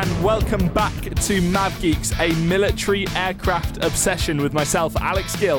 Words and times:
and 0.00 0.24
welcome 0.24 0.66
back 0.68 0.94
to 1.14 1.42
Mav 1.42 1.78
Geeks, 1.82 2.18
a 2.20 2.32
military 2.46 3.06
aircraft 3.14 3.84
obsession 3.84 4.40
with 4.40 4.54
myself, 4.54 4.96
Alex 4.96 5.36
Gill, 5.36 5.58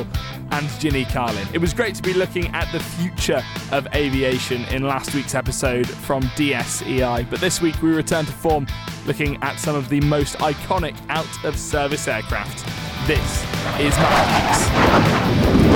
and 0.50 0.66
Gini 0.80 1.08
Carlin. 1.12 1.46
It 1.52 1.58
was 1.58 1.72
great 1.72 1.94
to 1.94 2.02
be 2.02 2.12
looking 2.12 2.48
at 2.48 2.70
the 2.72 2.80
future 2.80 3.40
of 3.70 3.86
aviation 3.94 4.64
in 4.64 4.82
last 4.82 5.14
week's 5.14 5.36
episode 5.36 5.88
from 5.88 6.24
DSEI, 6.34 7.30
but 7.30 7.38
this 7.38 7.60
week 7.60 7.80
we 7.82 7.92
return 7.92 8.24
to 8.24 8.32
form 8.32 8.66
looking 9.06 9.40
at 9.44 9.60
some 9.60 9.76
of 9.76 9.88
the 9.88 10.00
most 10.00 10.34
iconic 10.38 10.96
out 11.08 11.44
of 11.44 11.56
service 11.56 12.08
aircraft. 12.08 12.66
This 13.06 13.44
is 13.78 13.96
Mav 13.96 15.68
Geeks. 15.68 15.71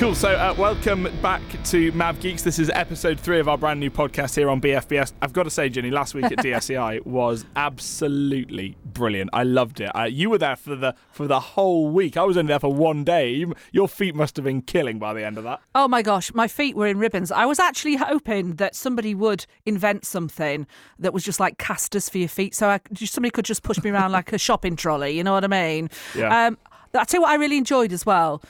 Cool. 0.00 0.14
So, 0.14 0.30
uh, 0.30 0.54
welcome 0.56 1.10
back 1.20 1.42
to 1.64 1.92
Mav 1.92 2.20
Geeks. 2.20 2.40
This 2.40 2.58
is 2.58 2.70
episode 2.70 3.20
three 3.20 3.38
of 3.38 3.50
our 3.50 3.58
brand 3.58 3.80
new 3.80 3.90
podcast 3.90 4.34
here 4.34 4.48
on 4.48 4.58
BFBS. 4.58 5.12
I've 5.20 5.34
got 5.34 5.42
to 5.42 5.50
say, 5.50 5.68
Gini, 5.68 5.92
last 5.92 6.14
week 6.14 6.24
at 6.24 6.38
DSEI 6.38 7.04
was 7.04 7.44
absolutely 7.54 8.78
brilliant. 8.82 9.28
I 9.34 9.42
loved 9.42 9.78
it. 9.78 9.94
Uh, 9.94 10.04
you 10.04 10.30
were 10.30 10.38
there 10.38 10.56
for 10.56 10.74
the 10.74 10.94
for 11.12 11.26
the 11.26 11.38
whole 11.38 11.90
week. 11.90 12.16
I 12.16 12.22
was 12.22 12.38
only 12.38 12.48
there 12.48 12.58
for 12.58 12.72
one 12.72 13.04
day. 13.04 13.30
You, 13.30 13.54
your 13.72 13.88
feet 13.88 14.14
must 14.14 14.36
have 14.36 14.44
been 14.46 14.62
killing 14.62 14.98
by 14.98 15.12
the 15.12 15.22
end 15.22 15.36
of 15.36 15.44
that. 15.44 15.60
Oh 15.74 15.86
my 15.86 16.00
gosh, 16.00 16.32
my 16.32 16.48
feet 16.48 16.76
were 16.76 16.86
in 16.86 16.98
ribbons. 16.98 17.30
I 17.30 17.44
was 17.44 17.58
actually 17.58 17.96
hoping 17.96 18.54
that 18.54 18.74
somebody 18.74 19.14
would 19.14 19.44
invent 19.66 20.06
something 20.06 20.66
that 20.98 21.12
was 21.12 21.24
just 21.24 21.40
like 21.40 21.58
casters 21.58 22.08
for 22.08 22.16
your 22.16 22.28
feet, 22.28 22.54
so 22.54 22.70
I, 22.70 22.80
somebody 22.96 23.32
could 23.32 23.44
just 23.44 23.62
push 23.62 23.76
me 23.84 23.90
around 23.90 24.12
like 24.12 24.32
a 24.32 24.38
shopping 24.38 24.76
trolley. 24.76 25.10
You 25.10 25.24
know 25.24 25.34
what 25.34 25.44
I 25.44 25.48
mean? 25.48 25.90
Yeah. 26.16 26.46
Um, 26.46 26.56
I 26.94 27.04
tell 27.04 27.18
you 27.18 27.22
what, 27.22 27.32
I 27.32 27.34
really 27.34 27.58
enjoyed 27.58 27.92
as 27.92 28.06
well 28.06 28.40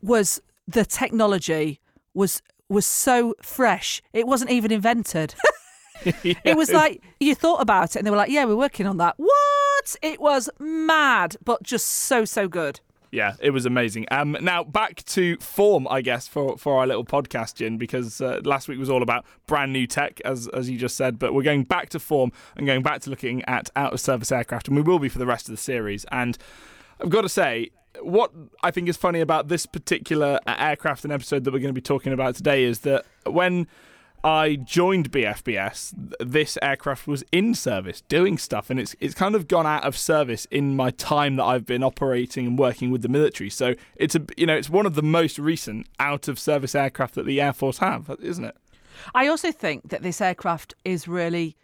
was 0.00 0.40
the 0.68 0.84
technology 0.84 1.80
was 2.14 2.42
was 2.68 2.86
so 2.86 3.34
fresh. 3.42 4.02
It 4.12 4.26
wasn't 4.26 4.50
even 4.50 4.70
invented. 4.70 5.34
Yeah. 5.34 5.42
It 6.44 6.56
was 6.56 6.70
like 6.70 7.02
you 7.18 7.34
thought 7.34 7.60
about 7.60 7.96
it 7.96 7.96
and 7.96 8.06
they 8.06 8.10
were 8.12 8.16
like, 8.16 8.30
"Yeah, 8.30 8.44
we're 8.44 8.54
working 8.54 8.86
on 8.86 8.98
that." 8.98 9.14
What? 9.16 9.96
It 10.00 10.20
was 10.20 10.48
mad, 10.60 11.34
but 11.44 11.60
just 11.64 11.86
so 11.86 12.24
so 12.24 12.46
good. 12.46 12.78
Yeah, 13.10 13.34
it 13.40 13.50
was 13.50 13.64
amazing. 13.66 14.06
Um, 14.10 14.36
now 14.40 14.62
back 14.62 15.02
to 15.06 15.36
form, 15.38 15.88
I 15.88 16.02
guess, 16.02 16.28
for, 16.28 16.58
for 16.58 16.78
our 16.78 16.86
little 16.86 17.04
podcast, 17.04 17.54
Jin, 17.54 17.78
because 17.78 18.20
uh, 18.20 18.40
last 18.44 18.68
week 18.68 18.78
was 18.78 18.90
all 18.90 19.02
about 19.02 19.24
brand 19.46 19.72
new 19.72 19.86
tech, 19.86 20.20
as 20.24 20.46
as 20.48 20.68
you 20.68 20.78
just 20.78 20.96
said. 20.96 21.18
But 21.18 21.34
we're 21.34 21.42
going 21.42 21.64
back 21.64 21.88
to 21.90 21.98
form 21.98 22.32
and 22.56 22.66
going 22.66 22.82
back 22.82 23.00
to 23.02 23.10
looking 23.10 23.42
at 23.46 23.70
out 23.74 23.92
of 23.92 24.00
service 24.00 24.30
aircraft, 24.30 24.68
and 24.68 24.76
we 24.76 24.82
will 24.82 24.98
be 24.98 25.08
for 25.08 25.18
the 25.18 25.26
rest 25.26 25.48
of 25.48 25.52
the 25.52 25.60
series. 25.60 26.04
And 26.12 26.38
I've 27.00 27.10
got 27.10 27.22
to 27.22 27.28
say, 27.28 27.70
what 28.00 28.32
I 28.62 28.70
think 28.70 28.88
is 28.88 28.96
funny 28.96 29.20
about 29.20 29.48
this 29.48 29.66
particular 29.66 30.40
uh, 30.46 30.54
aircraft 30.58 31.04
and 31.04 31.12
episode 31.12 31.44
that 31.44 31.52
we're 31.52 31.60
going 31.60 31.74
to 31.74 31.80
be 31.80 31.80
talking 31.80 32.12
about 32.12 32.34
today 32.34 32.64
is 32.64 32.80
that 32.80 33.04
when 33.24 33.66
I 34.24 34.56
joined 34.56 35.12
BFBS, 35.12 35.94
this 36.18 36.58
aircraft 36.60 37.06
was 37.06 37.24
in 37.30 37.54
service 37.54 38.00
doing 38.02 38.36
stuff, 38.36 38.68
and 38.68 38.80
it's 38.80 38.96
it's 39.00 39.14
kind 39.14 39.34
of 39.34 39.46
gone 39.46 39.66
out 39.66 39.84
of 39.84 39.96
service 39.96 40.46
in 40.50 40.74
my 40.74 40.90
time 40.90 41.36
that 41.36 41.44
I've 41.44 41.66
been 41.66 41.84
operating 41.84 42.46
and 42.46 42.58
working 42.58 42.90
with 42.90 43.02
the 43.02 43.08
military. 43.08 43.50
So 43.50 43.74
it's 43.96 44.16
a 44.16 44.22
you 44.36 44.46
know 44.46 44.56
it's 44.56 44.68
one 44.70 44.86
of 44.86 44.94
the 44.94 45.02
most 45.02 45.38
recent 45.38 45.86
out 46.00 46.26
of 46.26 46.38
service 46.38 46.74
aircraft 46.74 47.14
that 47.14 47.26
the 47.26 47.40
Air 47.40 47.52
Force 47.52 47.78
have, 47.78 48.14
isn't 48.20 48.44
it? 48.44 48.56
I 49.14 49.28
also 49.28 49.52
think 49.52 49.90
that 49.90 50.02
this 50.02 50.20
aircraft 50.20 50.74
is 50.84 51.06
really 51.06 51.56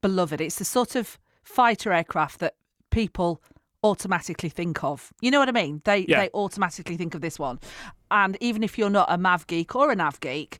beloved. 0.00 0.40
It's 0.40 0.56
the 0.56 0.64
sort 0.64 0.96
of 0.96 1.18
fighter 1.42 1.92
aircraft 1.92 2.40
that 2.40 2.54
people 2.90 3.42
automatically 3.82 4.48
think 4.48 4.82
of. 4.82 5.12
You 5.20 5.30
know 5.30 5.38
what 5.38 5.48
I 5.48 5.52
mean? 5.52 5.82
They 5.84 6.04
Yeah. 6.08 6.20
they 6.20 6.30
automatically 6.34 6.96
think 6.96 7.14
of 7.14 7.20
this 7.20 7.38
one. 7.38 7.60
And 8.10 8.36
even 8.40 8.62
if 8.62 8.78
you're 8.78 8.90
not 8.90 9.06
a 9.10 9.18
Mav 9.18 9.46
geek 9.46 9.74
or 9.74 9.90
an 9.90 10.00
Av 10.00 10.18
geek, 10.20 10.58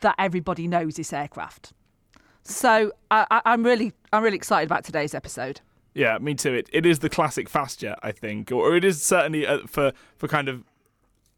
that 0.00 0.14
everybody 0.18 0.68
knows 0.68 0.94
this 0.96 1.12
aircraft. 1.12 1.72
So 2.42 2.92
I, 3.10 3.26
I, 3.30 3.42
I'm 3.46 3.64
really 3.64 3.92
I'm 4.12 4.22
really 4.22 4.36
excited 4.36 4.66
about 4.66 4.84
today's 4.84 5.14
episode. 5.14 5.60
Yeah, 5.94 6.18
me 6.18 6.34
too. 6.34 6.54
It 6.54 6.68
it 6.72 6.86
is 6.86 7.00
the 7.00 7.08
classic 7.08 7.48
fast 7.48 7.80
jet, 7.80 7.98
I 8.02 8.12
think, 8.12 8.52
or 8.52 8.76
it 8.76 8.84
is 8.84 9.02
certainly 9.02 9.46
uh, 9.46 9.66
for 9.66 9.92
for 10.16 10.28
kind 10.28 10.48
of 10.48 10.64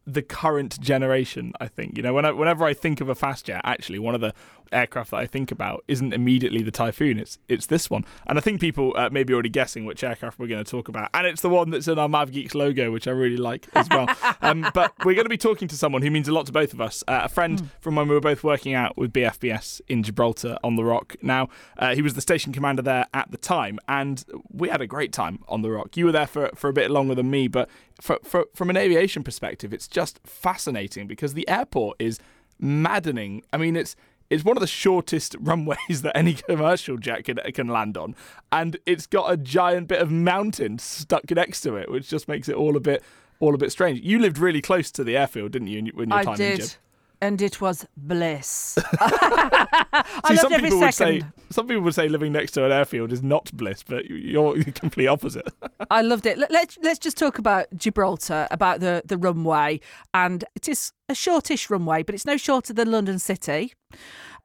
the 0.07 0.23
current 0.23 0.81
generation. 0.81 1.53
I 1.61 1.69
think 1.69 1.97
you 1.97 2.03
know 2.03 2.13
when 2.13 2.25
I, 2.25 2.33
whenever 2.33 2.65
I 2.65 2.75
think 2.75 3.01
of 3.01 3.09
a 3.09 3.15
fast 3.15 3.47
jet, 3.47 3.61
actually 3.65 3.99
one 3.99 4.15
of 4.15 4.21
the 4.21 4.35
aircraft 4.73 5.11
that 5.11 5.19
I 5.19 5.27
think 5.27 5.51
about 5.51 5.85
isn't 5.89 6.13
immediately 6.13 6.63
the 6.63 6.71
Typhoon. 6.71 7.19
It's 7.19 7.39
it's 7.49 7.67
this 7.67 7.91
one, 7.91 8.05
and 8.27 8.39
I 8.39 8.41
think 8.41 8.61
people 8.61 8.93
uh, 8.97 9.11
may 9.11 9.25
be 9.25 9.33
already 9.33 9.49
guessing 9.49 9.85
which 9.85 10.03
aircraft 10.05 10.39
we're 10.39 10.47
going 10.47 10.65
to 10.65 10.71
talk 10.71 10.89
about, 10.89 11.11
and 11.15 11.27
it's 11.27 11.43
the 11.43 11.49
one 11.49 11.71
that's 11.71 11.89
in 11.89 11.99
our 11.99 12.09
Mav 12.09 12.33
Geeks 12.33 12.55
logo, 12.55 12.91
which 12.91 13.07
I 13.09 13.13
really 13.13 13.37
like 13.37 13.69
as 13.75 13.89
well. 13.91 14.09
um, 14.43 14.69
but 14.75 14.93
we're 15.05 15.15
going 15.15 15.25
to 15.25 15.31
be 15.31 15.39
talking 15.39 15.69
to 15.69 15.77
someone 15.77 16.03
who 16.03 16.11
means 16.11 16.29
a 16.29 16.33
lot 16.33 16.47
to 16.47 16.53
both 16.53 16.73
of 16.73 16.81
us, 16.81 17.03
uh, 17.09 17.23
a 17.25 17.29
friend 17.29 17.71
from 17.81 17.97
when 17.97 18.09
we 18.09 18.15
were 18.15 18.21
both 18.21 18.45
working 18.45 18.75
out 18.75 18.97
with 18.97 19.13
BFBS 19.13 19.81
in 19.89 20.03
Gibraltar 20.03 20.59
on 20.63 20.77
the 20.77 20.85
Rock. 20.85 21.17
Now 21.23 21.49
uh, 21.79 21.95
he 21.95 22.03
was 22.03 22.15
the 22.15 22.21
station 22.21 22.53
commander 22.53 22.83
there 22.83 23.07
at 23.15 23.31
the 23.31 23.39
time, 23.39 23.79
and 23.89 24.25
we 24.51 24.69
had 24.69 24.81
a 24.81 24.87
great 24.87 25.13
time 25.13 25.41
on 25.49 25.63
the 25.63 25.71
Rock. 25.71 25.97
You 25.97 26.07
were 26.07 26.13
there 26.13 26.27
for 26.27 26.51
for 26.55 26.69
a 26.69 26.73
bit 26.73 26.91
longer 26.91 27.15
than 27.15 27.31
me, 27.31 27.49
but 27.49 27.69
for, 28.01 28.19
for, 28.23 28.47
from 28.55 28.71
an 28.71 28.77
aviation 28.77 29.23
perspective, 29.23 29.73
it's 29.73 29.87
just 29.87 30.21
fascinating 30.25 31.07
because 31.07 31.35
the 31.35 31.49
airport 31.49 31.97
is 32.01 32.19
maddening. 32.59 33.43
I 33.53 33.59
mean, 33.59 33.77
it's 33.77 33.95
it's 34.31 34.45
one 34.45 34.57
of 34.57 34.61
the 34.61 34.67
shortest 34.67 35.37
runways 35.41 36.03
that 36.03 36.17
any 36.17 36.35
commercial 36.35 36.97
jet 36.97 37.25
can, 37.25 37.39
can 37.53 37.69
land 37.69 37.97
on, 37.97 38.15
and 38.51 38.77
it's 38.87 39.07
got 39.07 39.31
a 39.33 39.37
giant 39.37 39.89
bit 39.89 40.01
of 40.01 40.11
mountain 40.11 40.79
stuck 40.79 41.31
next 41.31 41.61
to 41.63 41.77
it, 41.77 41.91
which 41.91 42.09
just 42.09 42.29
makes 42.29 42.49
it 42.49 42.55
all 42.57 42.77
a 42.77 42.81
bit 42.81 43.03
all 43.41 43.55
a 43.55 43.59
bit 43.59 43.73
strange. 43.73 44.01
You 44.01 44.19
lived 44.19 44.39
really 44.39 44.61
close 44.61 44.91
to 44.93 45.03
the 45.03 45.17
airfield, 45.17 45.53
didn't 45.53 45.69
you? 45.69 45.79
in- 45.79 45.87
When 45.95 46.11
your 46.11 46.19
I 46.19 46.25
time 46.25 46.35
in 46.35 46.39
did. 46.59 46.77
And 47.23 47.43
it 47.43 47.61
was 47.61 47.87
bliss. 47.97 48.79
I 49.01 50.05
See, 50.29 50.35
loved 50.35 50.41
some 50.41 50.53
every 50.53 50.71
people 50.71 50.91
second. 50.91 51.15
would 51.15 51.23
say 51.23 51.29
some 51.51 51.67
people 51.67 51.83
would 51.83 51.95
say 51.95 52.09
living 52.09 52.33
next 52.33 52.53
to 52.53 52.65
an 52.65 52.73
airfield 52.73 53.13
is 53.13 53.23
not 53.23 53.51
bliss, 53.53 53.83
but 53.83 54.09
you're 54.09 54.57
the 54.57 54.73
complete 54.73 55.07
opposite. 55.07 55.49
I 55.91 56.03
loved 56.03 56.27
it. 56.27 56.39
Let, 56.39 56.51
let's 56.51 56.79
let's 56.83 56.99
just 56.99 57.19
talk 57.19 57.39
about 57.39 57.67
Gibraltar, 57.77 58.47
about 58.51 58.81
the 58.81 59.03
the 59.05 59.19
runway, 59.19 59.81
and 60.15 60.45
it 60.55 60.69
is 60.69 60.93
a 61.09 61.15
shortish 61.15 61.69
runway, 61.69 62.03
but 62.03 62.15
it's 62.15 62.25
no 62.25 62.37
shorter 62.37 62.73
than 62.73 62.91
London 62.91 63.19
City. 63.19 63.75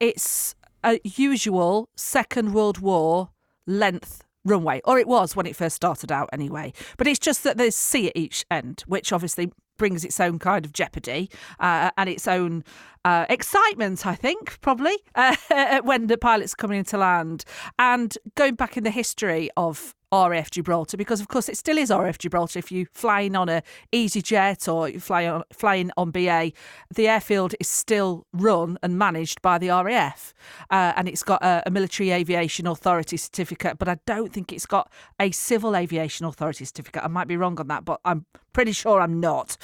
It's 0.00 0.54
a 0.84 1.00
usual 1.04 1.88
Second 1.96 2.52
World 2.52 2.78
War 2.78 3.30
length 3.66 4.24
runway, 4.44 4.80
or 4.84 4.98
it 4.98 5.08
was 5.08 5.34
when 5.34 5.46
it 5.46 5.56
first 5.56 5.76
started 5.76 6.12
out, 6.12 6.28
anyway. 6.32 6.72
But 6.96 7.06
it's 7.06 7.18
just 7.18 7.42
that 7.44 7.56
there's 7.56 7.76
sea 7.76 8.08
at 8.08 8.16
each 8.16 8.44
end, 8.50 8.84
which 8.86 9.12
obviously 9.12 9.50
brings 9.76 10.04
its 10.04 10.20
own 10.20 10.38
kind 10.38 10.64
of 10.64 10.72
jeopardy 10.72 11.30
uh, 11.60 11.90
and 11.96 12.08
its 12.08 12.26
own 12.26 12.64
uh, 13.04 13.24
excitement, 13.28 14.04
I 14.06 14.14
think, 14.14 14.60
probably, 14.60 14.96
uh, 15.14 15.36
when 15.82 16.08
the 16.08 16.18
pilot's 16.18 16.54
coming 16.54 16.78
into 16.78 16.98
land. 16.98 17.44
And 17.78 18.16
going 18.34 18.54
back 18.54 18.76
in 18.76 18.84
the 18.84 18.90
history 18.90 19.48
of 19.56 19.94
RAF 20.24 20.50
Gibraltar, 20.50 20.96
because 20.96 21.20
of 21.20 21.28
course 21.28 21.48
it 21.48 21.56
still 21.56 21.78
is 21.78 21.90
RAF 21.90 22.18
Gibraltar. 22.18 22.58
If 22.58 22.72
you 22.72 22.86
flying 22.92 23.36
on 23.36 23.48
a 23.48 23.62
EasyJet 23.92 24.72
or 24.72 24.88
you 24.88 25.00
fly 25.00 25.26
on, 25.26 25.42
flying 25.52 25.90
on 25.96 26.10
BA, 26.10 26.52
the 26.94 27.08
airfield 27.08 27.54
is 27.60 27.68
still 27.68 28.26
run 28.32 28.78
and 28.82 28.98
managed 28.98 29.42
by 29.42 29.58
the 29.58 29.68
RAF, 29.68 30.34
uh, 30.70 30.92
and 30.96 31.08
it's 31.08 31.22
got 31.22 31.42
a, 31.42 31.62
a 31.66 31.70
military 31.70 32.10
aviation 32.10 32.66
authority 32.66 33.16
certificate. 33.16 33.78
But 33.78 33.88
I 33.88 33.98
don't 34.06 34.32
think 34.32 34.52
it's 34.52 34.66
got 34.66 34.90
a 35.20 35.30
civil 35.30 35.76
aviation 35.76 36.26
authority 36.26 36.64
certificate. 36.64 37.04
I 37.04 37.08
might 37.08 37.28
be 37.28 37.36
wrong 37.36 37.58
on 37.60 37.68
that, 37.68 37.84
but 37.84 38.00
I'm 38.04 38.26
pretty 38.52 38.72
sure 38.72 39.00
I'm 39.00 39.20
not. 39.20 39.56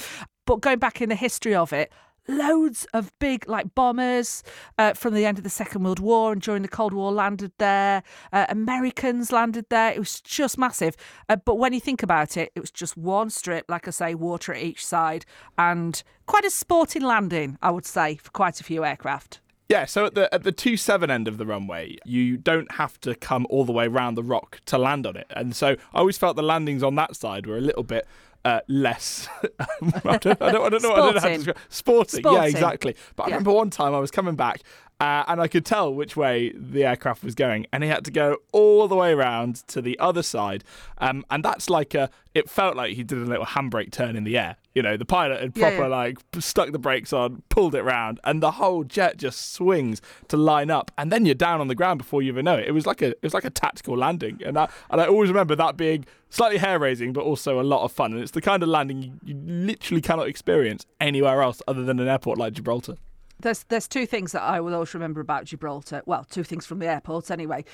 But 0.47 0.61
going 0.61 0.79
back 0.79 1.01
in 1.01 1.09
the 1.09 1.15
history 1.15 1.55
of 1.55 1.73
it, 1.73 1.93
loads 2.29 2.87
of 2.93 3.13
big 3.19 3.49
like 3.49 3.75
bombers 3.75 4.43
uh, 4.79 4.95
from 4.95 5.15
the 5.15 5.27
end 5.27 5.39
of 5.39 5.45
the 5.45 5.51
Second 5.51 5.83
World 5.83 5.99
War 5.99 6.33
and 6.33 6.41
during 6.41 6.63
the 6.63 6.69
Cold 6.69 6.93
War 6.93 7.13
landed 7.13 7.53
there. 7.59 8.03
Uh, 8.33 8.47
Americans 8.49 9.33
landed 9.33 9.67
there. 9.69 9.93
It 9.93 9.99
was 9.99 10.21
just 10.21 10.59
massive. 10.59 10.97
Uh, 11.29 11.37
but 11.37 11.57
when 11.57 11.73
you 11.73 11.81
think 11.81 12.03
about 12.03 12.37
it, 12.37 12.53
it 12.55 12.61
was 12.61 12.71
just 12.71 12.97
one 12.97 13.31
strip, 13.31 13.67
like 13.69 13.89
I 13.89 13.91
say, 13.91 14.15
water 14.15 14.55
at 14.55 14.63
each 14.63 14.85
side, 14.85 15.25
and 15.59 16.03
quite 16.27 16.45
a 16.45 16.51
sporting 16.51 17.03
landing, 17.03 17.59
I 17.63 17.71
would 17.71 17.87
say, 17.87 18.17
for 18.17 18.31
quite 18.31 18.61
a 18.61 18.65
few 18.65 18.85
aircraft. 18.85 19.41
Yeah, 19.69 19.87
so 19.87 20.05
at 20.05 20.15
the 20.15 20.33
at 20.35 20.43
the 20.43 20.53
two 20.53 20.77
seven 20.77 21.11
end 21.11 21.29
of 21.29 21.39
the 21.39 21.47
runway, 21.47 21.97
you 22.05 22.37
don't 22.37 22.73
have 22.73 23.01
to 23.01 23.15
come 23.15 23.47
all 23.49 23.65
the 23.65 23.73
way 23.73 23.87
around 23.87 24.17
the 24.17 24.23
rock 24.23 24.61
to 24.67 24.77
land 24.77 25.07
on 25.07 25.17
it, 25.17 25.27
and 25.31 25.57
so 25.57 25.69
I 25.95 25.99
always 25.99 26.19
felt 26.19 26.37
the 26.37 26.43
landings 26.43 26.83
on 26.83 26.95
that 26.97 27.17
side 27.17 27.47
were 27.47 27.57
a 27.57 27.61
little 27.63 27.83
bit 27.83 28.07
uh, 28.45 28.61
less. 28.69 29.29
I, 30.05 30.19
don't, 30.19 30.43
I, 30.43 30.51
don't, 30.53 30.63
I 30.65 30.69
don't 30.69 30.83
know. 30.83 30.93
I 30.93 30.97
don't 30.97 31.15
know 31.15 31.21
how 31.21 31.29
to 31.29 31.39
Sporting. 31.39 31.39
describe 31.39 31.57
sporting. 31.69 32.25
Yeah, 32.25 32.45
exactly. 32.45 32.97
But 33.17 33.25
I 33.25 33.27
Yeah. 33.29 33.35
remember 33.37 33.53
one 33.53 33.71
time 33.71 33.95
I 33.95 33.99
was 33.99 34.11
coming 34.11 34.35
back. 34.37 34.61
Uh, 35.01 35.25
and 35.27 35.41
I 35.41 35.49
could 35.49 35.65
tell 35.67 35.93
which 35.93 36.17
way 36.17 36.53
the 36.55 36.85
aircraft 36.85 37.25
was 37.25 37.35
going, 37.35 37.67
and 37.73 37.83
he 37.83 37.89
had 37.91 38.05
to 38.05 38.13
go 38.13 38.37
all 38.53 38.87
the 38.87 38.95
way 38.95 39.11
around 39.13 39.57
to 39.67 39.83
the 39.83 39.99
other 39.99 40.23
side. 40.23 40.63
Um, 40.99 41.25
and 41.29 41.45
that's 41.45 41.69
like 41.69 41.93
a. 41.95 42.09
It 42.35 42.49
felt 42.49 42.77
like 42.77 42.95
he 42.95 43.03
did 43.03 43.19
a 43.19 43.25
little 43.25 43.45
handbrake 43.45 43.91
turn 43.91 44.15
in 44.15 44.23
the 44.23 44.39
air. 44.39 44.57
You 44.77 44.83
know, 44.83 44.97
the 44.97 45.05
pilot 45.05 45.41
had 45.41 45.57
Yeah, 45.59 45.71
proper 45.71 45.83
yeah. 45.91 45.97
like 45.97 46.19
stuck 46.39 46.71
the 46.71 46.79
brakes 46.79 47.13
on, 47.13 47.43
pulled 47.49 47.75
it 47.75 47.83
round, 47.83 48.21
and 48.23 48.41
the 48.41 48.53
whole 48.53 48.85
jet 48.85 49.17
just 49.17 49.53
swings 49.53 50.01
to 50.29 50.37
line 50.37 50.71
up, 50.71 50.93
and 50.97 51.11
then 51.11 51.27
you're 51.27 51.35
down 51.35 51.61
on 51.61 51.67
the 51.67 51.75
ground 51.75 51.99
before 51.99 52.23
you 52.23 52.29
even 52.31 52.45
know 52.45 52.57
it. 52.59 52.69
It 52.69 52.73
was 52.73 52.87
like 52.87 53.03
a 53.03 53.09
it 53.09 53.23
was 53.25 53.35
like 53.35 53.45
a 53.45 53.51
tactical 53.51 53.97
landing, 53.99 54.41
and 54.47 54.57
I 54.57 54.69
and 54.89 55.01
I 55.01 55.07
always 55.07 55.31
remember 55.31 55.57
that 55.57 55.77
being 55.77 56.05
slightly 56.33 56.59
hair 56.59 56.79
raising, 56.79 57.13
but 57.13 57.23
also 57.23 57.61
a 57.61 57.63
lot 57.63 57.85
of 57.85 57.93
fun. 57.93 58.13
And 58.13 58.23
it's 58.23 58.33
the 58.33 58.41
kind 58.41 58.63
of 58.63 58.69
landing 58.69 59.03
you, 59.03 59.13
you 59.25 59.35
literally 59.45 60.01
cannot 60.01 60.29
experience 60.29 60.87
anywhere 61.01 61.43
else 61.43 61.63
other 61.69 61.85
than 61.85 62.01
an 62.01 62.09
airport 62.09 62.39
like 62.39 62.55
Gibraltar. 62.55 62.97
There's 63.39 63.65
there's 63.65 63.89
two 63.89 64.07
things 64.07 64.33
that 64.33 64.43
I 64.43 64.61
will 64.61 64.73
always 64.73 64.95
remember 64.95 65.21
about 65.21 65.45
Gibraltar. 65.45 66.03
Well, 66.07 66.25
two 66.25 66.45
things 66.45 66.65
from 66.65 66.79
the 66.79 66.87
airport 66.87 67.31
anyway. 67.31 67.65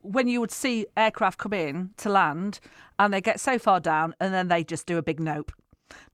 When 0.00 0.26
you 0.26 0.40
would 0.40 0.50
see 0.50 0.86
aircraft 0.96 1.38
come 1.38 1.52
in 1.52 1.90
to 1.98 2.08
land, 2.08 2.60
and 2.98 3.12
they 3.12 3.20
get 3.20 3.38
so 3.38 3.58
far 3.58 3.78
down, 3.78 4.14
and 4.20 4.32
then 4.34 4.48
they 4.48 4.64
just 4.64 4.86
do 4.86 4.98
a 4.98 5.02
big 5.02 5.20
nope. 5.20 5.52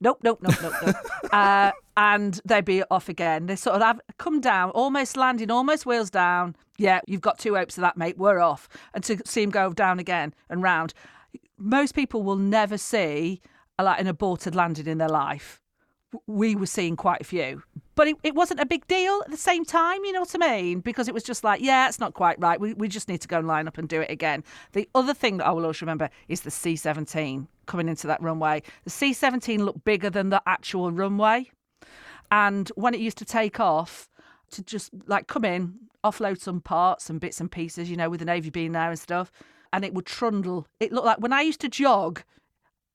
Nope, 0.00 0.20
nope, 0.22 0.40
nope, 0.42 0.54
nope, 0.62 0.74
nope. 0.84 0.96
uh, 1.32 1.72
and 1.96 2.40
they'd 2.44 2.64
be 2.64 2.82
off 2.90 3.08
again. 3.08 3.46
They 3.46 3.56
sort 3.56 3.76
of 3.76 3.82
have 3.82 4.00
come 4.18 4.40
down, 4.40 4.70
almost 4.70 5.16
landing, 5.16 5.50
almost 5.50 5.86
wheels 5.86 6.10
down. 6.10 6.56
Yeah, 6.76 7.00
you've 7.06 7.20
got 7.20 7.38
two 7.38 7.54
hopes 7.54 7.76
of 7.76 7.82
that, 7.82 7.96
mate. 7.96 8.18
We're 8.18 8.40
off. 8.40 8.68
And 8.94 9.02
to 9.04 9.18
see 9.24 9.42
him 9.42 9.50
go 9.50 9.72
down 9.72 9.98
again 9.98 10.34
and 10.48 10.62
round. 10.62 10.92
Most 11.58 11.94
people 11.94 12.22
will 12.22 12.36
never 12.36 12.78
see 12.78 13.40
like 13.80 14.00
an 14.00 14.06
aborted 14.06 14.54
landing 14.54 14.86
in 14.86 14.98
their 14.98 15.08
life 15.08 15.60
we 16.26 16.54
were 16.54 16.66
seeing 16.66 16.96
quite 16.96 17.20
a 17.20 17.24
few. 17.24 17.62
But 17.94 18.08
it, 18.08 18.16
it 18.22 18.34
wasn't 18.34 18.60
a 18.60 18.66
big 18.66 18.86
deal 18.86 19.22
at 19.24 19.30
the 19.30 19.36
same 19.36 19.64
time, 19.64 20.04
you 20.04 20.12
know 20.12 20.20
what 20.20 20.34
I 20.34 20.38
mean? 20.38 20.80
Because 20.80 21.06
it 21.08 21.14
was 21.14 21.22
just 21.22 21.44
like, 21.44 21.60
yeah, 21.60 21.88
it's 21.88 22.00
not 22.00 22.14
quite 22.14 22.40
right. 22.40 22.60
We, 22.60 22.74
we 22.74 22.88
just 22.88 23.08
need 23.08 23.20
to 23.20 23.28
go 23.28 23.38
and 23.38 23.46
line 23.46 23.68
up 23.68 23.78
and 23.78 23.88
do 23.88 24.00
it 24.00 24.10
again. 24.10 24.42
The 24.72 24.88
other 24.94 25.14
thing 25.14 25.36
that 25.38 25.46
I 25.46 25.50
will 25.50 25.62
always 25.62 25.80
remember 25.80 26.10
is 26.28 26.40
the 26.40 26.50
C 26.50 26.76
17 26.76 27.46
coming 27.66 27.88
into 27.88 28.06
that 28.08 28.20
runway. 28.22 28.62
The 28.84 28.90
C 28.90 29.12
17 29.12 29.64
looked 29.64 29.84
bigger 29.84 30.10
than 30.10 30.30
the 30.30 30.42
actual 30.46 30.90
runway. 30.90 31.50
And 32.30 32.68
when 32.74 32.94
it 32.94 33.00
used 33.00 33.18
to 33.18 33.24
take 33.24 33.60
off, 33.60 34.08
to 34.50 34.62
just 34.62 34.90
like 35.06 35.26
come 35.26 35.44
in, 35.44 35.74
offload 36.04 36.40
some 36.40 36.60
parts 36.60 37.10
and 37.10 37.20
bits 37.20 37.40
and 37.40 37.50
pieces, 37.50 37.90
you 37.90 37.96
know, 37.96 38.10
with 38.10 38.20
the 38.20 38.26
Navy 38.26 38.50
being 38.50 38.72
there 38.72 38.90
and 38.90 38.98
stuff, 38.98 39.32
and 39.74 39.84
it 39.84 39.92
would 39.92 40.06
trundle. 40.06 40.68
It 40.78 40.92
looked 40.92 41.06
like 41.06 41.18
when 41.18 41.32
I 41.32 41.40
used 41.40 41.60
to 41.62 41.68
jog, 41.68 42.22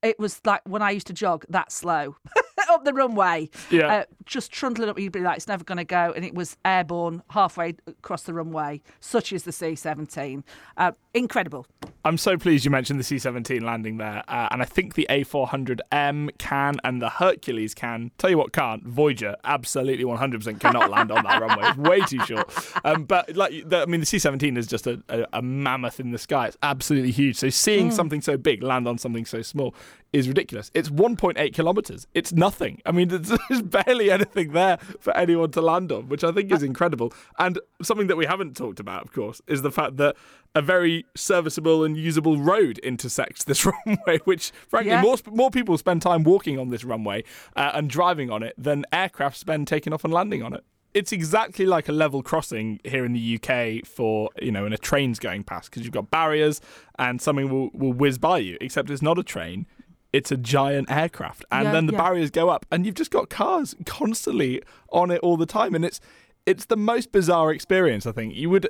it 0.01 0.19
was 0.19 0.41
like 0.45 0.61
when 0.65 0.81
I 0.81 0.91
used 0.91 1.07
to 1.07 1.13
jog 1.13 1.45
that 1.49 1.71
slow. 1.71 2.15
up 2.69 2.85
the 2.85 2.93
runway. 2.93 3.49
Yeah. 3.69 3.87
Uh, 3.87 4.03
just 4.25 4.51
trundling 4.51 4.89
up, 4.89 4.99
you'd 4.99 5.11
be 5.11 5.19
like, 5.19 5.37
it's 5.37 5.47
never 5.47 5.63
going 5.63 5.77
to 5.77 5.83
go. 5.83 6.13
And 6.15 6.23
it 6.23 6.33
was 6.33 6.57
airborne 6.63 7.23
halfway 7.31 7.75
across 7.87 8.23
the 8.23 8.33
runway, 8.33 8.81
such 8.99 9.33
as 9.33 9.43
the 9.43 9.51
C 9.51 9.75
17. 9.75 10.43
Uh, 10.77 10.91
incredible. 11.13 11.65
I'm 12.05 12.17
so 12.17 12.37
pleased 12.37 12.63
you 12.63 12.71
mentioned 12.71 12.99
the 12.99 13.03
C 13.03 13.19
17 13.19 13.63
landing 13.63 13.97
there. 13.97 14.23
Uh, 14.27 14.47
and 14.51 14.61
I 14.61 14.65
think 14.65 14.93
the 14.93 15.07
A400M 15.09 16.29
can 16.37 16.77
and 16.83 17.01
the 17.01 17.09
Hercules 17.09 17.73
can. 17.73 18.11
Tell 18.17 18.29
you 18.29 18.37
what, 18.37 18.53
can't. 18.53 18.85
Voyager 18.85 19.35
absolutely 19.43 20.05
100% 20.05 20.59
cannot 20.59 20.89
land 20.91 21.11
on 21.11 21.23
that 21.23 21.41
runway. 21.41 21.67
It's 21.69 21.77
way 21.77 22.01
too 22.01 22.23
short. 22.25 22.49
Um, 22.85 23.03
but, 23.03 23.35
like, 23.35 23.67
the, 23.67 23.81
I 23.81 23.85
mean, 23.85 23.99
the 23.99 24.05
C 24.05 24.19
17 24.19 24.57
is 24.57 24.67
just 24.67 24.87
a, 24.87 25.01
a, 25.09 25.25
a, 25.33 25.41
mammoth 25.41 25.99
in 25.99 26.11
the 26.11 26.17
sky. 26.17 26.47
It's 26.47 26.57
absolutely 26.61 27.11
huge. 27.11 27.35
So 27.35 27.49
seeing 27.49 27.89
mm. 27.89 27.93
something 27.93 28.21
so 28.21 28.37
big 28.37 28.61
land 28.63 28.87
on 28.87 28.97
something 28.97 29.25
so 29.25 29.41
small 29.41 29.73
is 30.11 30.27
ridiculous. 30.27 30.71
It's 30.73 30.89
1.8 30.89 31.53
kilometers. 31.53 32.07
It's 32.13 32.33
nothing. 32.33 32.81
I 32.85 32.91
mean, 32.91 33.07
there's 33.49 33.61
barely 33.61 34.11
anything 34.11 34.53
there 34.53 34.77
for 34.99 35.15
anyone 35.15 35.51
to 35.51 35.61
land 35.61 35.91
on, 35.91 36.09
which 36.09 36.23
I 36.23 36.31
think 36.31 36.51
is 36.51 36.63
incredible. 36.63 37.13
And 37.37 37.59
something 37.81 38.07
that 38.07 38.17
we 38.17 38.25
haven't 38.25 38.57
talked 38.57 38.79
about, 38.79 39.03
of 39.03 39.11
course, 39.11 39.41
is 39.47 39.61
the 39.61 39.71
fact 39.71 39.97
that 39.97 40.15
a 40.55 40.61
very 40.61 41.05
serviceable 41.15 41.83
and 41.83 41.95
usable 41.95 42.37
road 42.37 42.79
intersects 42.79 43.43
this 43.43 43.65
runway, 43.87 44.19
which, 44.23 44.51
frankly, 44.67 44.91
yeah. 44.91 45.01
more 45.01 45.17
more 45.31 45.51
people 45.51 45.77
spend 45.77 46.01
time 46.01 46.23
walking 46.23 46.57
on 46.57 46.69
this 46.69 46.83
runway 46.83 47.23
uh, 47.55 47.71
and 47.73 47.89
driving 47.89 48.31
on 48.31 48.41
it 48.41 48.55
than 48.57 48.85
aircraft 48.91 49.37
spend 49.37 49.67
taking 49.67 49.93
off 49.93 50.03
and 50.03 50.13
landing 50.13 50.41
on 50.41 50.53
it 50.53 50.63
it's 50.93 51.11
exactly 51.11 51.65
like 51.65 51.87
a 51.87 51.91
level 51.91 52.23
crossing 52.23 52.79
here 52.83 53.05
in 53.05 53.13
the 53.13 53.39
UK 53.39 53.85
for 53.85 54.29
you 54.41 54.51
know, 54.51 54.63
when 54.63 54.73
a 54.73 54.77
train's 54.77 55.19
going 55.19 55.43
past 55.43 55.69
because 55.69 55.83
you've 55.83 55.93
got 55.93 56.09
barriers 56.09 56.61
and 56.97 57.21
something 57.21 57.49
will 57.49 57.69
will 57.73 57.93
whiz 57.93 58.17
by 58.17 58.37
you. 58.39 58.57
Except 58.59 58.89
it's 58.89 59.01
not 59.01 59.19
a 59.19 59.23
train; 59.23 59.67
it's 60.11 60.31
a 60.31 60.37
giant 60.37 60.91
aircraft, 60.91 61.45
and 61.51 61.65
yeah, 61.65 61.71
then 61.71 61.85
the 61.85 61.93
yeah. 61.93 61.99
barriers 61.99 62.31
go 62.31 62.49
up, 62.49 62.65
and 62.71 62.85
you've 62.85 62.95
just 62.95 63.11
got 63.11 63.29
cars 63.29 63.75
constantly 63.85 64.61
on 64.91 65.11
it 65.11 65.19
all 65.21 65.37
the 65.37 65.45
time, 65.45 65.75
and 65.75 65.85
it's 65.85 65.99
it's 66.45 66.65
the 66.65 66.77
most 66.77 67.11
bizarre 67.11 67.51
experience. 67.51 68.05
I 68.05 68.11
think 68.11 68.35
you 68.35 68.49
would 68.49 68.67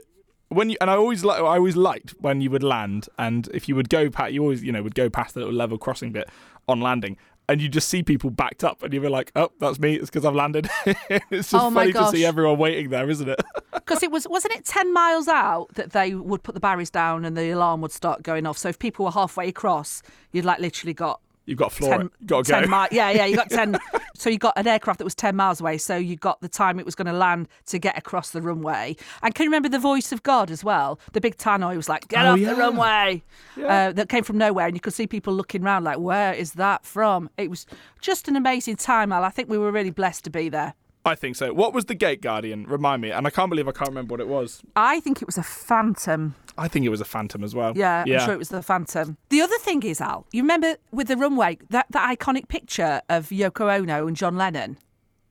when 0.50 0.70
you 0.70 0.78
and 0.82 0.90
I 0.90 0.96
always 0.96 1.24
like 1.24 1.40
I 1.40 1.58
always 1.58 1.76
liked 1.76 2.12
when 2.20 2.42
you 2.42 2.50
would 2.52 2.64
land, 2.64 3.08
and 3.18 3.48
if 3.54 3.70
you 3.70 3.76
would 3.76 3.90
go 3.90 4.10
past, 4.10 4.34
you 4.34 4.42
always 4.42 4.64
you 4.64 4.72
know 4.72 4.84
would 4.84 4.96
go 4.96 5.10
past 5.10 5.34
the 5.34 5.42
little 5.42 5.56
level 5.56 5.78
crossing 5.78 6.12
bit 6.12 6.30
on 6.68 6.82
landing, 6.82 7.18
and 7.48 7.62
you 7.62 7.70
just 7.70 7.88
see 7.88 8.04
people 8.04 8.30
backed 8.30 8.64
up, 8.64 8.84
and 8.84 8.94
you'd 8.94 9.02
be 9.02 9.10
like, 9.10 9.32
"Oh, 9.36 9.50
that's 9.60 9.80
me. 9.80 9.96
It's 9.96 10.10
because 10.10 10.26
I've 10.26 10.36
landed." 10.36 10.70
it's 10.86 11.52
just 11.52 11.54
oh 11.54 11.72
funny 11.72 11.92
gosh. 11.92 12.12
to 12.12 12.18
see 12.18 12.26
everyone 12.26 12.58
waiting 12.58 12.90
there, 12.90 13.10
isn't 13.10 13.30
it? 13.30 13.42
Because 13.72 14.04
it 14.04 14.12
was 14.12 14.28
wasn't 14.28 14.54
it 14.54 14.66
ten 14.66 14.94
miles 14.94 15.28
out 15.28 15.74
that 15.74 15.94
they 15.94 16.14
would 16.14 16.44
put 16.44 16.54
the 16.54 16.62
barriers 16.62 16.92
down 16.92 17.26
and 17.26 17.36
the 17.36 17.50
alarm 17.50 17.82
would 17.82 17.92
start 17.92 18.22
going 18.22 18.46
off. 18.46 18.56
So 18.56 18.70
if 18.70 18.78
people 18.78 19.06
were 19.06 19.12
halfway 19.12 19.48
across, 19.48 20.04
you'd 20.32 20.46
like 20.46 20.60
literally 20.60 20.94
got 20.94 21.22
You've 21.50 21.58
got 21.58 21.72
floor 21.72 21.98
ten, 21.98 22.06
it. 22.06 22.28
Got 22.28 22.46
to 22.46 22.52
go. 22.52 22.62
Mi- 22.62 22.88
yeah, 22.92 23.10
yeah. 23.10 23.26
You 23.26 23.36
got 23.36 23.50
ten. 23.50 23.76
so 24.16 24.30
you 24.30 24.38
got 24.38 24.54
an 24.56 24.68
aircraft 24.68 25.00
that 25.00 25.04
was 25.04 25.16
ten 25.16 25.36
miles 25.36 25.60
away. 25.60 25.80
So 25.80 25.98
you 25.98 26.16
got 26.16 26.42
the 26.42 26.48
time 26.48 26.80
it 26.80 26.86
was 26.86 26.94
going 26.94 27.08
to 27.08 27.14
land 27.14 27.48
to 27.68 27.80
get 27.80 27.98
across 27.98 28.30
the 28.30 28.42
runway. 28.42 28.96
And 29.24 29.34
can 29.34 29.46
you 29.46 29.50
remember 29.50 29.68
the 29.68 29.80
voice 29.80 30.12
of 30.12 30.22
God 30.22 30.52
as 30.52 30.64
well? 30.64 31.00
The 31.14 31.22
big 31.22 31.38
tannoy 31.38 31.76
was 31.76 31.90
like, 31.90 32.08
"Get 32.08 32.24
oh, 32.24 32.34
off 32.34 32.40
yeah. 32.40 32.54
the 32.54 32.56
runway." 32.56 33.24
Yeah. 33.58 33.66
Uh, 33.66 33.92
that 33.94 34.10
came 34.10 34.24
from 34.24 34.38
nowhere, 34.38 34.68
and 34.68 34.76
you 34.76 34.80
could 34.80 34.94
see 34.94 35.08
people 35.08 35.34
looking 35.34 35.64
around 35.64 35.86
like, 35.86 35.98
"Where 35.98 36.34
is 36.34 36.54
that 36.54 36.86
from?" 36.86 37.32
It 37.36 37.50
was 37.50 37.66
just 38.00 38.28
an 38.28 38.36
amazing 38.36 38.76
time, 38.76 39.12
Al. 39.12 39.24
I 39.24 39.30
think 39.32 39.50
we 39.50 39.58
were 39.58 39.72
really 39.72 39.90
blessed 39.90 40.26
to 40.26 40.30
be 40.30 40.50
there. 40.50 40.76
I 41.10 41.16
think 41.16 41.36
so. 41.36 41.54
What 41.54 41.74
was 41.74 41.86
the 41.86 41.96
Gate 41.96 42.22
Guardian? 42.22 42.66
Remind 42.68 43.02
me. 43.02 43.12
And 43.12 43.26
I 43.26 43.30
can't 43.30 43.50
believe 43.50 43.68
I 43.68 43.72
can't 43.72 43.90
remember 43.90 44.14
what 44.14 44.22
it 44.22 44.28
was. 44.28 44.62
I 44.76 45.00
think 45.00 45.22
it 45.22 45.26
was 45.26 45.38
a 45.38 45.44
Phantom. 45.44 46.36
I 46.58 46.68
think 46.68 46.86
it 46.86 46.90
was 46.90 47.02
a 47.02 47.06
Phantom 47.06 47.44
as 47.44 47.56
well. 47.56 47.74
Yeah, 47.76 48.04
yeah. 48.06 48.20
I'm 48.20 48.26
sure 48.26 48.34
it 48.34 48.40
was 48.40 48.50
the 48.50 48.62
Phantom. 48.62 49.18
The 49.30 49.42
other 49.42 49.58
thing 49.58 49.84
is, 49.84 50.00
Al, 50.02 50.26
you 50.32 50.44
remember 50.44 50.76
with 50.92 51.08
the 51.08 51.18
runway, 51.18 51.58
that, 51.70 51.88
that 51.90 52.18
iconic 52.18 52.48
picture 52.48 53.02
of 53.10 53.30
Yoko 53.30 53.74
Ono 53.74 54.08
and 54.08 54.16
John 54.16 54.38
Lennon? 54.38 54.78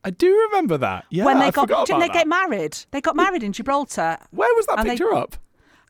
I 0.04 0.10
do 0.10 0.34
remember 0.50 0.78
that. 0.78 1.04
Yeah, 1.10 1.24
when 1.24 1.38
they 1.38 1.46
I 1.46 1.50
got, 1.50 1.68
didn't 1.86 2.00
they 2.00 2.06
that. 2.06 2.14
get 2.14 2.28
married? 2.28 2.76
They 2.92 3.00
got 3.00 3.16
married 3.16 3.42
in 3.42 3.52
Gibraltar. 3.52 4.18
Where 4.30 4.54
was 4.54 4.66
that 4.66 4.84
picture 4.84 5.08
they, 5.10 5.16
up? 5.16 5.36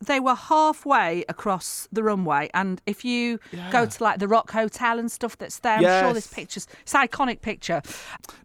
They 0.01 0.21
were 0.21 0.35
halfway 0.35 1.25
across 1.29 1.89
the 1.93 2.03
runway, 2.03 2.51
and 2.55 2.81
if 2.87 3.05
you 3.05 3.41
yeah. 3.53 3.71
go 3.71 3.87
to 3.87 4.03
like 4.03 4.19
the 4.19 4.29
Rock 4.29 4.51
Hotel 4.51 4.99
and 4.99 5.11
stuff 5.11 5.37
that's 5.39 5.59
there, 5.61 5.81
yes. 5.81 6.03
I'm 6.03 6.09
sure 6.09 6.15
this 6.15 6.27
picture's 6.27 6.67
it's 6.83 6.95
an 6.95 7.07
iconic 7.07 7.41
picture. 7.41 7.83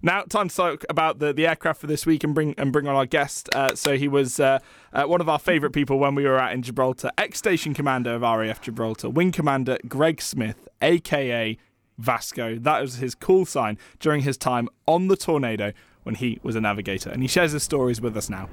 Now, 0.01 0.23
time 0.23 0.50
to 0.50 0.55
talk 0.55 0.85
about 0.89 1.19
the, 1.19 1.33
the 1.33 1.47
aircraft 1.47 1.81
for 1.81 1.88
this 1.88 2.05
week 2.05 2.23
and 2.23 2.33
bring 2.33 2.55
and 2.57 2.71
bring 2.71 2.88
on 2.88 2.95
our 2.95 3.05
guest. 3.05 3.50
Uh, 3.53 3.75
so 3.75 3.97
he 3.97 4.07
was 4.07 4.39
uh, 4.39 4.59
uh, 4.94 5.03
one 5.03 5.21
of 5.21 5.29
our 5.29 5.39
favourite 5.39 5.73
people 5.73 6.00
when 6.00 6.15
we 6.15 6.23
were 6.23 6.39
out 6.39 6.53
in 6.53 6.61
Gibraltar, 6.61 7.11
ex 7.17 7.38
station 7.38 7.73
commander 7.73 8.15
of 8.15 8.21
RAF 8.21 8.61
Gibraltar, 8.61 9.09
Wing 9.09 9.31
Commander 9.31 9.77
Greg 9.88 10.21
Smith, 10.21 10.67
aka 10.81 11.57
Vasco. 11.97 12.57
That 12.57 12.81
was 12.81 12.95
his 12.95 13.15
call 13.15 13.45
sign 13.45 13.77
during 13.99 14.21
his 14.21 14.38
time 14.38 14.69
on 14.88 15.07
the 15.07 15.17
Tornado 15.17 15.73
when 16.03 16.15
he 16.15 16.39
was 16.44 16.56
a 16.56 16.61
navigator, 16.61 17.09
and 17.09 17.21
he 17.21 17.27
shares 17.27 17.54
his 17.54 17.63
stories 17.63 18.01
with 18.01 18.18
us 18.18 18.30
now. 18.30 18.49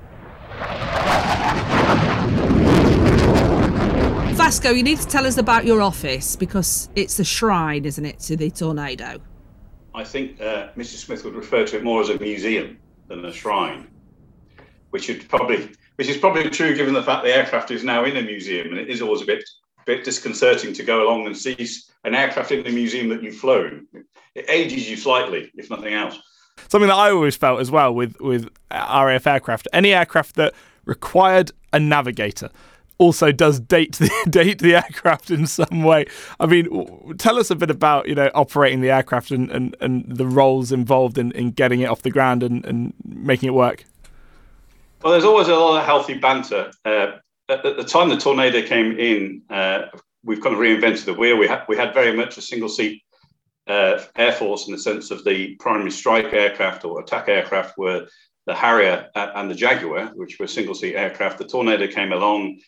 Vasco, 4.51 4.71
you 4.71 4.83
need 4.83 4.99
to 4.99 5.07
tell 5.07 5.29
us 5.29 5.39
about 5.39 5.65
your 5.65 5.81
office 5.81 6.35
because 6.35 6.89
it's 6.97 7.21
a 7.21 7.25
shrine, 7.25 7.85
isn't 7.85 8.05
it, 8.05 8.19
to 8.19 8.37
the 8.37 8.51
tornado? 8.51 9.21
I 9.95 10.03
think 10.03 10.41
uh, 10.41 10.71
Mrs. 10.77 11.05
Smith 11.05 11.25
would 11.25 11.37
refer 11.37 11.65
to 11.67 11.77
it 11.77 11.85
more 11.85 12.01
as 12.01 12.09
a 12.09 12.19
museum 12.19 12.77
than 13.07 13.25
a 13.25 13.33
shrine, 13.33 13.87
which 14.91 15.07
would 15.07 15.29
probably, 15.29 15.71
which 15.95 16.09
is 16.09 16.17
probably 16.17 16.51
true 16.51 16.75
given 16.75 16.95
the 16.95 17.03
fact 17.05 17.23
the 17.23 17.33
aircraft 17.33 17.71
is 17.71 17.85
now 17.85 18.03
in 18.03 18.17
a 18.17 18.23
museum, 18.23 18.71
and 18.71 18.79
it 18.79 18.89
is 18.89 19.01
always 19.01 19.23
a 19.23 19.25
bit, 19.25 19.49
bit 19.87 20.03
disconcerting 20.03 20.73
to 20.73 20.83
go 20.83 21.07
along 21.07 21.27
and 21.27 21.37
see 21.37 21.69
an 22.03 22.17
aircraft 22.17 22.51
in 22.51 22.67
a 22.67 22.73
museum 22.73 23.09
that 23.11 23.23
you've 23.23 23.37
flown. 23.37 23.87
It 24.35 24.47
ages 24.49 24.91
you 24.91 24.97
slightly, 24.97 25.53
if 25.55 25.71
nothing 25.71 25.95
else. 25.95 26.19
Something 26.67 26.89
that 26.89 26.97
I 26.97 27.13
always 27.13 27.37
felt 27.37 27.61
as 27.61 27.71
well 27.71 27.95
with 27.95 28.21
with 28.21 28.49
RAF 28.73 29.29
aircraft, 29.29 29.69
any 29.73 29.95
aircraft 29.95 30.35
that 30.35 30.55
required 30.87 31.53
a 31.73 31.79
navigator 31.79 32.51
also 33.01 33.33
does 33.33 33.59
date 33.59 33.97
the 33.97 34.11
date 34.31 34.61
the 34.61 34.77
aircraft 34.77 35.31
in 35.31 35.47
some 35.47 35.83
way. 35.83 36.05
I 36.39 36.47
mean, 36.47 37.17
tell 37.17 37.39
us 37.39 37.51
a 37.51 37.57
bit 37.57 37.71
about 37.71 38.07
you 38.07 38.15
know 38.15 38.31
operating 38.35 38.83
the 38.83 38.91
aircraft 38.91 39.33
and, 39.33 39.51
and, 39.51 39.75
and 39.81 40.05
the 40.07 40.27
roles 40.27 40.71
involved 40.71 41.19
in, 41.19 41.33
in 41.33 41.51
getting 41.51 41.81
it 41.81 41.87
off 41.87 42.03
the 42.03 42.11
ground 42.11 42.45
and, 42.45 42.65
and 42.65 42.93
making 43.05 43.49
it 43.49 43.55
work. 43.55 43.85
Well, 45.03 45.13
there's 45.13 45.25
always 45.25 45.49
a 45.49 45.57
lot 45.57 45.81
of 45.81 45.87
healthy 45.87 46.19
banter. 46.19 46.71
Uh, 46.85 47.13
at, 47.49 47.63
the 47.63 47.83
time 47.83 48.11
the 48.11 48.19
tornado 48.19 48.63
came 48.63 48.99
in, 48.99 49.43
uh, 49.49 49.87
we've 50.23 50.41
kind 50.41 50.55
of 50.55 50.61
reinvented 50.61 51.07
the 51.07 51.15
wheel. 51.15 51.37
We 51.37 51.49
had 51.49 51.65
we 51.69 51.77
had 51.77 51.95
very 51.95 52.15
much 52.15 52.37
a 52.37 52.43
single 52.43 52.69
seat 52.69 53.03
uh, 53.67 54.03
air 54.17 54.33
force 54.33 54.67
in 54.67 54.73
the 54.73 54.79
sense 54.79 55.11
of 55.11 55.25
the 55.25 55.57
primary 55.57 55.91
strike 55.91 56.33
aircraft 56.35 56.85
or 56.85 57.01
attack 57.01 57.29
aircraft 57.29 57.79
were 57.79 58.07
the 58.47 58.55
Harrier 58.55 59.09
and 59.15 59.51
the 59.51 59.55
Jaguar, 59.55 60.07
which 60.15 60.39
were 60.39 60.47
single 60.47 60.75
seat 60.75 60.97
aircraft. 60.97 61.39
The 61.39 61.47
tornado 61.47 61.87
came 61.87 62.13
along 62.13 62.59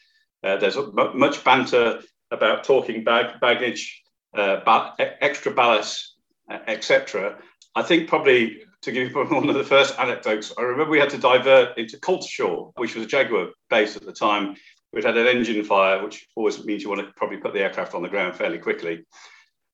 uh, 0.42 0.56
there's 0.56 0.76
much 1.14 1.44
banter 1.44 2.00
about 2.30 2.64
talking 2.64 3.04
bag, 3.04 3.40
baggage, 3.40 4.02
uh, 4.34 4.61
ba- 4.64 4.94
extra 5.20 5.52
ballast, 5.52 6.14
etc. 6.66 7.38
I 7.75 7.82
think 7.82 8.08
probably 8.08 8.62
to 8.82 8.92
give 8.92 9.11
you 9.11 9.25
one 9.25 9.49
of 9.49 9.54
the 9.54 9.64
first 9.64 9.99
anecdotes, 9.99 10.52
I 10.58 10.62
remember 10.62 10.90
we 10.90 10.99
had 10.99 11.11
to 11.11 11.18
divert 11.18 11.78
into 11.78 11.99
Coltishall, 11.99 12.72
which 12.76 12.94
was 12.94 13.04
a 13.04 13.08
Jaguar 13.08 13.49
base 13.70 13.96
at 13.96 14.04
the 14.04 14.12
time. 14.12 14.56
We'd 14.92 15.04
had 15.04 15.16
an 15.16 15.26
engine 15.26 15.64
fire, 15.64 16.02
which 16.02 16.26
always 16.37 16.62
means 16.64 16.82
you 16.82 16.90
want 16.90 17.00
to 17.00 17.12
probably 17.16 17.38
put 17.38 17.54
the 17.54 17.61
aircraft 17.61 17.94
on 17.94 18.02
the 18.02 18.08
ground 18.08 18.37
fairly 18.37 18.58
quickly. 18.58 19.04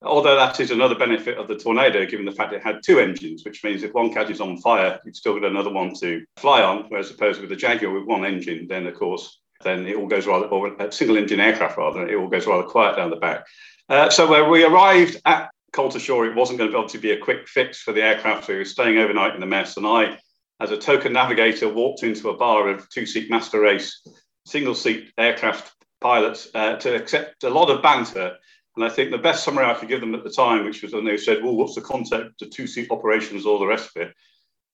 Although 0.01 0.37
that 0.37 0.61
is 0.61 0.71
another 0.71 0.95
benefit 0.95 1.39
of 1.39 1.49
the 1.49 1.57
Tornado, 1.57 2.07
given 2.07 2.25
the 2.25 2.31
fact 2.31 2.53
it 2.53 2.63
had 2.63 2.85
two 2.85 3.01
engines, 3.01 3.45
which 3.45 3.65
means 3.65 3.83
if 3.83 3.93
one 3.93 4.13
catches 4.13 4.41
on 4.41 4.59
fire, 4.59 5.01
you've 5.05 5.17
still 5.17 5.35
got 5.41 5.51
another 5.51 5.73
one 5.73 5.93
to 5.95 6.25
fly 6.37 6.63
on. 6.63 6.85
Whereas 6.89 7.11
opposed 7.11 7.41
with 7.41 7.51
the 7.51 7.57
Jaguar 7.57 7.93
with 7.93 8.05
one 8.05 8.25
engine, 8.25 8.69
then 8.69 8.87
of 8.87 8.95
course, 8.95 9.41
then 9.63 9.87
it 9.87 9.97
all 9.97 10.07
goes 10.07 10.27
rather, 10.27 10.47
or 10.47 10.75
a 10.75 10.93
single 10.93 11.17
engine 11.17 11.41
aircraft 11.41 11.77
rather, 11.79 12.07
it 12.07 12.17
all 12.17 12.29
goes 12.29 12.47
rather 12.47 12.63
quiet 12.63 12.97
down 12.97 13.11
the 13.11 13.17
back. 13.17 13.47
Uh, 13.89 14.11
so 14.11 14.29
where 14.29 14.49
we 14.49 14.65
arrived 14.65 15.21
at 15.25 15.51
Coltishall, 15.73 16.29
it 16.29 16.35
wasn't 16.35 16.59
going 16.59 16.71
to 16.71 16.75
be 16.75 16.79
obviously 16.79 17.01
be 17.01 17.11
a 17.13 17.19
quick 17.19 17.49
fix 17.49 17.81
for 17.81 17.93
the 17.93 18.03
aircraft. 18.03 18.49
We 18.49 18.57
were 18.57 18.65
staying 18.65 18.99
overnight 18.99 19.35
in 19.35 19.41
the 19.41 19.47
mess, 19.47 19.77
and 19.77 19.87
I, 19.87 20.19
as 20.61 20.71
a 20.71 20.77
token 20.77 21.13
navigator, 21.13 21.69
walked 21.69 22.03
into 22.03 22.31
a 22.31 22.37
bar 22.37 22.69
of 22.69 22.89
two-seat 22.91 23.31
master 23.31 23.61
race, 23.61 24.03
single-seat 24.47 25.13
aircraft 25.19 25.73
pilots 26.01 26.49
uh, 26.55 26.77
to 26.77 26.95
accept 26.95 27.45
a 27.45 27.51
lot 27.51 27.71
of 27.71 27.83
banter. 27.83 28.37
And 28.77 28.85
I 28.85 28.89
think 28.89 29.11
the 29.11 29.19
best 29.19 29.45
summary 29.45 29.65
I 29.65 29.75
could 29.75 29.89
give 29.89 30.01
them 30.01 30.15
at 30.15 30.23
the 30.23 30.31
time, 30.31 30.65
which 30.65 30.83
was 30.83 30.93
when 30.93 31.05
they 31.05 31.17
said, 31.17 31.43
"Well, 31.43 31.57
what's 31.57 31.75
the 31.75 31.81
concept 31.81 32.43
of 32.43 32.51
two-seat 32.51 32.91
operations, 32.91 33.45
all 33.45 33.59
the 33.59 33.67
rest 33.67 33.91
of 33.95 34.03
it?" 34.03 34.15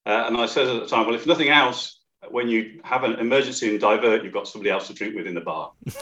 Uh, 0.05 0.25
and 0.27 0.37
I 0.37 0.47
said 0.47 0.67
at 0.67 0.81
the 0.83 0.87
time, 0.87 1.07
"Well, 1.07 1.15
if 1.15 1.27
nothing 1.27 1.49
else, 1.49 2.04
when 2.31 2.49
you 2.49 2.81
have 2.85 3.05
an 3.05 3.15
emergency 3.15 3.71
and 3.71 3.81
divert, 3.81 4.25
you've 4.25 4.33
got 4.33 4.49
somebody 4.49 4.71
else 4.71 4.87
to 4.89 4.95
drink 4.95 5.15
with 5.15 5.27
in 5.27 5.35
the 5.35 5.41
bar." 5.41 5.73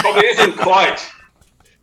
Probably 0.00 0.26
isn't 0.26 0.56
quite. 0.58 1.06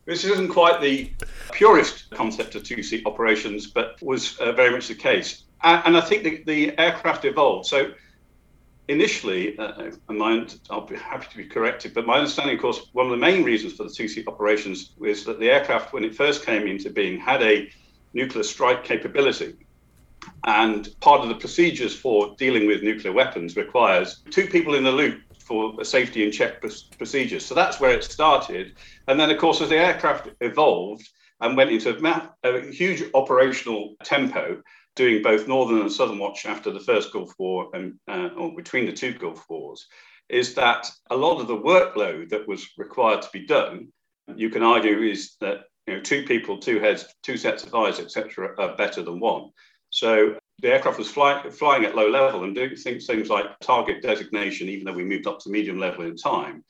This 0.06 0.24
isn't 0.24 0.50
quite 0.50 0.82
the 0.82 1.12
purest 1.52 2.10
concept 2.10 2.56
of 2.56 2.64
two-seat 2.64 3.06
operations, 3.06 3.68
but 3.68 4.02
was 4.02 4.38
uh, 4.40 4.52
very 4.54 4.72
much 4.72 4.88
the 4.88 4.96
case. 4.96 5.44
And, 5.64 5.82
and 5.86 5.98
I 5.98 6.02
think 6.02 6.24
the, 6.24 6.44
the 6.46 6.80
aircraft 6.80 7.26
evolved. 7.26 7.68
So 7.68 7.92
initially, 8.88 9.58
uh, 9.60 9.92
my, 10.10 10.48
I'll 10.70 10.82
be 10.82 10.96
happy 10.96 11.28
to 11.30 11.38
be 11.38 11.46
corrected, 11.46 11.94
but 11.94 12.08
my 12.08 12.18
understanding, 12.18 12.56
of 12.56 12.62
course, 12.62 12.90
one 12.94 13.06
of 13.06 13.12
the 13.12 13.18
main 13.18 13.44
reasons 13.44 13.74
for 13.74 13.84
the 13.84 13.90
two-seat 13.90 14.28
operations 14.28 14.92
was 14.98 15.24
that 15.26 15.40
the 15.40 15.50
aircraft, 15.50 15.94
when 15.94 16.04
it 16.04 16.16
first 16.16 16.46
came 16.46 16.68
into 16.68 16.90
being, 16.90 17.20
had 17.20 17.42
a 17.44 17.70
nuclear 18.14 18.44
strike 18.44 18.84
capability. 18.84 19.56
And 20.46 20.90
part 21.02 21.22
of 21.22 21.30
the 21.30 21.36
procedures 21.36 21.96
for 21.96 22.36
dealing 22.38 22.68
with 22.68 22.84
nuclear 22.84 23.14
weapons 23.14 23.56
requires 23.56 24.22
two 24.32 24.48
people 24.48 24.76
in 24.76 24.84
the 24.84 24.92
loop 24.92 25.22
for 25.50 25.84
safety 25.84 26.24
and 26.24 26.32
check 26.32 26.62
procedures. 26.98 27.46
So 27.46 27.56
that's 27.56 27.80
where 27.80 27.92
it 27.92 28.04
started. 28.04 28.78
And 29.08 29.20
then, 29.20 29.32
of 29.32 29.38
course, 29.40 29.62
as 29.62 29.70
the 29.70 29.78
aircraft 29.78 30.30
evolved 30.42 31.08
and 31.42 31.58
went 31.58 31.72
into 31.72 31.98
a, 32.44 32.72
huge 32.72 33.04
operational 33.14 33.96
tempo, 34.04 34.62
doing 34.96 35.24
both 35.24 35.48
Northern 35.48 35.82
and 35.82 35.92
Southern 35.92 36.20
Watch 36.20 36.46
after 36.46 36.72
the 36.72 36.80
first 36.80 37.14
Gulf 37.14 37.34
War 37.40 37.70
and 37.74 37.96
uh, 38.08 38.30
or 38.38 38.56
between 38.56 38.86
the 38.86 38.94
two 38.94 39.14
Gulf 39.14 39.46
Wars, 39.50 39.88
is 40.30 40.54
that 40.56 40.90
a 41.10 41.16
lot 41.16 41.40
of 41.40 41.48
the 41.48 41.58
workload 41.58 42.30
that 42.30 42.48
was 42.48 42.70
required 42.78 43.22
to 43.22 43.30
be 43.32 43.46
done, 43.46 43.88
you 44.36 44.50
can 44.50 44.62
argue, 44.62 45.02
is 45.02 45.36
that 45.42 45.62
you 45.88 45.96
know 45.96 46.02
two 46.02 46.24
people, 46.24 46.60
two 46.60 46.80
heads, 46.80 47.06
two 47.24 47.38
sets 47.38 47.64
of 47.64 47.74
eyes, 47.74 48.00
etc., 48.00 48.54
are 48.58 48.76
better 48.76 49.02
than 49.02 49.20
one. 49.20 49.50
So 50.00 50.38
the 50.62 50.72
aircraft 50.72 50.98
was 50.98 51.12
fly, 51.12 51.44
flying 51.50 51.84
at 51.84 51.96
low 51.96 52.10
level 52.10 52.46
and 52.46 52.56
doing 52.56 52.76
things, 52.78 53.06
things 53.06 53.30
like 53.30 53.60
target 53.60 54.02
designation, 54.02 54.70
even 54.70 54.86
though 54.86 54.94
we 54.94 55.04
moved 55.04 55.28
up 55.28 55.40
to 55.40 55.50
medium 55.50 55.78
level 55.78 56.06
in 56.06 56.16
time. 56.16 56.64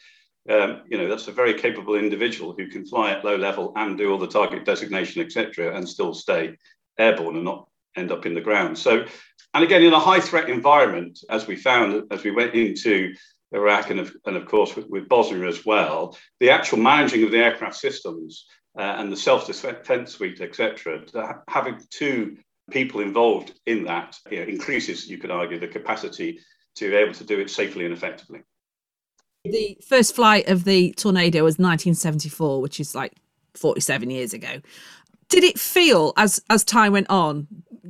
Um, 0.49 0.81
you 0.89 0.97
know, 0.97 1.07
that's 1.07 1.27
a 1.27 1.31
very 1.31 1.53
capable 1.53 1.93
individual 1.93 2.55
who 2.57 2.67
can 2.67 2.87
fly 2.87 3.11
at 3.11 3.23
low 3.23 3.35
level 3.35 3.71
and 3.75 3.99
do 3.99 4.11
all 4.11 4.17
the 4.17 4.27
target 4.27 4.65
designation, 4.65 5.21
etc., 5.21 5.75
and 5.75 5.87
still 5.87 6.15
stay 6.15 6.57
airborne 6.97 7.35
and 7.35 7.45
not 7.45 7.67
end 7.95 8.11
up 8.11 8.25
in 8.25 8.33
the 8.33 8.41
ground. 8.41 8.79
So, 8.79 9.05
and 9.53 9.63
again, 9.63 9.83
in 9.83 9.93
a 9.93 9.99
high 9.99 10.21
threat 10.21 10.49
environment, 10.49 11.19
as 11.29 11.45
we 11.45 11.55
found 11.55 12.11
as 12.11 12.23
we 12.23 12.31
went 12.31 12.55
into 12.55 13.13
Iraq 13.51 13.91
and 13.91 13.99
of, 13.99 14.15
and 14.25 14.37
of 14.37 14.47
course 14.47 14.75
with, 14.75 14.87
with 14.89 15.07
Bosnia 15.07 15.47
as 15.47 15.63
well, 15.65 16.17
the 16.39 16.49
actual 16.49 16.79
managing 16.79 17.23
of 17.23 17.31
the 17.31 17.37
aircraft 17.37 17.75
systems 17.75 18.47
uh, 18.77 18.95
and 18.97 19.11
the 19.11 19.17
self 19.17 19.45
defense 19.45 20.13
suite, 20.13 20.41
etc., 20.41 21.03
having 21.47 21.79
two 21.91 22.37
people 22.69 23.01
involved 23.01 23.53
in 23.65 23.83
that 23.85 24.17
you 24.29 24.39
know, 24.39 24.45
increases, 24.45 25.09
you 25.09 25.17
could 25.17 25.31
argue, 25.31 25.59
the 25.59 25.67
capacity 25.67 26.39
to 26.75 26.89
be 26.89 26.95
able 26.95 27.13
to 27.13 27.23
do 27.23 27.39
it 27.39 27.49
safely 27.49 27.85
and 27.85 27.93
effectively. 27.93 28.41
The 29.43 29.77
first 29.87 30.15
flight 30.15 30.47
of 30.47 30.63
the 30.63 30.93
Tornado 30.93 31.43
was 31.43 31.53
1974, 31.53 32.61
which 32.61 32.79
is 32.79 32.93
like 32.93 33.13
47 33.55 34.09
years 34.09 34.33
ago. 34.33 34.61
Did 35.29 35.43
it 35.43 35.59
feel 35.59 36.13
as 36.17 36.41
as 36.49 36.63
time 36.63 36.91
went 36.91 37.09
on 37.09 37.47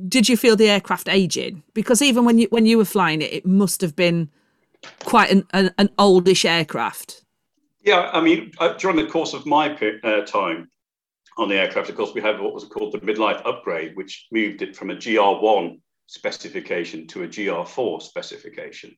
did 0.08 0.28
you 0.28 0.36
feel 0.36 0.56
the 0.56 0.68
aircraft 0.68 1.08
aging? 1.08 1.62
Because 1.74 2.02
even 2.02 2.24
when 2.24 2.38
you 2.38 2.46
when 2.50 2.66
you 2.66 2.78
were 2.78 2.84
flying 2.84 3.22
it, 3.22 3.32
it 3.32 3.46
must 3.46 3.80
have 3.80 3.96
been 3.96 4.30
quite 5.04 5.30
an, 5.30 5.46
an, 5.52 5.72
an 5.78 5.90
oldish 5.98 6.44
aircraft. 6.44 7.24
Yeah, 7.82 8.10
I 8.12 8.20
mean, 8.20 8.52
uh, 8.58 8.74
during 8.74 8.96
the 8.96 9.06
course 9.06 9.32
of 9.32 9.46
my 9.46 9.74
uh, 10.04 10.22
time 10.22 10.70
on 11.36 11.48
the 11.48 11.56
aircraft, 11.56 11.90
of 11.90 11.96
course, 11.96 12.12
we 12.14 12.20
had 12.20 12.40
what 12.40 12.54
was 12.54 12.64
called 12.64 12.92
the 12.92 12.98
midlife 12.98 13.42
upgrade, 13.44 13.96
which 13.96 14.26
moved 14.30 14.62
it 14.62 14.76
from 14.76 14.90
a 14.90 14.96
GR1 14.96 15.80
specification 16.06 17.06
to 17.08 17.22
a 17.22 17.28
GR4 17.28 18.02
specification. 18.02 18.96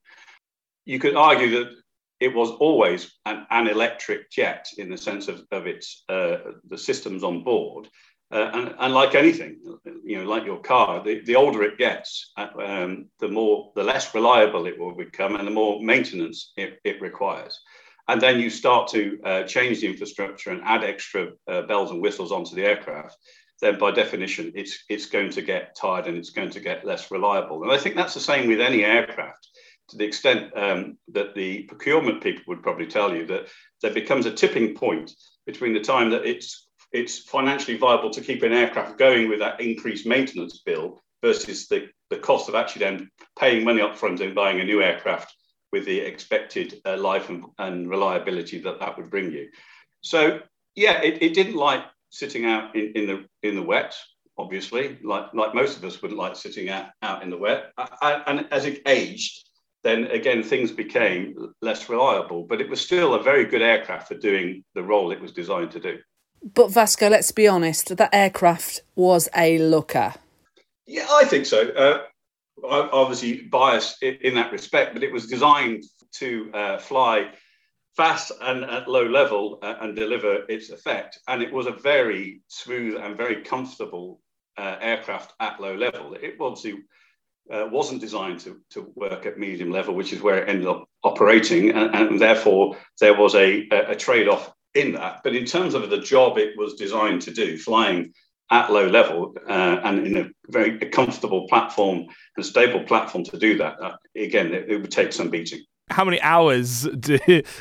You 0.84 0.98
could 0.98 1.14
argue 1.14 1.50
that 1.58 1.72
it 2.20 2.34
was 2.34 2.50
always 2.50 3.12
an, 3.26 3.46
an 3.50 3.68
electric 3.68 4.30
jet 4.30 4.68
in 4.78 4.88
the 4.88 4.96
sense 4.96 5.28
of, 5.28 5.42
of 5.50 5.66
its 5.66 6.04
uh, 6.08 6.36
the 6.68 6.78
systems 6.78 7.24
on 7.24 7.42
board, 7.42 7.88
uh, 8.32 8.50
and, 8.54 8.74
and, 8.78 8.94
like 8.94 9.14
anything, 9.14 9.58
you 10.04 10.18
know, 10.18 10.24
like 10.24 10.46
your 10.46 10.60
car, 10.60 11.04
the, 11.04 11.20
the 11.26 11.36
older 11.36 11.62
it 11.64 11.76
gets, 11.76 12.32
uh, 12.38 12.48
um, 12.64 13.06
the 13.20 13.28
more, 13.28 13.70
the 13.76 13.84
less 13.84 14.14
reliable 14.14 14.66
it 14.66 14.78
will 14.78 14.94
become, 14.94 15.36
and 15.36 15.46
the 15.46 15.52
more 15.52 15.82
maintenance 15.82 16.52
it, 16.56 16.78
it 16.82 16.98
requires. 17.02 17.60
And 18.08 18.20
then 18.20 18.40
you 18.40 18.50
start 18.50 18.88
to 18.88 19.18
uh, 19.24 19.42
change 19.44 19.80
the 19.80 19.86
infrastructure 19.86 20.50
and 20.50 20.62
add 20.64 20.84
extra 20.84 21.30
uh, 21.46 21.62
bells 21.62 21.90
and 21.90 22.02
whistles 22.02 22.32
onto 22.32 22.54
the 22.54 22.64
aircraft. 22.64 23.16
Then, 23.60 23.78
by 23.78 23.92
definition, 23.92 24.52
it's 24.56 24.84
it's 24.88 25.06
going 25.06 25.30
to 25.30 25.42
get 25.42 25.76
tired 25.76 26.08
and 26.08 26.18
it's 26.18 26.30
going 26.30 26.50
to 26.50 26.60
get 26.60 26.84
less 26.84 27.10
reliable. 27.12 27.62
And 27.62 27.70
I 27.70 27.78
think 27.78 27.94
that's 27.94 28.14
the 28.14 28.20
same 28.20 28.48
with 28.48 28.60
any 28.60 28.84
aircraft. 28.84 29.48
To 29.90 29.96
the 29.96 30.04
extent 30.04 30.56
um, 30.56 30.98
that 31.12 31.34
the 31.34 31.62
procurement 31.64 32.22
people 32.22 32.42
would 32.48 32.62
probably 32.62 32.86
tell 32.86 33.14
you 33.14 33.26
that 33.26 33.48
there 33.82 33.92
becomes 33.92 34.26
a 34.26 34.32
tipping 34.32 34.74
point 34.74 35.12
between 35.46 35.74
the 35.74 35.80
time 35.80 36.10
that 36.10 36.26
it's 36.26 36.68
it's 36.92 37.18
financially 37.18 37.76
viable 37.76 38.10
to 38.10 38.20
keep 38.20 38.42
an 38.42 38.52
aircraft 38.52 38.98
going 38.98 39.28
with 39.28 39.38
that 39.38 39.60
increased 39.60 40.06
maintenance 40.06 40.58
bill 40.58 41.02
versus 41.22 41.68
the, 41.68 41.88
the 42.10 42.18
cost 42.18 42.48
of 42.48 42.54
actually 42.54 42.80
then 42.80 43.10
paying 43.38 43.64
money 43.64 43.80
up 43.80 43.96
front 43.96 44.20
and 44.20 44.34
buying 44.34 44.60
a 44.60 44.64
new 44.64 44.82
aircraft 44.82 45.34
with 45.72 45.86
the 45.86 45.98
expected 45.98 46.80
uh, 46.84 46.96
life 46.96 47.28
and, 47.30 47.44
and, 47.58 47.88
reliability 47.88 48.58
that 48.58 48.78
that 48.78 48.96
would 48.96 49.10
bring 49.10 49.32
you. 49.32 49.48
So 50.02 50.40
yeah, 50.74 51.00
it, 51.02 51.22
it 51.22 51.34
didn't 51.34 51.56
like 51.56 51.84
sitting 52.10 52.44
out 52.44 52.76
in, 52.76 52.92
in 52.94 53.06
the 53.06 53.24
in 53.42 53.56
the 53.56 53.62
wet, 53.62 53.94
obviously, 54.38 54.98
like 55.02 55.32
like 55.34 55.54
most 55.54 55.76
of 55.76 55.84
us 55.84 56.00
wouldn't 56.00 56.20
like 56.20 56.36
sitting 56.36 56.68
out, 56.68 56.88
out 57.02 57.22
in 57.22 57.30
the 57.30 57.38
wet. 57.38 57.72
I, 57.78 58.22
and 58.26 58.46
as 58.50 58.66
it 58.66 58.82
aged, 58.86 59.48
then 59.82 60.04
again 60.06 60.42
things 60.42 60.70
became 60.70 61.54
less 61.62 61.88
reliable. 61.88 62.44
But 62.44 62.60
it 62.60 62.68
was 62.68 62.80
still 62.80 63.14
a 63.14 63.22
very 63.22 63.44
good 63.44 63.62
aircraft 63.62 64.08
for 64.08 64.14
doing 64.14 64.64
the 64.74 64.82
role 64.82 65.10
it 65.10 65.20
was 65.20 65.32
designed 65.32 65.70
to 65.72 65.80
do. 65.80 65.98
But 66.54 66.72
Vasco, 66.72 67.08
let's 67.08 67.30
be 67.30 67.46
honest, 67.46 67.96
that 67.96 68.10
aircraft 68.12 68.82
was 68.96 69.28
a 69.36 69.58
looker. 69.58 70.14
Yeah, 70.86 71.06
I 71.08 71.24
think 71.24 71.46
so. 71.46 71.68
Uh, 71.68 72.02
obviously 72.64 73.42
biased 73.42 74.02
in 74.02 74.34
that 74.34 74.52
respect, 74.52 74.94
but 74.94 75.02
it 75.02 75.12
was 75.12 75.26
designed 75.26 75.84
to 76.12 76.50
uh, 76.52 76.78
fly 76.78 77.30
fast 77.96 78.32
and 78.40 78.64
at 78.64 78.88
low 78.88 79.04
level 79.04 79.58
uh, 79.62 79.74
and 79.80 79.94
deliver 79.96 80.44
its 80.48 80.70
effect. 80.70 81.18
And 81.28 81.42
it 81.42 81.52
was 81.52 81.66
a 81.66 81.72
very 81.72 82.42
smooth 82.48 82.96
and 82.96 83.16
very 83.16 83.42
comfortable 83.42 84.20
uh, 84.56 84.76
aircraft 84.80 85.34
at 85.40 85.60
low 85.60 85.74
level. 85.74 86.14
It 86.14 86.36
obviously 86.40 86.82
uh, 87.50 87.68
wasn't 87.70 88.00
designed 88.00 88.40
to, 88.40 88.60
to 88.70 88.92
work 88.94 89.26
at 89.26 89.38
medium 89.38 89.70
level, 89.70 89.94
which 89.94 90.12
is 90.12 90.22
where 90.22 90.38
it 90.42 90.48
ended 90.48 90.68
up 90.68 90.88
operating. 91.04 91.70
And, 91.70 91.94
and 91.94 92.20
therefore, 92.20 92.76
there 93.00 93.18
was 93.18 93.34
a, 93.34 93.68
a 93.70 93.96
trade 93.96 94.28
off 94.28 94.52
in 94.74 94.92
that. 94.92 95.20
But 95.22 95.34
in 95.34 95.44
terms 95.44 95.74
of 95.74 95.90
the 95.90 95.98
job 95.98 96.38
it 96.38 96.56
was 96.56 96.74
designed 96.74 97.22
to 97.22 97.30
do, 97.30 97.58
flying 97.58 98.12
at 98.52 98.70
low 98.70 98.86
level 98.86 99.34
uh, 99.48 99.80
and 99.82 100.06
in 100.06 100.16
a 100.18 100.28
very 100.48 100.78
comfortable 100.78 101.48
platform 101.48 102.04
and 102.36 102.44
stable 102.44 102.84
platform 102.84 103.24
to 103.24 103.38
do 103.38 103.56
that, 103.56 103.80
uh, 103.82 103.96
again, 104.14 104.52
it, 104.52 104.68
it, 104.68 104.76
would 104.76 104.90
take 104.90 105.12
some 105.12 105.30
beating. 105.30 105.60
How 105.90 106.04
many 106.04 106.20
hours 106.20 106.82
do, 107.00 107.18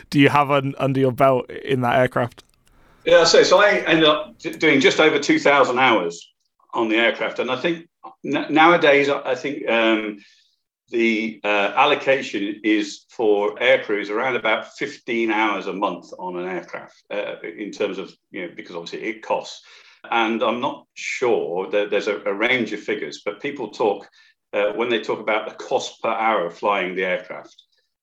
do 0.10 0.20
you 0.20 0.30
have 0.30 0.52
on, 0.52 0.76
under 0.78 1.00
your 1.00 1.14
belt 1.14 1.50
in 1.50 1.82
that 1.82 1.98
aircraft? 1.98 2.44
Yeah, 3.06 3.24
so, 3.24 3.42
so 3.42 3.60
I 3.60 3.78
ended 3.88 4.06
up 4.06 4.38
doing 4.38 4.82
just 4.82 5.00
over 5.00 5.18
2,000 5.18 5.80
hours 5.80 6.30
on 6.74 6.90
the 6.90 6.98
aircraft. 6.98 7.40
And 7.40 7.50
I 7.50 7.56
think 7.56 7.88
n- 8.26 8.48
nowadays, 8.50 9.10
I 9.10 9.34
think 9.34 9.68
um, 9.70 10.20
the 10.90 11.40
uh, 11.44 11.74
allocation 11.76 12.60
is 12.64 13.06
for 13.10 13.60
air 13.64 13.82
crews 13.82 14.10
around 14.10 14.36
about 14.36 14.74
15 14.74 15.32
hours 15.32 15.68
a 15.68 15.74
month 15.74 16.12
on 16.20 16.38
an 16.38 16.48
aircraft 16.48 17.02
uh, 17.10 17.36
in 17.42 17.72
terms 17.72 17.98
of, 17.98 18.12
you 18.30 18.42
know, 18.42 18.54
because 18.56 18.76
obviously 18.76 19.08
it 19.08 19.22
costs. 19.22 19.64
And 20.10 20.42
I'm 20.42 20.60
not 20.60 20.88
sure 20.94 21.70
that 21.70 21.90
there's 21.92 22.08
a, 22.08 22.22
a 22.22 22.34
range 22.34 22.74
of 22.74 22.80
figures, 22.80 23.22
but 23.24 23.42
people 23.42 23.70
talk, 23.70 24.08
uh, 24.54 24.74
when 24.74 24.90
they 24.90 25.02
talk 25.02 25.20
about 25.20 25.48
the 25.48 25.64
cost 25.64 26.02
per 26.02 26.10
hour 26.10 26.48
of 26.48 26.58
flying 26.58 26.96
the 26.96 27.06
aircraft, 27.06 27.56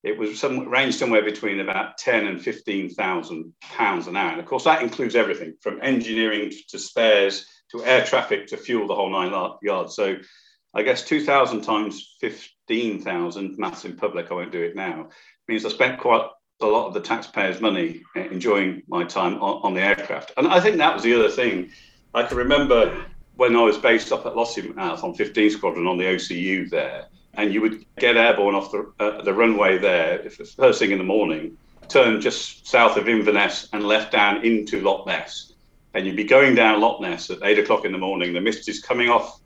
it 0.03 0.17
was 0.17 0.39
some 0.39 0.69
ranged 0.69 0.97
somewhere 0.97 1.23
between 1.23 1.59
about 1.59 1.97
10 1.97 2.25
and 2.25 2.41
15,000 2.41 3.53
pounds 3.61 4.07
an 4.07 4.15
hour. 4.15 4.31
And 4.31 4.39
of 4.39 4.45
course, 4.45 4.63
that 4.63 4.81
includes 4.81 5.15
everything 5.15 5.55
from 5.61 5.79
engineering 5.81 6.51
to 6.69 6.79
spares 6.79 7.45
to 7.71 7.83
air 7.83 8.05
traffic 8.05 8.47
to 8.47 8.57
fuel 8.57 8.87
the 8.87 8.95
whole 8.95 9.11
nine 9.11 9.31
yards. 9.61 9.95
So 9.95 10.17
I 10.73 10.83
guess 10.83 11.03
2,000 11.03 11.61
times 11.61 12.15
15,000, 12.21 13.57
maths 13.57 13.85
in 13.85 13.97
public, 13.97 14.31
I 14.31 14.35
won't 14.35 14.51
do 14.51 14.61
it 14.61 14.75
now, 14.75 15.09
means 15.47 15.65
I 15.65 15.69
spent 15.69 15.99
quite 15.99 16.27
a 16.61 16.65
lot 16.65 16.87
of 16.87 16.93
the 16.93 17.01
taxpayers' 17.01 17.61
money 17.61 18.01
enjoying 18.15 18.83
my 18.87 19.03
time 19.03 19.35
on, 19.35 19.61
on 19.63 19.73
the 19.73 19.81
aircraft. 19.81 20.33
And 20.37 20.47
I 20.47 20.59
think 20.59 20.77
that 20.77 20.93
was 20.93 21.03
the 21.03 21.15
other 21.15 21.29
thing. 21.29 21.71
I 22.13 22.23
can 22.23 22.37
remember 22.37 23.05
when 23.35 23.55
I 23.55 23.61
was 23.61 23.77
based 23.77 24.11
up 24.11 24.25
at 24.25 24.33
Lossiemouth 24.33 25.03
on 25.03 25.13
15 25.13 25.51
Squadron 25.51 25.87
on 25.87 25.97
the 25.97 26.05
OCU 26.05 26.69
there, 26.69 27.05
and 27.35 27.53
you 27.53 27.61
would 27.61 27.85
get 27.97 28.17
airborne 28.17 28.55
off 28.55 28.71
the, 28.71 28.91
uh, 28.99 29.21
the 29.21 29.33
runway 29.33 29.77
there 29.77 30.19
If 30.19 30.37
first 30.55 30.79
thing 30.79 30.91
in 30.91 30.97
the 30.97 31.03
morning, 31.03 31.57
turn 31.87 32.19
just 32.19 32.67
south 32.67 32.97
of 32.97 33.07
Inverness 33.07 33.69
and 33.73 33.83
left 33.83 34.11
down 34.11 34.43
into 34.45 34.81
Loch 34.81 35.05
Ness. 35.07 35.53
And 35.93 36.05
you'd 36.05 36.15
be 36.15 36.23
going 36.23 36.55
down 36.55 36.81
Loch 36.81 37.01
Ness 37.01 37.29
at 37.29 37.39
eight 37.43 37.59
o'clock 37.59 37.85
in 37.85 37.91
the 37.91 37.97
morning. 37.97 38.33
The 38.33 38.41
mist 38.41 38.67
is 38.67 38.79
coming 38.79 39.09
off 39.09 39.39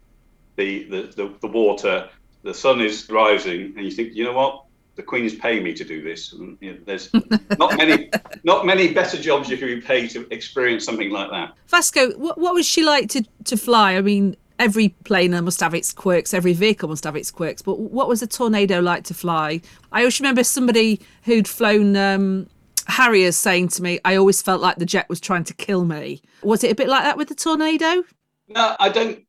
the, 0.55 0.84
the, 0.86 1.01
the, 1.15 1.36
the 1.41 1.48
water, 1.48 2.10
the 2.43 2.53
sun 2.53 2.82
is 2.82 3.10
rising, 3.10 3.74
and 3.77 3.86
you 3.86 3.91
think, 3.91 4.13
you 4.13 4.24
know 4.24 4.34
what? 4.34 4.62
The 4.95 5.03
Queen's 5.03 5.35
paying 5.35 5.63
me 5.63 5.73
to 5.73 5.83
do 5.83 6.01
this. 6.01 6.33
And, 6.33 6.57
you 6.62 6.73
know, 6.73 6.79
there's 6.85 7.09
not 7.57 7.77
many, 7.77 8.09
not 8.43 8.65
many 8.65 8.93
better 8.93 9.17
jobs 9.17 9.50
you 9.50 9.57
can 9.57 9.67
be 9.67 9.81
paid 9.81 10.09
to 10.12 10.27
experience 10.31 10.85
something 10.85 11.09
like 11.09 11.31
that. 11.31 11.53
Vasco, 11.67 12.12
what, 12.12 12.38
what 12.38 12.53
was 12.53 12.65
she 12.65 12.83
like 12.83 13.09
to, 13.09 13.23
to 13.45 13.57
fly? 13.57 13.95
I 13.95 14.01
mean, 14.01 14.35
every 14.59 14.89
plane 14.89 15.31
must 15.43 15.59
have 15.59 15.73
its 15.73 15.91
quirks, 15.91 16.33
every 16.33 16.53
vehicle 16.53 16.89
must 16.89 17.03
have 17.03 17.15
its 17.15 17.31
quirks. 17.31 17.62
But 17.62 17.79
what 17.79 18.07
was 18.07 18.21
a 18.21 18.27
tornado 18.27 18.79
like 18.79 19.03
to 19.05 19.13
fly? 19.13 19.62
I 19.91 20.00
always 20.00 20.19
remember 20.19 20.43
somebody 20.43 21.01
who'd 21.23 21.47
flown 21.47 21.95
um, 21.95 22.47
Harriers 22.88 23.38
saying 23.38 23.69
to 23.69 23.81
me, 23.81 24.00
"I 24.05 24.15
always 24.15 24.41
felt 24.41 24.62
like 24.62 24.77
the 24.77 24.85
jet 24.85 25.07
was 25.09 25.19
trying 25.19 25.45
to 25.45 25.53
kill 25.53 25.85
me." 25.85 26.21
Was 26.41 26.63
it 26.63 26.71
a 26.71 26.75
bit 26.75 26.89
like 26.89 27.03
that 27.03 27.17
with 27.17 27.29
the 27.29 27.35
tornado? 27.35 28.03
No, 28.50 28.75
I 28.79 28.89
don't. 28.89 29.23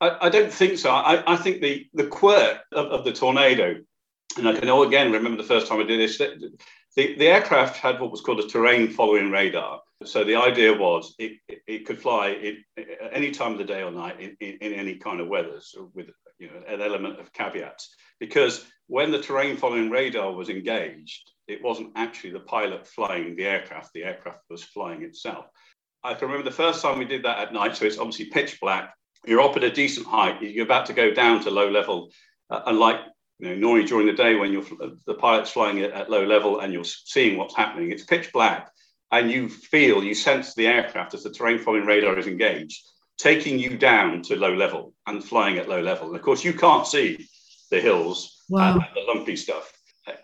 I, 0.00 0.26
I 0.26 0.28
don't 0.28 0.52
think 0.52 0.78
so. 0.78 0.90
I, 0.90 1.22
I 1.32 1.36
think 1.36 1.60
the 1.60 1.86
the 1.94 2.06
quirk 2.06 2.60
of, 2.72 2.86
of 2.86 3.04
the 3.04 3.12
tornado 3.12 3.80
and 4.36 4.48
I 4.48 4.58
can 4.58 4.68
all 4.68 4.82
again 4.82 5.12
remember 5.12 5.40
the 5.40 5.48
first 5.48 5.66
time 5.66 5.80
I 5.80 5.84
did 5.84 6.00
this. 6.00 6.18
The, 6.18 7.16
the 7.16 7.26
aircraft 7.26 7.78
had 7.78 8.00
what 8.00 8.10
was 8.10 8.20
called 8.20 8.40
a 8.40 8.48
terrain 8.48 8.90
following 8.90 9.30
radar. 9.30 9.80
So 10.04 10.24
the 10.24 10.36
idea 10.36 10.72
was 10.76 11.14
it, 11.18 11.38
it, 11.48 11.62
it 11.66 11.86
could 11.86 12.00
fly 12.00 12.28
it, 12.28 12.56
any 13.12 13.30
time 13.30 13.52
of 13.52 13.58
the 13.58 13.64
day 13.64 13.82
or 13.82 13.90
night 13.90 14.20
in, 14.20 14.36
in, 14.40 14.58
in, 14.60 14.72
any 14.72 14.96
kind 14.96 15.20
of 15.20 15.28
weather, 15.28 15.60
so 15.60 15.90
with 15.94 16.10
you 16.38 16.48
know 16.48 16.62
an 16.66 16.82
element 16.82 17.20
of 17.20 17.32
caveats. 17.32 17.94
Because 18.20 18.66
when 18.88 19.10
the 19.10 19.22
terrain 19.22 19.56
following 19.56 19.90
radar 19.90 20.32
was 20.32 20.48
engaged, 20.48 21.30
it 21.48 21.62
wasn't 21.62 21.92
actually 21.96 22.32
the 22.32 22.40
pilot 22.40 22.86
flying 22.86 23.36
the 23.36 23.46
aircraft; 23.46 23.92
the 23.94 24.04
aircraft 24.04 24.40
was 24.50 24.64
flying 24.64 25.02
itself. 25.02 25.46
I 26.04 26.14
can 26.14 26.28
remember 26.28 26.50
the 26.50 26.56
first 26.56 26.82
time 26.82 26.98
we 26.98 27.04
did 27.04 27.24
that 27.24 27.38
at 27.38 27.52
night. 27.52 27.76
So 27.76 27.84
it's 27.84 27.98
obviously 27.98 28.26
pitch 28.26 28.58
black. 28.60 28.94
You're 29.24 29.40
up 29.40 29.56
at 29.56 29.64
a 29.64 29.70
decent 29.70 30.06
height. 30.06 30.42
You're 30.42 30.64
about 30.64 30.86
to 30.86 30.92
go 30.92 31.14
down 31.14 31.42
to 31.44 31.50
low 31.50 31.70
level, 31.70 32.10
uh, 32.50 32.62
unlike 32.66 33.00
you 33.42 33.48
know, 33.48 33.54
normally 33.56 33.84
during 33.84 34.06
the 34.06 34.12
day 34.12 34.36
when 34.36 34.52
you're 34.52 34.64
the 35.04 35.14
pilot's 35.14 35.50
flying 35.50 35.80
at, 35.80 35.90
at 35.90 36.08
low 36.08 36.24
level 36.24 36.60
and 36.60 36.72
you're 36.72 36.84
seeing 36.84 37.36
what's 37.36 37.56
happening, 37.56 37.90
it's 37.90 38.04
pitch 38.04 38.32
black, 38.32 38.70
and 39.10 39.32
you 39.32 39.48
feel, 39.48 40.04
you 40.04 40.14
sense 40.14 40.54
the 40.54 40.68
aircraft 40.68 41.12
as 41.12 41.24
the 41.24 41.30
terrain 41.30 41.58
following 41.58 41.84
radar 41.84 42.16
is 42.16 42.28
engaged, 42.28 42.86
taking 43.18 43.58
you 43.58 43.76
down 43.76 44.22
to 44.22 44.36
low 44.36 44.54
level 44.54 44.94
and 45.08 45.24
flying 45.24 45.58
at 45.58 45.68
low 45.68 45.80
level. 45.80 46.06
And 46.06 46.16
of 46.16 46.22
course, 46.22 46.44
you 46.44 46.52
can't 46.52 46.86
see 46.86 47.28
the 47.72 47.80
hills 47.80 48.44
wow. 48.48 48.74
and 48.74 48.82
the 48.94 49.12
lumpy 49.12 49.34
stuff. 49.34 49.72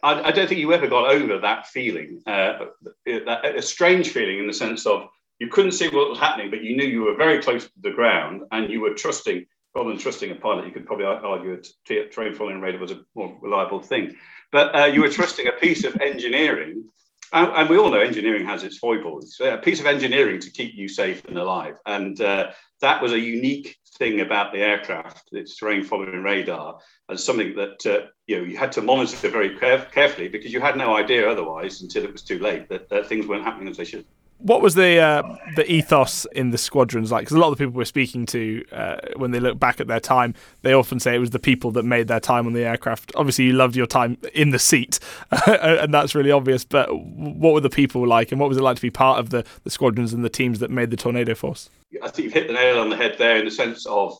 I, 0.05 0.23
I, 0.23 0.31
don't 0.31 0.49
think 0.49 0.61
you 0.61 0.73
ever 0.73 0.87
got 0.87 1.11
over 1.11 1.39
that 1.39 1.67
feeling, 1.67 2.23
uh, 2.25 2.67
a 3.07 3.63
strange 3.63 4.11
feeling 4.11 4.39
in 4.39 4.47
the 4.47 4.53
sense 4.53 4.87
of 4.87 5.09
you 5.41 5.49
couldn't 5.49 5.73
see 5.73 5.89
what 5.89 6.11
was 6.11 6.19
happening, 6.19 6.51
but 6.51 6.63
you 6.63 6.77
knew 6.77 6.87
you 6.87 7.03
were 7.03 7.17
very 7.17 7.43
close 7.43 7.65
to 7.65 7.71
the 7.81 7.91
ground 7.91 8.43
and 8.53 8.71
you 8.71 8.81
were 8.81 8.95
trusting 8.95 9.47
rather 9.79 9.91
than 9.91 9.99
trusting 9.99 10.31
a 10.31 10.35
pilot, 10.35 10.67
you 10.67 10.73
could 10.73 10.87
probably 10.87 11.07
argue 11.07 11.55
a 11.55 12.05
terrain 12.09 12.35
following 12.35 12.61
radar 12.61 12.81
was 12.81 12.91
a 12.91 13.01
more 13.15 13.37
reliable 13.41 13.81
thing. 13.81 14.15
But 14.51 14.75
uh, 14.75 14.85
you 14.87 15.03
were 15.03 15.09
trusting 15.09 15.47
a 15.47 15.53
piece 15.53 15.85
of 15.85 15.97
engineering, 16.01 16.85
and, 17.33 17.49
and, 17.53 17.69
we 17.69 17.77
all 17.77 17.91
know 17.91 18.01
engineering 18.01 18.47
has 18.47 18.65
its 18.65 18.79
foibles. 18.79 19.39
A 19.41 19.59
piece 19.59 19.81
of 19.81 19.87
engineering 19.87 20.41
to 20.41 20.51
keep 20.51 20.75
you 20.75 20.89
safe 20.89 21.25
and 21.27 21.39
alive, 21.39 21.77
and 21.87 22.21
uh, 22.21 22.51
that 22.81 23.03
was 23.03 23.13
a 23.13 23.21
unique 23.21 23.77
thing 23.99 24.21
about 24.21 24.53
the 24.53 24.61
aircraft, 24.61 25.29
its 25.33 25.57
terrain 25.57 25.85
following 25.85 26.23
radar, 26.23 26.79
and 27.09 27.21
something 27.21 27.55
that 27.57 27.87
uh, 27.87 28.07
you 28.27 28.39
know 28.39 28.45
you 28.45 28.57
had 28.57 28.73
to 28.73 28.83
monitor 28.83 29.29
very 29.29 29.51
caref- 29.51 29.93
carefully 29.93 30.29
because 30.29 30.53
you 30.53 30.61
had 30.61 30.77
no 30.77 30.97
idea 30.97 31.31
otherwise 31.31 31.83
until 31.83 32.05
it 32.05 32.13
was 32.13 32.23
too 32.23 32.39
late 32.39 32.69
that, 32.69 32.89
that 32.89 33.07
things 33.07 33.27
weren't 33.27 33.45
happening 33.45 33.69
as 33.69 33.77
they 33.77 33.85
should 33.85 34.07
what 34.39 34.63
was 34.63 34.75
the 34.75 34.99
uh, 34.99 35.37
the 35.57 35.71
ethos 35.71 36.25
in 36.27 36.51
the 36.51 36.59
squadrons 36.59 37.11
like? 37.11 37.23
Because 37.23 37.37
a 37.37 37.41
lot 37.41 37.49
of 37.51 37.59
the 37.59 37.65
people 37.65 37.77
we're 37.77 37.85
speaking 37.85 38.25
to, 38.27 38.65
uh, 38.73 38.97
when 39.17 39.33
they 39.33 39.41
look 39.41 39.59
back 39.59 39.81
at 39.81 39.89
their 39.89 40.01
time, 40.01 40.35
they 40.63 40.73
often 40.73 41.01
say 41.01 41.15
it 41.15 41.19
was 41.19 41.31
the 41.31 41.39
people 41.39 41.71
that 41.73 41.83
made 41.83 42.09
their 42.09 42.21
time 42.21 42.47
on 42.47 42.53
the 42.53 42.65
aircraft. 42.65 43.13
Obviously, 43.17 43.47
you 43.47 43.53
loved 43.53 43.75
your 43.75 43.87
time 43.87 44.17
in 44.35 44.51
the 44.51 44.59
seat, 44.59 45.01
and 45.47 45.93
that's 45.93 46.15
really 46.15 46.31
obvious. 46.31 46.65
But 46.65 46.89
what 46.95 47.53
were 47.53 47.61
the 47.61 47.71
people 47.71 48.07
like, 48.07 48.31
and 48.31 48.41
what 48.41 48.49
was 48.49 48.59
it 48.59 48.63
like 48.63 48.77
to 48.77 48.83
be 48.83 48.91
part 48.91 49.19
of 49.19 49.31
the, 49.31 49.45
the 49.65 49.71
squadrons 49.71 50.13
and 50.13 50.25
the 50.25 50.31
teams 50.31 50.61
that 50.61 50.71
made 50.71 50.91
the 50.91 50.97
Tornado 50.97 51.35
Force? 51.35 51.69
I 52.03 52.09
think 52.09 52.25
you've 52.25 52.35
hit 52.35 52.47
the 52.47 52.53
nail 52.53 52.79
on 52.79 52.91
the 52.91 52.97
head 52.97 53.17
there 53.19 53.39
in 53.39 53.45
the 53.45 53.51
sense 53.51 53.87
of 53.87 54.17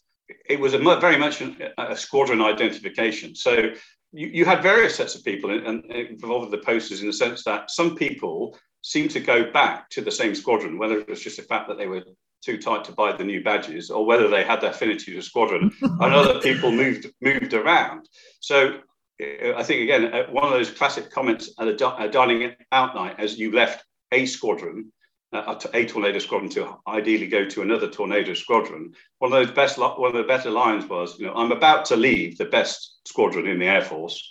it 0.49 0.59
was 0.59 0.75
a 0.75 0.79
very 0.79 1.17
much 1.17 1.41
a, 1.41 1.97
squadron 1.97 2.43
identification. 2.43 3.35
So 3.35 3.71
you, 4.13 4.29
you 4.29 4.45
had 4.45 4.63
various 4.63 4.97
sets 4.97 5.15
of 5.15 5.25
people 5.25 5.51
and 5.51 5.85
involved 5.87 6.47
in 6.47 6.51
the 6.51 6.65
posters 6.65 7.01
in 7.01 7.07
the 7.07 7.13
sense 7.13 7.45
that 7.45 7.71
some 7.71 7.95
people 7.95 8.57
seemed 8.83 9.11
to 9.11 9.21
go 9.21 9.51
back 9.51 9.89
to 9.91 10.01
the 10.01 10.11
same 10.11 10.35
squadron, 10.35 10.79
whether 10.79 10.99
it 10.99 11.09
was 11.09 11.23
just 11.23 11.37
the 11.37 11.43
fact 11.43 11.69
that 11.69 11.79
they 11.79 11.87
were 11.87 12.03
too 12.45 12.59
tight 12.59 12.85
to 12.85 12.93
buy 12.93 13.13
the 13.13 13.25
new 13.25 13.43
badges 13.43 13.91
or 13.91 14.07
whether 14.07 14.29
they 14.29 14.45
had 14.45 14.63
affinity 14.63 15.13
to 15.13 15.23
squadron 15.23 15.73
and 15.83 16.15
other 16.15 16.41
people 16.41 16.71
moved 16.71 17.07
moved 17.21 17.53
around. 17.55 18.09
So 18.41 18.79
I 19.21 19.63
think 19.63 19.83
again 19.83 20.15
uh, 20.15 20.27
one 20.31 20.45
of 20.45 20.51
those 20.51 20.71
classic 20.71 21.11
comments 21.11 21.51
at 21.59 21.69
a, 21.69 21.97
a 21.97 22.09
dining 22.09 22.55
out 22.71 22.95
night 22.95 23.17
as 23.19 23.39
you 23.39 23.53
left 23.53 23.85
a 24.13 24.25
squadron, 24.27 24.93
uh, 25.33 25.57
a 25.75 25.85
tornado 25.85 26.19
squadron 26.21 26.51
to 26.53 26.77
ideally 26.87 27.27
go 27.27 27.45
to 27.47 27.63
another 27.63 27.91
tornado 27.91 28.35
squadron. 28.35 28.93
One 29.19 29.33
of 29.33 29.47
those 29.47 29.55
best 29.55 29.77
one 29.79 30.11
of 30.11 30.15
the 30.15 30.23
better 30.23 30.51
lines 30.51 30.87
was, 30.87 31.19
you 31.19 31.27
know, 31.27 31.35
I'm 31.35 31.53
about 31.53 31.87
to 31.87 31.97
leave 31.97 32.39
the 32.39 32.45
best 32.45 33.01
squadron 33.07 33.49
in 33.49 33.59
the 33.59 33.67
air 33.67 33.83
force, 33.83 34.23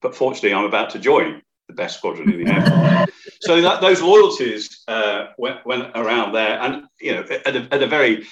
but 0.00 0.14
fortunately 0.14 0.54
I'm 0.54 0.64
about 0.64 0.90
to 0.90 1.00
join 1.00 1.42
the 1.68 1.74
best 1.74 1.98
squadron 1.98 2.32
in 2.32 2.44
the 2.44 2.50
air 2.50 3.06
so 3.40 3.60
that, 3.60 3.80
those 3.80 4.02
loyalties 4.02 4.82
uh, 4.88 5.26
went, 5.38 5.64
went 5.66 5.90
around 5.94 6.32
there, 6.32 6.60
and 6.60 6.84
you 7.00 7.12
know, 7.12 7.24
at 7.46 7.56
a, 7.56 7.68
at 7.70 7.82
a 7.82 7.86
very 7.86 8.26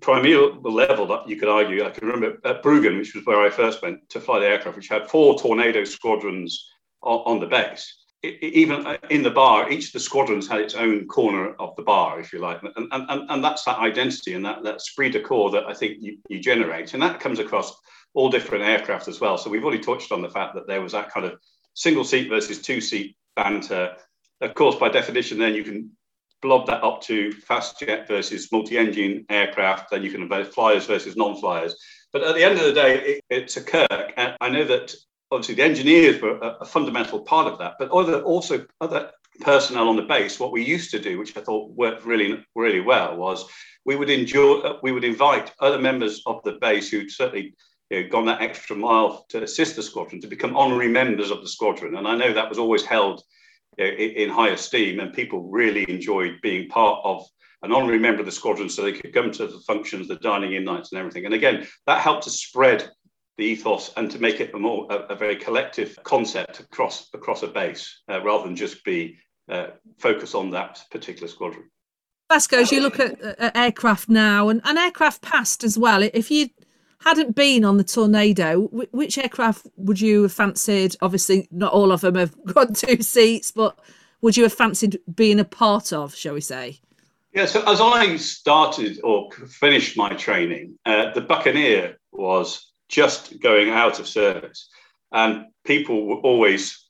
primeval 0.00 0.60
level 0.62 1.06
that 1.06 1.28
you 1.28 1.36
could 1.36 1.48
argue. 1.48 1.84
I 1.84 1.90
can 1.90 2.06
remember 2.06 2.38
at 2.44 2.62
Bruggen, 2.62 2.98
which 2.98 3.14
was 3.14 3.24
where 3.24 3.40
I 3.40 3.50
first 3.50 3.82
went 3.82 4.08
to 4.10 4.20
fly 4.20 4.40
the 4.40 4.46
aircraft, 4.46 4.76
which 4.76 4.88
had 4.88 5.08
four 5.08 5.38
tornado 5.38 5.84
squadrons 5.84 6.68
on, 7.02 7.20
on 7.20 7.40
the 7.40 7.46
base. 7.46 8.02
Even 8.22 8.86
uh, 8.86 8.96
in 9.10 9.22
the 9.22 9.30
bar, 9.30 9.70
each 9.70 9.88
of 9.88 9.92
the 9.92 10.00
squadrons 10.00 10.48
had 10.48 10.60
its 10.60 10.74
own 10.74 11.06
corner 11.06 11.54
of 11.54 11.76
the 11.76 11.82
bar, 11.82 12.18
if 12.18 12.32
you 12.32 12.40
like, 12.40 12.60
and, 12.62 12.88
and, 12.90 13.30
and 13.30 13.44
that's 13.44 13.64
that 13.64 13.78
identity 13.78 14.34
and 14.34 14.44
that, 14.44 14.64
that 14.64 14.76
esprit 14.76 15.10
de 15.10 15.20
corps 15.20 15.50
that 15.50 15.66
I 15.66 15.74
think 15.74 15.98
you, 16.00 16.18
you 16.28 16.40
generate, 16.40 16.94
and 16.94 17.02
that 17.02 17.20
comes 17.20 17.38
across 17.38 17.74
all 18.14 18.30
different 18.30 18.64
aircraft 18.64 19.08
as 19.08 19.20
well. 19.20 19.36
So 19.38 19.50
we've 19.50 19.62
already 19.62 19.82
touched 19.82 20.10
on 20.10 20.22
the 20.22 20.30
fact 20.30 20.54
that 20.54 20.66
there 20.66 20.80
was 20.80 20.92
that 20.92 21.10
kind 21.10 21.26
of 21.26 21.38
single 21.76 22.04
seat 22.04 22.28
versus 22.28 22.60
two 22.60 22.80
seat 22.80 23.16
banter, 23.36 23.94
of 24.40 24.54
course, 24.54 24.74
by 24.76 24.88
definition, 24.88 25.38
then 25.38 25.54
you 25.54 25.62
can 25.62 25.90
blob 26.42 26.66
that 26.66 26.82
up 26.82 27.00
to 27.02 27.32
fast 27.32 27.78
jet 27.78 28.08
versus 28.08 28.50
multi-engine 28.50 29.24
aircraft. 29.30 29.90
Then 29.90 30.02
you 30.02 30.10
can 30.10 30.28
have 30.28 30.52
flyers 30.52 30.86
versus 30.86 31.16
non-flyers. 31.16 31.76
But 32.12 32.22
at 32.22 32.34
the 32.34 32.44
end 32.44 32.58
of 32.58 32.64
the 32.64 32.72
day, 32.72 33.00
it, 33.00 33.24
it's 33.30 33.56
a 33.56 33.62
Kirk, 33.62 34.12
and 34.16 34.36
I 34.40 34.48
know 34.48 34.64
that 34.64 34.94
obviously 35.30 35.56
the 35.56 35.64
engineers 35.64 36.20
were 36.20 36.38
a, 36.38 36.56
a 36.60 36.64
fundamental 36.64 37.20
part 37.20 37.46
of 37.46 37.58
that, 37.58 37.74
but 37.78 37.90
other 37.90 38.22
also 38.22 38.64
other 38.80 39.10
personnel 39.40 39.88
on 39.88 39.96
the 39.96 40.02
base. 40.02 40.40
What 40.40 40.52
we 40.52 40.64
used 40.64 40.90
to 40.92 40.98
do, 40.98 41.18
which 41.18 41.36
I 41.36 41.40
thought 41.40 41.72
worked 41.72 42.06
really 42.06 42.44
really 42.54 42.80
well, 42.80 43.16
was 43.16 43.44
we 43.84 43.96
would 43.96 44.08
we 44.82 44.92
would 44.92 45.04
invite 45.04 45.52
other 45.60 45.78
members 45.78 46.22
of 46.26 46.42
the 46.44 46.58
base 46.60 46.90
who 46.90 47.08
certainly 47.08 47.54
you 47.90 48.02
know, 48.02 48.08
gone 48.08 48.26
that 48.26 48.42
extra 48.42 48.76
mile 48.76 49.24
to 49.28 49.42
assist 49.42 49.76
the 49.76 49.82
squadron 49.82 50.20
to 50.20 50.26
become 50.26 50.56
honorary 50.56 50.88
members 50.88 51.30
of 51.30 51.40
the 51.42 51.48
squadron. 51.48 51.96
And 51.96 52.06
I 52.06 52.16
know 52.16 52.32
that 52.32 52.48
was 52.48 52.58
always 52.58 52.84
held 52.84 53.22
in 53.78 54.30
high 54.30 54.50
esteem, 54.50 55.00
and 55.00 55.12
people 55.12 55.50
really 55.50 55.84
enjoyed 55.88 56.40
being 56.42 56.68
part 56.68 57.00
of 57.04 57.26
an 57.62 57.72
honorary 57.72 57.98
member 57.98 58.20
of 58.20 58.26
the 58.26 58.32
squadron 58.32 58.68
so 58.68 58.82
they 58.82 58.92
could 58.92 59.12
come 59.12 59.30
to 59.32 59.46
the 59.46 59.60
functions, 59.66 60.08
the 60.08 60.16
dining 60.16 60.54
in 60.54 60.64
nights, 60.64 60.92
and 60.92 60.98
everything. 60.98 61.26
And 61.26 61.34
again, 61.34 61.66
that 61.86 62.00
helped 62.00 62.24
to 62.24 62.30
spread 62.30 62.88
the 63.36 63.44
ethos 63.44 63.92
and 63.96 64.10
to 64.10 64.18
make 64.18 64.40
it 64.40 64.54
a 64.54 64.58
more 64.58 64.86
a, 64.90 65.12
a 65.12 65.14
very 65.14 65.36
collective 65.36 65.98
concept 66.04 66.60
across 66.60 67.08
across 67.12 67.42
a 67.42 67.48
base 67.48 68.02
uh, 68.10 68.22
rather 68.22 68.44
than 68.44 68.56
just 68.56 68.82
be 68.84 69.18
uh, 69.50 69.68
focus 69.98 70.34
on 70.34 70.50
that 70.50 70.82
particular 70.90 71.28
squadron. 71.28 71.64
Vasco, 72.32 72.56
as 72.56 72.72
you 72.72 72.80
look 72.80 72.98
at, 72.98 73.20
at 73.20 73.56
aircraft 73.56 74.08
now 74.08 74.48
and, 74.48 74.60
and 74.64 74.78
aircraft 74.78 75.22
past 75.22 75.62
as 75.62 75.78
well, 75.78 76.02
if 76.02 76.30
you 76.30 76.48
hadn't 77.00 77.34
been 77.34 77.64
on 77.64 77.76
the 77.76 77.84
Tornado, 77.84 78.62
which 78.90 79.18
aircraft 79.18 79.66
would 79.76 80.00
you 80.00 80.22
have 80.22 80.32
fancied? 80.32 80.96
Obviously, 81.02 81.48
not 81.50 81.72
all 81.72 81.92
of 81.92 82.00
them 82.00 82.14
have 82.14 82.34
got 82.54 82.74
two 82.74 83.02
seats, 83.02 83.50
but 83.52 83.78
would 84.20 84.36
you 84.36 84.44
have 84.44 84.52
fancied 84.52 84.98
being 85.14 85.38
a 85.38 85.44
part 85.44 85.92
of, 85.92 86.14
shall 86.14 86.34
we 86.34 86.40
say? 86.40 86.80
Yeah, 87.32 87.44
so 87.44 87.62
as 87.70 87.80
I 87.82 88.16
started 88.16 88.98
or 89.04 89.30
finished 89.32 89.96
my 89.96 90.10
training, 90.14 90.78
uh, 90.86 91.12
the 91.12 91.20
Buccaneer 91.20 91.98
was 92.10 92.72
just 92.88 93.40
going 93.40 93.70
out 93.70 94.00
of 94.00 94.08
service. 94.08 94.68
And 95.12 95.46
people 95.64 96.20
always 96.22 96.88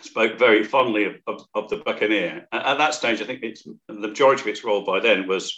spoke 0.00 0.38
very 0.38 0.64
fondly 0.64 1.04
of, 1.04 1.14
of, 1.26 1.46
of 1.54 1.68
the 1.68 1.76
Buccaneer. 1.76 2.48
At 2.52 2.78
that 2.78 2.94
stage, 2.94 3.20
I 3.20 3.26
think 3.26 3.42
it's, 3.42 3.64
the 3.86 3.94
majority 3.94 4.42
of 4.42 4.48
its 4.48 4.64
role 4.64 4.84
by 4.84 5.00
then 5.00 5.28
was 5.28 5.54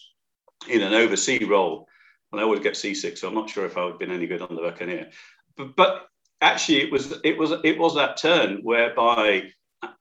in 0.68 0.80
an 0.80 0.94
overseas 0.94 1.46
role. 1.48 1.86
And 2.30 2.40
I 2.40 2.44
always 2.44 2.60
get 2.60 2.76
seasick, 2.76 3.16
so 3.16 3.28
I'm 3.28 3.34
not 3.34 3.50
sure 3.50 3.64
if 3.64 3.76
I 3.76 3.84
would 3.84 3.92
have 3.92 3.98
been 3.98 4.10
any 4.10 4.26
good 4.26 4.42
on 4.42 4.54
the 4.54 4.60
Buccaneer. 4.60 5.10
But, 5.56 5.76
but 5.76 6.06
actually, 6.40 6.82
it 6.82 6.92
was 6.92 7.18
it 7.24 7.38
was 7.38 7.52
it 7.64 7.78
was 7.78 7.94
that 7.94 8.16
turn 8.16 8.60
whereby, 8.62 9.50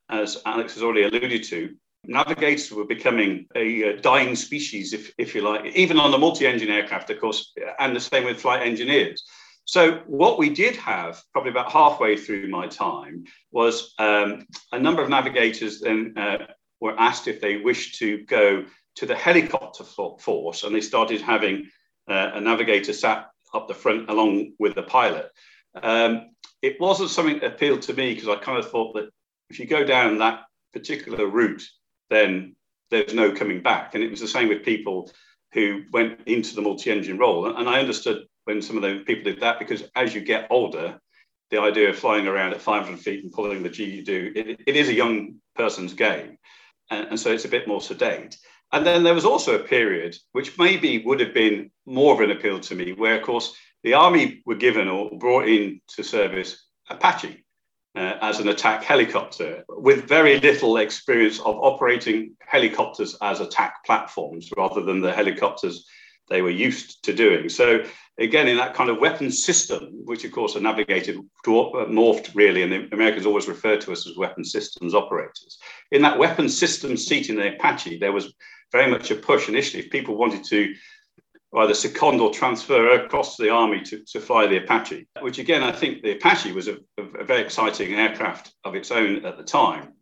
as 0.10 0.42
Alex 0.46 0.74
has 0.74 0.84
already 0.84 1.04
alluded 1.04 1.44
to, 1.46 1.76
navigators 2.04 2.72
were 2.72 2.86
becoming 2.86 3.48
a, 3.56 3.98
dying 3.98 4.36
species, 4.36 4.94
if 4.94 5.14
if 5.18 5.34
you 5.34 5.42
like, 5.42 5.66
even 5.76 6.00
on 6.00 6.12
the 6.12 6.18
multi-engine 6.18 6.70
aircraft, 6.70 7.10
of 7.10 7.20
course, 7.20 7.54
and 7.80 7.96
the 7.96 8.00
same 8.00 8.26
with 8.26 8.42
flight 8.42 8.66
engineers. 8.66 9.24
So 9.66 10.02
what 10.08 10.40
we 10.40 10.50
did 10.50 10.78
have, 10.78 11.22
probably 11.34 11.52
about 11.52 11.72
halfway 11.72 12.16
through 12.16 12.48
my 12.48 12.68
time, 12.68 13.26
was 13.52 13.94
um, 14.00 14.46
a 14.72 14.80
number 14.80 15.02
of 15.02 15.10
navigators 15.10 15.82
then 15.82 16.14
uh, 16.18 16.38
were 16.80 16.98
asked 16.98 17.28
if 17.28 17.42
they 17.42 17.58
wished 17.58 18.00
to 18.00 18.24
go 18.26 18.66
to 18.96 19.06
the 19.06 19.16
helicopter 19.16 19.84
force, 19.84 20.64
and 20.64 20.74
they 20.74 20.82
started 20.82 21.22
having 21.22 21.70
uh, 22.08 22.32
a 22.34 22.42
navigator 22.42 22.94
sat 22.94 23.30
up 23.54 23.68
the 23.68 23.74
front 23.74 24.10
along 24.10 24.54
with 24.60 24.76
the 24.76 24.84
pilot. 24.84 25.30
Um, 25.82 26.30
it 26.62 26.80
wasn't 26.80 27.10
something 27.10 27.40
that 27.40 27.54
appealed 27.54 27.84
to 27.84 27.94
me 27.94 28.14
because 28.14 28.30
I 28.30 28.36
kind 28.38 28.58
of 28.58 28.70
thought 28.70 28.94
that 28.96 29.10
if 29.50 29.60
you 29.60 29.66
go 29.66 29.84
down 29.84 30.18
that 30.18 30.42
particular 30.74 31.28
route, 31.28 31.64
then 32.10 32.56
there's 32.90 33.14
no 33.14 33.32
coming 33.32 33.62
back. 33.62 33.96
And 33.96 34.04
it 34.04 34.12
was 34.12 34.20
the 34.20 34.28
same 34.28 34.50
with 34.50 34.64
people 34.64 35.12
who 35.54 35.84
went 35.92 36.22
into 36.26 36.56
the 36.56 36.62
multi-engine 36.62 37.18
role. 37.18 37.56
And 37.56 37.70
I 37.70 37.80
understood 37.80 38.26
when 38.46 38.62
some 38.62 38.78
of 38.78 38.84
the 38.84 39.04
people 39.06 39.24
did 39.24 39.42
that 39.42 39.60
because 39.60 39.84
as 39.96 40.14
you 40.14 40.22
get 40.22 40.48
older, 40.50 41.00
the 41.50 41.62
idea 41.62 41.90
of 41.90 41.98
flying 41.98 42.28
around 42.28 42.54
at 42.54 42.62
500 42.62 43.00
feet 43.00 43.24
and 43.24 43.32
pulling 43.32 43.64
the 43.64 43.70
G 43.70 43.86
you 43.86 44.04
do, 44.04 44.32
it, 44.36 44.62
it 44.68 44.76
is 44.76 44.90
a 44.90 44.94
young 44.94 45.36
person's 45.56 45.94
game. 45.94 46.38
And, 46.90 47.10
and 47.10 47.20
so 47.20 47.32
it's 47.32 47.46
a 47.46 47.50
bit 47.50 47.68
more 47.68 47.82
sedate. 47.82 48.38
And 48.72 48.86
then 48.86 49.04
there 49.04 49.14
was 49.14 49.26
also 49.26 49.56
a 49.56 49.64
period 49.64 50.18
which 50.34 50.58
maybe 50.58 51.04
would 51.06 51.20
have 51.20 51.34
been 51.34 51.72
more 51.86 52.14
of 52.14 52.20
an 52.20 52.36
appeal 52.36 52.60
to 52.60 52.76
me, 52.76 52.94
where, 52.94 53.18
of 53.18 53.24
course, 53.24 53.56
the 53.84 53.94
army 53.94 54.42
were 54.46 54.56
given 54.56 54.88
or 54.88 55.10
brought 55.18 55.48
into 55.48 56.04
service 56.04 56.66
Apache 56.90 57.46
uh, 57.96 58.18
as 58.22 58.40
an 58.40 58.50
attack 58.50 58.84
helicopter 58.84 59.64
with 59.70 60.08
very 60.08 60.40
little 60.40 60.78
experience 60.78 61.40
of 61.40 61.56
operating 61.58 62.36
helicopters 62.40 63.16
as 63.22 63.40
attack 63.40 63.84
platforms 63.86 64.50
rather 64.56 64.82
than 64.82 65.02
the 65.02 65.12
helicopters 65.12 65.86
they 66.30 66.42
were 66.42 66.50
used 66.50 67.04
to 67.06 67.14
doing. 67.14 67.50
So 67.50 67.84
again, 68.18 68.48
in 68.48 68.58
that 68.58 68.74
kind 68.74 68.90
of 68.90 69.00
weapon 69.00 69.32
system, 69.32 69.90
which 70.06 70.26
of 70.26 70.32
course 70.32 70.56
are 70.56 70.62
navigated, 70.62 71.18
uh, 71.18 71.22
morphed 71.46 72.36
really, 72.36 72.64
and 72.64 72.72
the 72.72 72.90
Americans 72.94 73.26
always 73.26 73.48
refer 73.48 73.78
to 73.78 73.92
us 73.92 74.08
as 74.08 74.18
weapon 74.18 74.44
systems 74.44 74.94
operators. 74.94 75.58
In 75.92 76.02
that 76.02 76.18
weapon 76.18 76.50
system 76.50 76.98
seat 76.98 77.30
in 77.30 77.36
the 77.36 77.56
Apache, 77.56 78.00
there 78.00 78.12
was 78.12 78.34
very 78.72 78.90
much 78.90 79.12
a 79.12 79.16
push 79.16 79.48
initially 79.48 79.84
if 79.84 79.92
people 79.92 80.18
wanted 80.18 80.44
to 80.46 80.74
either 81.56 81.74
second 81.74 82.20
or 82.20 82.32
transfer 82.32 82.94
across 82.94 83.38
the 83.38 83.50
army 83.50 83.82
to, 83.82 84.04
to 84.06 84.20
fly 84.20 84.46
the 84.48 84.58
Apache, 84.58 85.08
which 85.22 85.40
again, 85.40 85.64
I 85.64 85.72
think 85.72 86.02
the 86.02 86.12
Apache 86.18 86.52
was 86.52 86.68
a, 86.68 86.78
a 86.98 87.24
very 87.24 87.42
exciting 87.42 87.94
aircraft 87.94 88.54
of 88.66 88.76
its 88.76 88.92
own 88.92 89.26
at 89.26 89.38
the 89.38 89.44
time. 89.44 89.94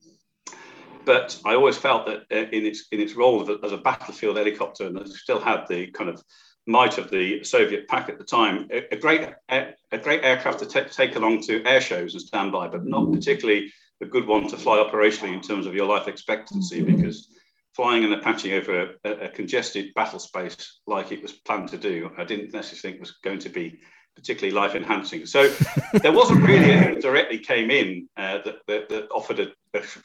But 1.06 1.40
I 1.46 1.56
always 1.56 1.78
felt 1.78 2.06
that 2.08 2.24
uh, 2.32 2.50
in 2.52 2.66
its 2.66 2.86
in 2.92 3.00
its 3.00 3.14
role 3.14 3.42
as 3.64 3.72
a 3.72 3.78
battlefield 3.78 4.38
helicopter, 4.38 4.88
and 4.88 4.98
it 4.98 5.10
still 5.10 5.40
had 5.40 5.66
the 5.68 5.88
kind 5.92 6.10
of 6.10 6.24
might 6.68 6.98
of 6.98 7.12
the 7.12 7.44
Soviet 7.44 7.88
pack 7.88 8.10
at 8.10 8.18
the 8.18 8.24
time, 8.24 8.68
a, 8.72 8.96
great 8.98 9.30
a 9.50 9.98
great 10.02 10.24
aircraft 10.24 10.60
to 10.60 10.66
t- 10.66 10.90
take 10.90 11.16
along 11.16 11.42
to 11.44 11.64
air 11.64 11.80
shows 11.80 12.14
and 12.14 12.22
stand 12.22 12.52
by, 12.52 12.68
but 12.68 12.86
not 12.86 13.12
particularly 13.12 13.72
a 14.02 14.06
good 14.06 14.28
one 14.28 14.48
to 14.48 14.58
fly 14.58 14.78
operationally 14.78 15.34
in 15.34 15.42
terms 15.42 15.68
of 15.68 15.76
your 15.76 15.86
life 15.86 16.08
expectancy 16.08 16.82
because 16.82 17.30
flying 17.76 18.04
an 18.04 18.14
Apache 18.14 18.54
over 18.54 18.96
a, 19.04 19.10
a, 19.10 19.30
congested 19.30 19.94
battle 19.94 20.20
space 20.20 20.80
like 20.88 21.12
it 21.12 21.22
was 21.22 21.34
planned 21.34 21.70
to 21.70 21.78
do, 21.78 22.10
I 22.18 22.24
didn't 22.24 22.54
necessarily 22.54 22.98
think 22.98 23.00
was 23.00 23.18
going 23.24 23.40
to 23.40 23.50
be 23.50 23.80
particularly 24.16 24.56
life 24.56 24.76
enhancing. 24.76 25.26
So 25.26 25.50
there 25.94 26.14
wasn't 26.14 26.42
really 26.42 26.72
anything 26.72 27.02
directly 27.02 27.38
came 27.38 27.70
in 27.70 28.08
uh, 28.16 28.40
that, 28.46 28.56
that, 28.68 28.90
that, 28.90 29.12
offered 29.12 29.40
a, 29.40 29.48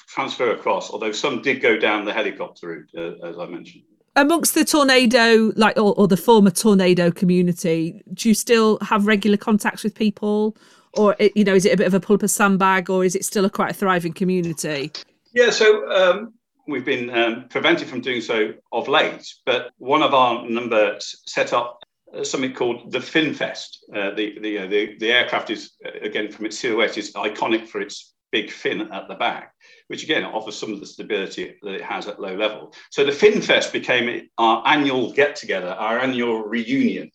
transfer 0.07 0.53
across, 0.53 0.91
although 0.91 1.13
some 1.13 1.43
did 1.43 1.61
go 1.61 1.79
down 1.79 2.05
the 2.05 2.13
helicopter 2.13 2.69
route, 2.69 2.91
uh, 2.97 3.27
as 3.27 3.39
I 3.39 3.47
mentioned. 3.47 3.85
Amongst 4.17 4.55
the 4.55 4.65
tornado, 4.65 5.53
like 5.57 5.77
or, 5.77 5.95
or 5.95 6.09
the 6.09 6.17
former 6.17 6.51
tornado 6.51 7.11
community, 7.11 8.03
do 8.13 8.29
you 8.29 8.35
still 8.35 8.79
have 8.81 9.07
regular 9.07 9.37
contacts 9.37 9.85
with 9.85 9.95
people, 9.95 10.57
or 10.95 11.17
you 11.37 11.45
know, 11.45 11.55
is 11.55 11.65
it 11.65 11.73
a 11.73 11.77
bit 11.77 11.87
of 11.87 11.95
a 11.95 12.01
pull 12.01 12.17
up 12.17 12.23
a 12.23 12.29
sandbag, 12.29 12.91
or 12.91 13.05
is 13.05 13.15
it 13.15 13.25
still 13.25 13.45
a 13.45 13.51
quite 13.51 13.71
a 13.71 13.75
thriving 13.75 14.13
community? 14.13 14.91
Yeah, 15.33 15.51
so 15.51 15.89
um, 15.91 16.35
we've 16.67 16.85
been 16.85 17.11
um, 17.11 17.47
prevented 17.49 17.89
from 17.89 18.01
doing 18.01 18.21
so 18.21 18.53
of 18.73 18.89
late, 18.89 19.33
but 19.47 19.71
one 19.79 20.03
of 20.03 20.13
our 20.13 20.49
numbers 20.49 21.23
set 21.27 21.53
up 21.53 21.81
uh, 22.13 22.25
something 22.25 22.53
called 22.53 22.91
the 22.91 22.99
FinFest. 22.99 23.77
Uh, 23.95 24.11
the, 24.15 24.39
the, 24.41 24.59
uh, 24.59 24.67
the, 24.67 24.97
the, 24.99 25.13
aircraft 25.13 25.51
is, 25.51 25.73
uh, 25.87 25.91
again, 26.03 26.31
from 26.31 26.47
its 26.47 26.59
silhouette, 26.59 26.99
is 26.99 27.13
iconic 27.13 27.69
for 27.69 27.81
its 27.81 28.15
big 28.33 28.51
fin 28.51 28.93
at 28.93 29.09
the 29.09 29.15
back, 29.15 29.55
which 29.89 30.05
again 30.05 30.25
offers 30.25 30.57
some 30.57 30.73
of 30.73 30.81
the 30.81 30.87
stability 30.87 31.57
that 31.63 31.75
it 31.75 31.83
has 31.83 32.07
at 32.07 32.21
low 32.21 32.35
level. 32.35 32.73
So 32.91 33.05
the 33.05 33.13
FinFest 33.13 33.73
became 33.73 34.29
our 34.39 34.63
annual 34.67 35.13
get 35.13 35.37
together, 35.37 35.69
our 35.69 35.99
annual 35.99 36.43
reunion, 36.43 37.11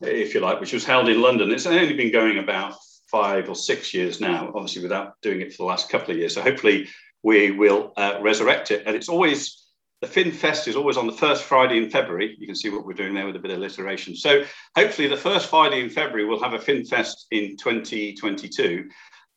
if 0.00 0.34
you 0.34 0.40
like, 0.40 0.60
which 0.60 0.72
was 0.72 0.84
held 0.84 1.08
in 1.08 1.20
London. 1.20 1.50
It's 1.50 1.66
only 1.66 1.94
been 1.94 2.12
going 2.12 2.38
about 2.38 2.74
five 3.10 3.48
or 3.48 3.54
six 3.54 3.94
years 3.94 4.20
now, 4.20 4.52
obviously 4.54 4.82
without 4.82 5.14
doing 5.22 5.40
it 5.40 5.52
for 5.52 5.58
the 5.58 5.64
last 5.64 5.88
couple 5.88 6.12
of 6.12 6.18
years. 6.18 6.34
So 6.34 6.42
hopefully 6.42 6.88
we 7.22 7.50
will 7.50 7.92
uh, 7.96 8.18
resurrect 8.20 8.70
it. 8.70 8.84
And 8.86 8.94
it's 8.94 9.08
always, 9.08 9.64
the 10.02 10.06
Fin 10.06 10.30
Fest 10.30 10.68
is 10.68 10.76
always 10.76 10.96
on 10.96 11.06
the 11.06 11.12
first 11.12 11.44
Friday 11.44 11.78
in 11.78 11.90
February. 11.90 12.36
You 12.38 12.46
can 12.46 12.54
see 12.54 12.70
what 12.70 12.84
we're 12.84 12.92
doing 12.92 13.14
there 13.14 13.26
with 13.26 13.36
a 13.36 13.40
bit 13.40 13.50
of 13.50 13.58
alliteration. 13.58 14.14
So 14.14 14.44
hopefully 14.76 15.08
the 15.08 15.16
first 15.16 15.48
Friday 15.48 15.82
in 15.82 15.90
February, 15.90 16.26
we'll 16.26 16.42
have 16.42 16.54
a 16.54 16.58
Fin 16.58 16.84
Fest 16.84 17.26
in 17.30 17.56
2022. 17.56 18.88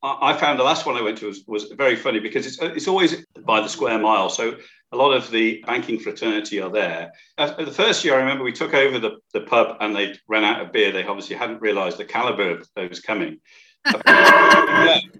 I 0.04 0.34
found 0.34 0.60
the 0.60 0.64
last 0.64 0.88
one 0.88 0.96
I 0.96 1.02
went 1.02 1.20
to 1.20 1.28
was, 1.28 1.44
was 1.48 1.66
very 1.78 1.96
funny 1.96 2.20
because 2.20 2.48
it's, 2.48 2.58
it's 2.60 2.88
always 2.88 3.24
by 3.46 3.62
the 3.62 3.68
square 3.68 4.00
mile. 4.00 4.30
So 4.30 4.58
a 4.92 4.98
lot 4.98 5.14
of 5.14 5.30
the 5.30 5.64
banking 5.68 6.00
fraternity 6.00 6.60
are 6.60 6.72
there. 6.72 7.12
Uh, 7.38 7.64
the 7.64 7.72
first 7.72 8.04
year, 8.04 8.16
I 8.16 8.18
remember 8.18 8.44
we 8.44 8.52
took 8.52 8.74
over 8.74 8.98
the, 8.98 9.18
the 9.34 9.42
pub 9.42 9.78
and 9.80 9.96
they 9.96 10.18
ran 10.28 10.44
out 10.44 10.62
of 10.62 10.72
beer. 10.72 10.92
They 10.92 11.06
obviously 11.06 11.36
hadn't 11.36 11.62
realized 11.62 12.00
the 12.00 12.06
caliber 12.06 12.64
that 12.76 12.90
was 12.90 13.00
coming. 13.00 13.40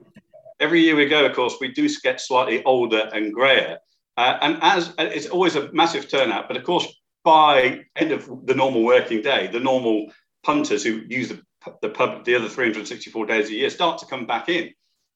every 0.60 0.82
year 0.82 0.96
we 0.96 1.06
go, 1.06 1.26
of 1.26 1.36
course, 1.36 1.58
we 1.62 1.70
do 1.70 1.90
get 2.02 2.20
slightly 2.20 2.64
older 2.64 3.10
and 3.14 3.34
grayer. 3.34 3.80
Uh, 4.18 4.38
and 4.42 4.58
as 4.62 4.94
it's 4.98 5.28
always 5.28 5.56
a 5.56 5.72
massive 5.74 6.10
turnout, 6.10 6.48
but 6.48 6.58
of 6.58 6.64
course, 6.64 6.88
by 7.24 7.82
end 7.96 8.12
of 8.12 8.46
the 8.46 8.56
normal 8.56 8.84
working 8.84 9.22
day, 9.22 9.48
the 9.48 9.60
normal 9.60 10.12
punters 10.44 10.84
who 10.84 11.02
use 11.08 11.30
the, 11.30 11.42
the 11.82 11.90
pub 11.90 12.26
the 12.26 12.36
other 12.36 12.50
364 12.50 13.26
days 13.26 13.50
a 13.50 13.54
year 13.54 13.70
start 13.70 14.00
to 14.00 14.06
come 14.06 14.26
back 14.26 14.50
in 14.50 14.74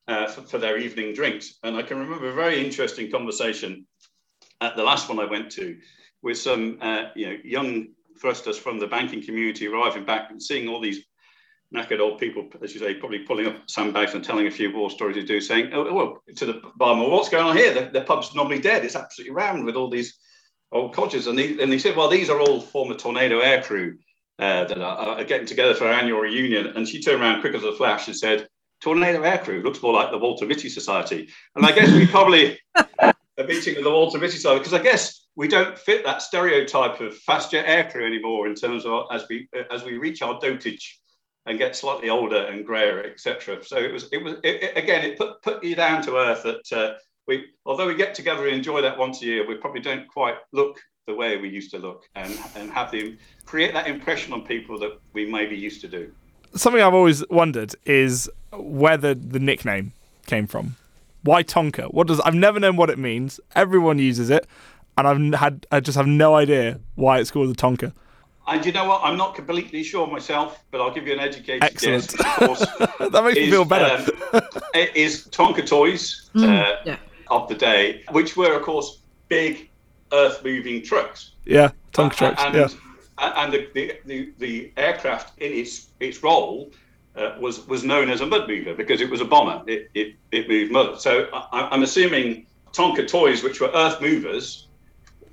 uh, 0.07 0.27
for, 0.27 0.41
for, 0.41 0.57
their 0.57 0.77
evening 0.77 1.13
drinks. 1.13 1.57
And 1.63 1.75
I 1.75 1.81
can 1.81 1.99
remember 1.99 2.29
a 2.29 2.33
very 2.33 2.63
interesting 2.63 3.11
conversation 3.11 3.85
at 4.61 4.75
the 4.75 4.83
last 4.83 5.09
one 5.09 5.19
I 5.19 5.25
went 5.25 5.51
to 5.53 5.77
with 6.21 6.37
some 6.37 6.77
uh, 6.81 7.05
you 7.15 7.27
know 7.27 7.37
young 7.43 7.87
thrusters 8.19 8.57
from 8.57 8.79
the 8.79 8.87
banking 8.87 9.23
community 9.23 9.67
arriving 9.67 10.05
back 10.05 10.31
and 10.31 10.41
seeing 10.41 10.67
all 10.67 10.79
these 10.79 11.05
knackered 11.73 11.99
old 11.99 12.19
people, 12.19 12.47
as 12.61 12.73
you 12.73 12.79
say, 12.79 12.93
probably 12.93 13.19
pulling 13.19 13.47
up 13.47 13.55
sandbags 13.67 14.13
and 14.13 14.23
telling 14.23 14.47
a 14.47 14.51
few 14.51 14.73
war 14.73 14.89
stories 14.89 15.17
to 15.17 15.23
do, 15.23 15.41
saying, 15.41 15.71
oh, 15.73 15.93
well, 15.93 16.23
to 16.35 16.45
the 16.45 16.61
barman, 16.77 17.09
what's 17.09 17.29
going 17.29 17.45
on 17.45 17.57
here? 17.57 17.73
The, 17.73 17.89
the, 17.91 18.05
pub's 18.05 18.33
normally 18.35 18.59
dead. 18.59 18.85
It's 18.85 18.95
absolutely 18.95 19.33
rammed 19.33 19.65
with 19.65 19.75
all 19.75 19.89
these 19.89 20.17
old 20.71 20.93
cottages. 20.93 21.27
And, 21.27 21.39
and 21.39 21.81
said, 21.81 21.97
well, 21.97 22.07
these 22.07 22.29
are 22.29 22.39
all 22.39 22.61
former 22.61 22.95
Tornado 22.95 23.41
aircrew 23.41 23.97
uh, 24.39 24.65
that 24.65 24.77
are, 24.79 25.19
are, 25.19 25.23
getting 25.23 25.47
together 25.47 25.73
for 25.73 25.85
our 25.85 25.93
annual 25.93 26.19
reunion. 26.19 26.67
And 26.67 26.87
she 26.87 27.01
turned 27.01 27.21
around 27.21 27.41
quick 27.41 27.55
as 27.55 27.63
a 27.63 27.73
flash 27.73 28.07
and 28.07 28.15
said, 28.15 28.47
Tornado 28.81 29.21
aircrew 29.21 29.63
looks 29.63 29.81
more 29.81 29.93
like 29.93 30.11
the 30.11 30.17
Walter 30.17 30.45
Mitty 30.45 30.69
Society. 30.69 31.29
And 31.55 31.65
I 31.65 31.71
guess 31.71 31.91
we 31.91 32.05
probably 32.11 32.59
a 32.75 33.43
meeting 33.45 33.77
of 33.77 33.83
the 33.83 33.89
Walter 33.89 34.19
Mitty 34.19 34.35
Society, 34.35 34.59
because 34.59 34.73
I 34.73 34.83
guess 34.83 35.25
we 35.35 35.47
don't 35.47 35.77
fit 35.77 36.03
that 36.05 36.21
stereotype 36.21 36.99
of 37.01 37.17
fast 37.19 37.51
jet 37.51 37.65
aircrew 37.65 38.05
anymore 38.05 38.47
in 38.47 38.55
terms 38.55 38.85
of 38.85 39.05
as 39.11 39.25
we 39.29 39.47
as 39.71 39.83
we 39.83 39.97
reach 39.97 40.21
our 40.21 40.39
dotage 40.39 40.99
and 41.45 41.57
get 41.57 41.75
slightly 41.75 42.09
older 42.09 42.45
and 42.47 42.65
grayer, 42.65 43.03
etc. 43.03 43.63
So 43.63 43.77
it 43.77 43.91
was, 43.91 44.09
it 44.11 44.23
was 44.23 44.35
it, 44.43 44.63
it, 44.63 44.77
again, 44.77 45.05
it 45.05 45.17
put 45.17 45.41
put 45.41 45.63
you 45.63 45.75
down 45.75 46.01
to 46.03 46.17
earth 46.17 46.43
that 46.43 46.77
uh, 46.77 46.93
we, 47.27 47.45
although 47.65 47.87
we 47.87 47.95
get 47.95 48.15
together 48.15 48.45
and 48.47 48.55
enjoy 48.55 48.81
that 48.81 48.97
once 48.97 49.21
a 49.21 49.25
year, 49.25 49.47
we 49.47 49.55
probably 49.55 49.81
don't 49.81 50.07
quite 50.07 50.35
look 50.51 50.79
the 51.07 51.13
way 51.13 51.37
we 51.37 51.47
used 51.47 51.69
to 51.69 51.77
look 51.77 52.09
and 52.15 52.35
and 52.55 52.71
have 52.71 52.89
them 52.89 53.17
create 53.45 53.73
that 53.73 53.87
impression 53.87 54.33
on 54.33 54.41
people 54.41 54.79
that 54.79 54.99
we 55.13 55.23
maybe 55.25 55.55
used 55.55 55.79
to 55.81 55.87
do. 55.87 56.11
something 56.55 56.81
I've 56.81 56.95
always 56.95 57.27
wondered 57.29 57.75
is 57.85 58.29
where 58.51 58.97
the, 58.97 59.13
the 59.13 59.39
nickname 59.39 59.93
came 60.25 60.47
from. 60.47 60.77
Why 61.21 61.43
Tonka? 61.43 61.93
What 61.93 62.07
does 62.07 62.19
I've 62.21 62.33
never 62.33 62.59
known 62.59 62.75
what 62.75 62.89
it 62.89 62.97
means. 62.97 63.39
Everyone 63.55 63.99
uses 63.99 64.31
it, 64.31 64.47
and 64.97 65.07
I've 65.07 65.39
had 65.39 65.67
I 65.71 65.79
just 65.79 65.95
have 65.95 66.07
no 66.07 66.33
idea 66.35 66.79
why 66.95 67.19
it's 67.19 67.29
called 67.29 67.49
the 67.49 67.61
Tonka. 67.61 67.93
And 68.47 68.65
you 68.65 68.71
know 68.71 68.85
what? 68.85 69.01
I'm 69.03 69.17
not 69.17 69.35
completely 69.35 69.83
sure 69.83 70.07
myself, 70.07 70.63
but 70.71 70.81
I'll 70.81 70.93
give 70.93 71.05
you 71.05 71.13
an 71.13 71.19
educated 71.19 71.63
Excellent. 71.63 72.15
guess. 72.17 72.19
Of 72.19 72.47
course, 72.47 72.59
that 73.11 73.23
makes 73.23 73.37
me 73.37 73.49
feel 73.51 73.65
better. 73.65 74.11
um, 74.33 74.41
it 74.73 74.95
is 74.95 75.27
Tonka 75.27 75.65
toys 75.67 76.29
uh, 76.35 76.77
yeah. 76.85 76.97
of 77.29 77.47
the 77.47 77.55
day, 77.55 78.03
which 78.11 78.37
were, 78.37 78.53
of 78.55 78.61
course, 78.61 78.99
big 79.29 79.69
earth-moving 80.13 80.83
trucks. 80.83 81.31
yeah, 81.45 81.71
Tonka 81.93 82.15
trucks. 82.15 82.41
and, 82.43 82.55
yeah. 82.55 82.67
and 83.19 83.53
the, 83.53 83.67
the, 83.73 83.97
the, 84.05 84.33
the 84.39 84.71
aircraft 84.77 85.37
in 85.39 85.51
its 85.53 85.87
its 85.99 86.21
role 86.23 86.71
uh, 87.15 87.35
was 87.39 87.65
was 87.67 87.83
known 87.83 88.09
as 88.09 88.21
a 88.21 88.25
mud 88.25 88.47
mover 88.47 88.73
because 88.73 89.01
it 89.01 89.09
was 89.09 89.21
a 89.21 89.25
bomber. 89.25 89.63
It 89.67 89.89
it, 89.93 90.15
it 90.31 90.47
moved 90.49 90.71
mud. 90.71 91.01
So 91.01 91.27
I, 91.33 91.69
I'm 91.71 91.83
assuming 91.83 92.45
Tonka 92.73 93.07
toys, 93.07 93.43
which 93.43 93.61
were 93.61 93.71
earth 93.73 94.01
movers, 94.01 94.67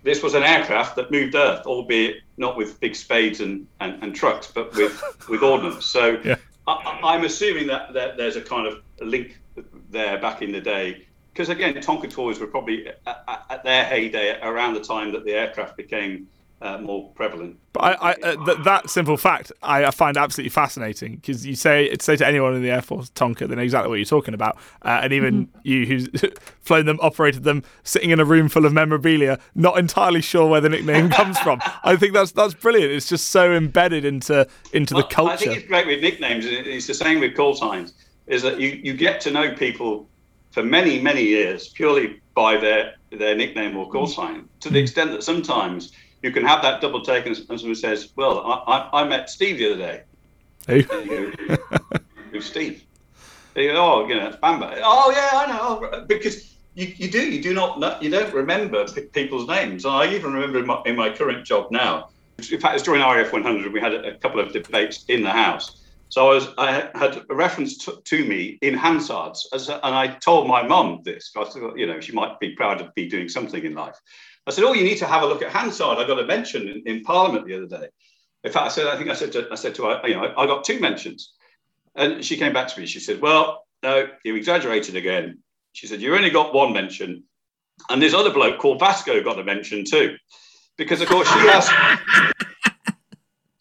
this 0.04 0.22
was 0.22 0.34
an 0.34 0.42
aircraft 0.44 0.96
that 0.96 1.10
moved 1.10 1.34
earth, 1.34 1.66
albeit 1.66 2.22
not 2.36 2.56
with 2.56 2.78
big 2.80 2.94
spades 2.96 3.40
and, 3.40 3.66
and, 3.80 4.02
and 4.02 4.14
trucks, 4.14 4.46
but 4.52 4.74
with 4.74 5.02
with 5.28 5.42
ordnance. 5.42 5.86
So 5.86 6.20
Yeah. 6.24 6.36
I, 6.68 7.00
I'm 7.02 7.24
assuming 7.24 7.66
that, 7.66 7.92
that 7.92 8.16
there's 8.16 8.36
a 8.36 8.40
kind 8.40 8.66
of 8.68 8.82
link 9.00 9.40
there 9.90 10.18
back 10.18 10.42
in 10.42 10.52
the 10.52 10.60
day. 10.60 11.06
Because 11.32 11.48
again, 11.48 11.74
Tonka 11.74 12.10
toys 12.10 12.38
were 12.38 12.46
probably 12.46 12.86
at, 12.88 13.00
at- 13.06 13.46
at 13.50 13.64
their 13.64 13.84
heyday 13.84 14.38
around 14.42 14.74
the 14.74 14.80
time 14.80 15.12
that 15.12 15.24
the 15.24 15.32
aircraft 15.32 15.76
became 15.76 16.28
uh, 16.60 16.78
more 16.78 17.10
prevalent. 17.14 17.58
But 17.72 17.82
I, 17.82 17.92
I 17.92 18.12
uh, 18.22 18.44
th- 18.46 18.58
that 18.64 18.88
simple 18.88 19.16
fact 19.16 19.50
I, 19.64 19.86
I 19.86 19.90
find 19.90 20.16
absolutely 20.16 20.50
fascinating 20.50 21.16
because 21.16 21.44
you 21.44 21.56
say 21.56 21.92
say 22.00 22.14
to 22.16 22.24
anyone 22.26 22.54
in 22.54 22.62
the 22.62 22.70
Air 22.70 22.82
Force 22.82 23.10
Tonka, 23.10 23.48
they 23.48 23.56
know 23.56 23.62
exactly 23.62 23.88
what 23.88 23.96
you're 23.96 24.04
talking 24.04 24.32
about, 24.34 24.56
uh, 24.82 25.00
and 25.02 25.12
even 25.12 25.48
you 25.64 25.86
who's 25.86 26.08
flown 26.60 26.86
them, 26.86 26.98
operated 27.02 27.42
them, 27.42 27.64
sitting 27.82 28.10
in 28.10 28.20
a 28.20 28.24
room 28.24 28.48
full 28.48 28.64
of 28.64 28.72
memorabilia, 28.72 29.40
not 29.56 29.76
entirely 29.76 30.20
sure 30.20 30.46
where 30.48 30.60
the 30.60 30.68
nickname 30.68 31.08
comes 31.18 31.36
from. 31.40 31.60
I 31.82 31.96
think 31.96 32.12
that's 32.12 32.30
that's 32.30 32.54
brilliant. 32.54 32.92
It's 32.92 33.08
just 33.08 33.28
so 33.28 33.52
embedded 33.52 34.04
into 34.04 34.46
into 34.72 34.94
the 34.94 35.02
culture. 35.02 35.32
I 35.32 35.36
think 35.36 35.56
it's 35.56 35.66
great 35.66 35.86
with 35.88 36.00
nicknames. 36.00 36.44
and 36.44 36.54
It's 36.54 36.86
the 36.86 36.94
same 36.94 37.18
with 37.18 37.34
call 37.34 37.54
signs. 37.54 37.94
Is 38.28 38.42
that 38.42 38.60
you, 38.60 38.68
you 38.84 38.94
get 38.94 39.20
to 39.22 39.32
know 39.32 39.52
people 39.54 40.08
for 40.52 40.62
many 40.62 41.00
many 41.00 41.22
years 41.22 41.68
purely 41.68 42.20
by 42.34 42.56
their 42.56 42.94
their 43.10 43.34
nickname 43.34 43.76
or 43.76 43.90
call 43.90 44.06
mm. 44.06 44.14
sign. 44.14 44.48
To 44.60 44.70
the 44.70 44.78
mm. 44.78 44.82
extent 44.82 45.10
that 45.10 45.22
sometimes 45.22 45.92
you 46.22 46.30
can 46.30 46.44
have 46.44 46.62
that 46.62 46.80
double 46.80 47.02
take 47.02 47.26
and 47.26 47.36
and 47.48 47.58
someone 47.58 47.74
says, 47.74 48.12
"Well, 48.16 48.40
I, 48.40 48.54
I, 48.74 49.02
I 49.02 49.08
met 49.08 49.28
Steve 49.28 49.58
the 49.58 49.72
other 49.72 49.78
day." 49.78 50.02
And 50.68 52.34
you 52.34 52.40
Steve? 52.40 52.84
You 53.54 53.72
go, 53.72 53.84
oh, 53.84 54.08
you 54.08 54.14
know, 54.14 54.28
it's 54.28 54.36
Bamba. 54.36 54.80
Oh 54.82 55.10
yeah, 55.10 55.30
I 55.32 55.46
know. 55.46 55.90
Oh, 55.92 56.04
because 56.06 56.56
you, 56.74 56.86
you 56.96 57.10
do 57.10 57.20
you 57.20 57.42
do 57.42 57.52
not 57.52 57.78
know, 57.78 57.98
you 58.00 58.08
don't 58.08 58.32
remember 58.32 58.86
p- 58.86 59.02
people's 59.02 59.46
names. 59.46 59.84
And 59.84 59.94
I 59.94 60.12
even 60.14 60.32
remember 60.32 60.60
in 60.60 60.66
my, 60.66 60.82
in 60.86 60.96
my 60.96 61.10
current 61.10 61.44
job 61.44 61.70
now. 61.70 62.08
In 62.38 62.58
fact, 62.58 62.74
it's 62.74 62.82
during 62.82 63.02
RAF 63.02 63.32
100 63.32 63.72
we 63.72 63.80
had 63.80 63.92
a, 63.92 64.14
a 64.14 64.14
couple 64.14 64.40
of 64.40 64.52
debates 64.52 65.04
in 65.08 65.22
the 65.22 65.30
house. 65.30 65.81
So 66.12 66.30
I 66.30 66.34
was 66.34 66.48
I 66.58 66.90
had 66.94 67.22
a 67.30 67.34
reference 67.34 67.78
to, 67.86 68.02
to 68.04 68.22
me 68.26 68.58
in 68.60 68.74
Hansard's, 68.74 69.48
as 69.54 69.70
a, 69.70 69.76
and 69.76 69.94
I 69.94 70.08
told 70.08 70.46
my 70.46 70.62
mum 70.62 71.00
this. 71.06 71.32
I 71.34 71.44
thought, 71.44 71.78
you 71.78 71.86
know, 71.86 72.00
she 72.00 72.12
might 72.12 72.38
be 72.38 72.54
proud 72.54 72.82
of 72.82 72.90
me 72.94 73.08
doing 73.08 73.30
something 73.30 73.64
in 73.64 73.74
life. 73.74 73.96
I 74.46 74.50
said, 74.50 74.64
oh, 74.64 74.74
you 74.74 74.84
need 74.84 74.98
to 74.98 75.06
have 75.06 75.22
a 75.22 75.26
look 75.26 75.40
at 75.40 75.50
Hansard. 75.50 75.96
I 75.96 76.06
got 76.06 76.20
a 76.20 76.26
mention 76.26 76.68
in, 76.68 76.82
in 76.84 77.02
Parliament 77.02 77.46
the 77.46 77.56
other 77.56 77.66
day. 77.66 77.88
In 78.44 78.52
fact, 78.52 78.66
I 78.66 78.68
said, 78.68 78.88
I 78.88 78.98
think 78.98 79.08
I 79.08 79.14
said 79.14 79.32
to, 79.32 79.48
I 79.50 79.54
said 79.54 79.74
to 79.76 79.84
her, 79.84 80.02
you 80.06 80.16
know, 80.16 80.34
I, 80.36 80.44
got 80.44 80.64
two 80.64 80.78
mentions. 80.80 81.32
And 81.94 82.22
she 82.22 82.36
came 82.36 82.52
back 82.52 82.68
to 82.68 82.78
me. 82.78 82.84
She 82.84 83.00
said, 83.00 83.22
Well, 83.22 83.64
no, 83.82 84.06
you 84.22 84.34
exaggerated 84.36 84.96
again. 84.96 85.38
She 85.72 85.86
said, 85.86 86.02
You 86.02 86.14
only 86.14 86.28
got 86.28 86.52
one 86.52 86.74
mention. 86.74 87.24
And 87.88 88.02
this 88.02 88.12
other 88.12 88.34
bloke 88.34 88.58
called 88.58 88.80
Vasco 88.80 89.24
got 89.24 89.38
a 89.38 89.44
mention 89.44 89.86
too. 89.90 90.16
Because, 90.76 91.00
of 91.00 91.08
course, 91.08 91.26
she 91.32 91.48
asked. 91.48 91.72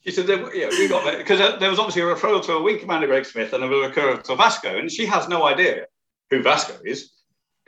She 0.04 0.12
said, 0.12 0.28
yeah, 0.28 0.68
we 0.70 0.88
got 0.88 1.18
because 1.18 1.38
there 1.60 1.70
was 1.70 1.78
obviously 1.78 2.02
a 2.02 2.06
referral 2.06 2.44
to 2.46 2.54
a 2.54 2.62
wing 2.62 2.80
commander, 2.80 3.08
Greg 3.08 3.26
Smith, 3.26 3.54
and 3.54 3.64
a 3.64 3.68
referral 3.68 4.22
to 4.24 4.36
Vasco, 4.36 4.78
and 4.78 4.92
she 4.92 5.06
has 5.06 5.28
no 5.30 5.44
idea 5.46 5.86
who 6.32 6.42
Vasco 6.42 6.74
is, 6.84 7.12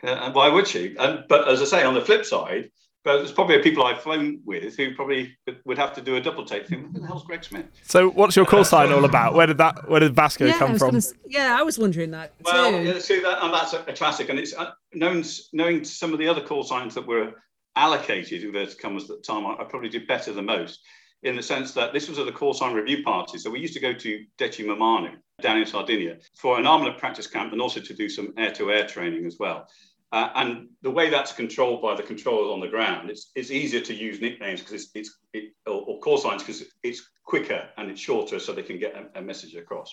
uh, 0.04 0.08
and 0.08 0.34
why 0.34 0.50
would 0.50 0.67
she? 0.67 0.96
And 0.98 1.26
but 1.30 1.48
as 1.48 1.62
I 1.62 1.65
say, 1.65 1.84
on 1.84 1.93
the 1.93 2.02
flip 2.02 2.26
side, 2.26 2.72
but 3.04 3.17
there's 3.17 3.32
probably 3.32 3.60
people 3.60 3.84
I've 3.84 4.02
flown 4.02 4.39
with 4.46 4.76
who 4.78 4.96
probably 4.96 5.38
would- 5.46 5.60
would 5.65 5.78
have 5.78 5.93
to 5.93 6.02
do 6.02 6.15
a 6.15 6.22
double 6.22 6.43
take. 6.43 6.65
Think, 6.67 6.91
who 6.91 7.02
the 7.02 7.06
hell's 7.06 7.24
Greg 7.24 7.43
Smith? 7.43 7.65
So, 7.84 8.10
what's 8.10 8.36
your 8.36 8.46
call 8.48 8.63
sign 8.63 8.91
all 8.91 9.06
about? 9.06 9.36
Where 9.36 9.46
did 9.46 9.60
that? 9.60 9.88
Where 9.88 10.00
did 10.00 10.15
Vasco 10.15 10.48
yeah, 10.48 10.58
come 10.58 10.76
from? 10.80 10.91
gonna 10.91 11.04
yeah, 11.28 11.56
I 11.60 11.62
was 11.62 11.78
wondering 11.78 12.10
that 12.12 12.34
Well, 12.43 12.72
too. 12.72 12.82
yeah, 12.84 12.98
see 12.98 13.19
that, 13.19 13.43
and 13.43 13.54
that's 13.54 13.74
a, 13.74 13.84
a 13.88 13.93
classic, 13.93 14.30
and 14.30 14.39
it's 14.39 14.56
uh, 14.56 14.72
known 14.96 15.24
knowing 15.52 15.84
some 15.84 16.13
of 16.13 16.17
the 16.19 16.28
other 16.28 16.41
call 16.41 16.63
signs 16.63 16.96
that 16.96 17.06
were 17.06 17.34
allocated 17.76 18.43
inverted 18.43 18.80
commas 18.80 19.04
at 19.10 19.17
the 19.17 19.24
time. 19.24 19.46
I, 19.46 19.54
I 19.60 19.63
probably 19.65 19.89
did 19.89 20.08
better 20.08 20.32
than 20.34 20.46
most, 20.46 20.80
in 21.23 21.36
the 21.36 21.43
sense 21.43 21.71
that 21.73 21.93
this 21.93 22.09
was 22.09 22.19
at 22.19 22.25
the 22.25 22.53
sign 22.53 22.73
review 22.73 23.03
party. 23.03 23.38
So 23.38 23.49
we 23.49 23.59
used 23.59 23.73
to 23.73 23.79
go 23.79 23.93
to 23.93 24.25
Decimomannu 24.38 25.15
down 25.41 25.57
in 25.57 25.65
Sardinia 25.65 26.17
for 26.36 26.59
an 26.59 26.67
armament 26.67 26.97
practice 26.97 27.27
camp, 27.27 27.53
and 27.53 27.62
also 27.62 27.79
to 27.79 27.93
do 27.93 28.09
some 28.09 28.33
air-to-air 28.38 28.88
training 28.88 29.25
as 29.25 29.38
well. 29.39 29.67
Uh, 30.12 30.29
and 30.36 30.67
the 30.83 30.91
way 30.91 31.09
that's 31.09 31.33
controlled 31.33 31.81
by 31.81 31.95
the 31.95 32.03
controllers 32.03 32.51
on 32.53 32.59
the 32.59 32.67
ground, 32.67 33.09
it's, 33.09 33.31
it's 33.36 33.49
easier 33.49 33.81
to 33.81 33.95
use 33.95 34.21
nicknames 34.21 34.59
because 34.59 34.73
it's, 34.83 34.91
it's 34.93 35.17
it, 35.33 35.53
or, 35.65 35.81
or 35.88 35.99
call 35.99 36.17
signs 36.17 36.43
because 36.43 36.63
it's 36.83 37.09
quicker 37.23 37.67
and 37.77 37.89
it's 37.89 37.99
shorter, 37.99 38.39
so 38.39 38.53
they 38.53 38.62
can 38.62 38.77
get 38.77 38.93
a, 38.95 39.19
a 39.19 39.21
message 39.21 39.55
across. 39.55 39.91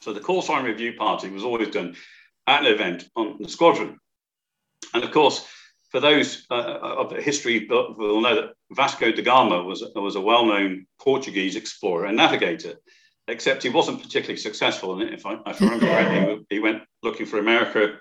So 0.00 0.12
the 0.12 0.20
call 0.20 0.40
sign 0.40 0.64
review 0.64 0.94
party 0.94 1.28
was 1.28 1.44
always 1.44 1.68
done 1.68 1.94
at 2.46 2.60
an 2.60 2.72
event 2.72 3.08
on 3.16 3.36
the 3.38 3.48
squadron. 3.48 3.98
And 4.94 5.04
of 5.04 5.10
course, 5.10 5.46
for 5.94 6.00
those 6.00 6.44
uh, 6.50 6.54
of 6.54 7.10
the 7.10 7.22
history 7.22 7.68
will 7.70 8.20
know 8.20 8.34
that 8.34 8.54
Vasco 8.72 9.12
da 9.12 9.22
Gama 9.22 9.62
was, 9.62 9.80
was 9.94 10.16
a 10.16 10.20
well-known 10.20 10.88
Portuguese 10.98 11.54
explorer 11.54 12.06
and 12.06 12.16
navigator, 12.16 12.74
except 13.28 13.62
he 13.62 13.68
wasn't 13.68 14.02
particularly 14.02 14.36
successful. 14.36 15.00
And 15.00 15.14
if 15.14 15.24
I, 15.24 15.34
if 15.46 15.62
I 15.62 15.64
remember 15.64 15.86
correctly, 15.86 16.46
he 16.50 16.58
went 16.58 16.82
looking 17.04 17.26
for 17.26 17.38
America 17.38 18.00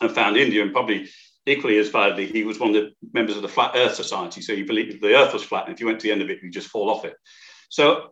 and 0.00 0.12
found 0.12 0.36
India, 0.36 0.62
and 0.62 0.72
probably 0.72 1.08
equally 1.44 1.78
as 1.78 1.90
badly, 1.90 2.26
he 2.26 2.44
was 2.44 2.60
one 2.60 2.68
of 2.68 2.76
the 2.76 2.92
members 3.12 3.34
of 3.34 3.42
the 3.42 3.48
Flat 3.48 3.72
Earth 3.74 3.96
Society. 3.96 4.40
So 4.40 4.54
he 4.54 4.62
believed 4.62 5.02
the 5.02 5.16
Earth 5.16 5.32
was 5.32 5.42
flat, 5.42 5.64
and 5.64 5.74
if 5.74 5.80
you 5.80 5.86
went 5.86 5.98
to 5.98 6.06
the 6.06 6.12
end 6.12 6.22
of 6.22 6.30
it, 6.30 6.38
you 6.40 6.50
just 6.50 6.68
fall 6.68 6.88
off 6.88 7.04
it. 7.04 7.16
So 7.68 8.10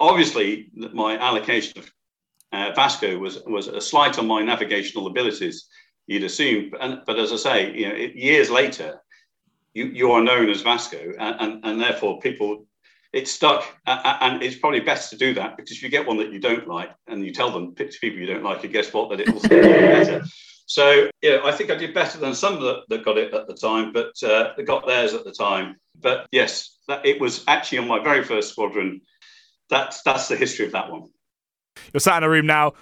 obviously, 0.00 0.72
my 0.74 1.16
allocation 1.18 1.78
of 1.78 1.92
uh, 2.50 2.72
Vasco 2.74 3.16
was 3.16 3.44
was 3.46 3.68
a 3.68 3.80
slight 3.80 4.18
on 4.18 4.26
my 4.26 4.42
navigational 4.42 5.06
abilities. 5.06 5.68
You'd 6.10 6.24
assume, 6.24 6.72
and, 6.80 7.02
but 7.06 7.20
as 7.20 7.32
I 7.32 7.36
say, 7.36 7.72
you 7.72 7.88
know, 7.88 7.94
it, 7.94 8.16
years 8.16 8.50
later, 8.50 9.00
you, 9.74 9.84
you 9.84 10.10
are 10.10 10.20
known 10.20 10.50
as 10.50 10.60
Vasco, 10.60 11.12
and, 11.16 11.36
and, 11.38 11.64
and 11.64 11.80
therefore 11.80 12.18
people, 12.18 12.66
it's 13.12 13.30
stuck. 13.30 13.64
Uh, 13.86 14.16
and 14.20 14.42
it's 14.42 14.56
probably 14.56 14.80
best 14.80 15.10
to 15.10 15.16
do 15.16 15.32
that 15.34 15.56
because 15.56 15.70
if 15.70 15.84
you 15.84 15.88
get 15.88 16.08
one 16.08 16.16
that 16.16 16.32
you 16.32 16.40
don't 16.40 16.66
like 16.66 16.90
and 17.06 17.24
you 17.24 17.32
tell 17.32 17.52
them 17.52 17.76
to 17.76 17.84
people 18.00 18.18
you 18.18 18.26
don't 18.26 18.42
like, 18.42 18.64
it 18.64 18.72
guess 18.72 18.92
what, 18.92 19.08
that 19.10 19.20
it 19.20 19.32
will 19.32 19.40
get 19.40 19.62
better. 19.62 20.24
So, 20.66 21.10
yeah, 21.20 21.38
I 21.42 21.50
think 21.50 21.72
I 21.72 21.74
did 21.74 21.94
better 21.94 22.18
than 22.18 22.32
some 22.32 22.60
that, 22.60 22.84
that 22.90 23.04
got 23.04 23.18
it 23.18 23.34
at 23.34 23.48
the 23.48 23.54
time, 23.54 23.92
but 23.92 24.12
uh, 24.22 24.52
they 24.56 24.62
got 24.62 24.86
theirs 24.86 25.14
at 25.14 25.24
the 25.24 25.32
time. 25.32 25.74
But 26.00 26.28
yes, 26.30 26.78
that, 26.86 27.04
it 27.04 27.20
was 27.20 27.42
actually 27.48 27.78
on 27.78 27.88
my 27.88 28.00
very 28.00 28.22
first 28.22 28.50
squadron. 28.50 29.00
That's 29.68 30.00
that's 30.02 30.28
the 30.28 30.36
history 30.36 30.66
of 30.66 30.72
that 30.72 30.88
one. 30.88 31.08
You're 31.92 31.98
sat 31.98 32.18
in 32.18 32.22
a 32.22 32.30
room 32.30 32.46
now, 32.46 32.74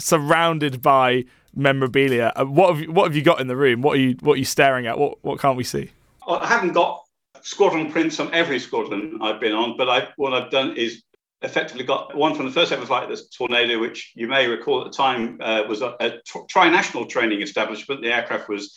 surrounded 0.00 0.82
by 0.82 1.26
memorabilia. 1.58 2.32
Uh, 2.34 2.44
what 2.44 2.74
have 2.74 2.80
you, 2.80 2.92
what 2.92 3.04
have 3.04 3.16
you 3.16 3.22
got 3.22 3.40
in 3.40 3.48
the 3.48 3.56
room? 3.56 3.82
What 3.82 3.98
are 3.98 4.00
you 4.00 4.16
what 4.20 4.34
are 4.34 4.38
you 4.38 4.44
staring 4.44 4.86
at? 4.86 4.98
What 4.98 5.18
what 5.22 5.40
can't 5.40 5.56
we 5.56 5.64
see? 5.64 5.90
I 6.26 6.46
haven't 6.46 6.72
got 6.72 7.02
squadron 7.42 7.90
prints 7.90 8.20
on 8.20 8.32
every 8.32 8.58
squadron 8.58 9.18
I've 9.22 9.40
been 9.40 9.52
on, 9.52 9.76
but 9.76 9.88
I, 9.88 10.08
what 10.16 10.34
I've 10.34 10.50
done 10.50 10.76
is 10.76 11.02
effectively 11.42 11.84
got 11.84 12.14
one 12.16 12.34
from 12.34 12.46
the 12.46 12.52
first 12.52 12.72
ever 12.72 12.84
flight, 12.84 13.08
this 13.08 13.28
Tornado, 13.28 13.78
which 13.78 14.12
you 14.14 14.26
may 14.26 14.46
recall 14.48 14.80
at 14.80 14.90
the 14.90 14.96
time 14.96 15.38
uh, 15.40 15.62
was 15.68 15.82
a, 15.82 15.94
a 16.00 16.18
tri-national 16.48 17.06
training 17.06 17.42
establishment. 17.42 18.02
The 18.02 18.12
aircraft 18.12 18.48
was 18.48 18.76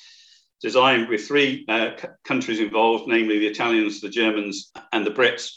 designed 0.61 1.09
with 1.09 1.27
three 1.27 1.65
uh, 1.67 1.97
c- 1.99 2.07
countries 2.23 2.59
involved, 2.59 3.07
namely 3.07 3.39
the 3.39 3.47
Italians, 3.47 3.99
the 3.99 4.09
Germans, 4.09 4.71
and 4.93 5.05
the 5.05 5.11
Brits. 5.11 5.51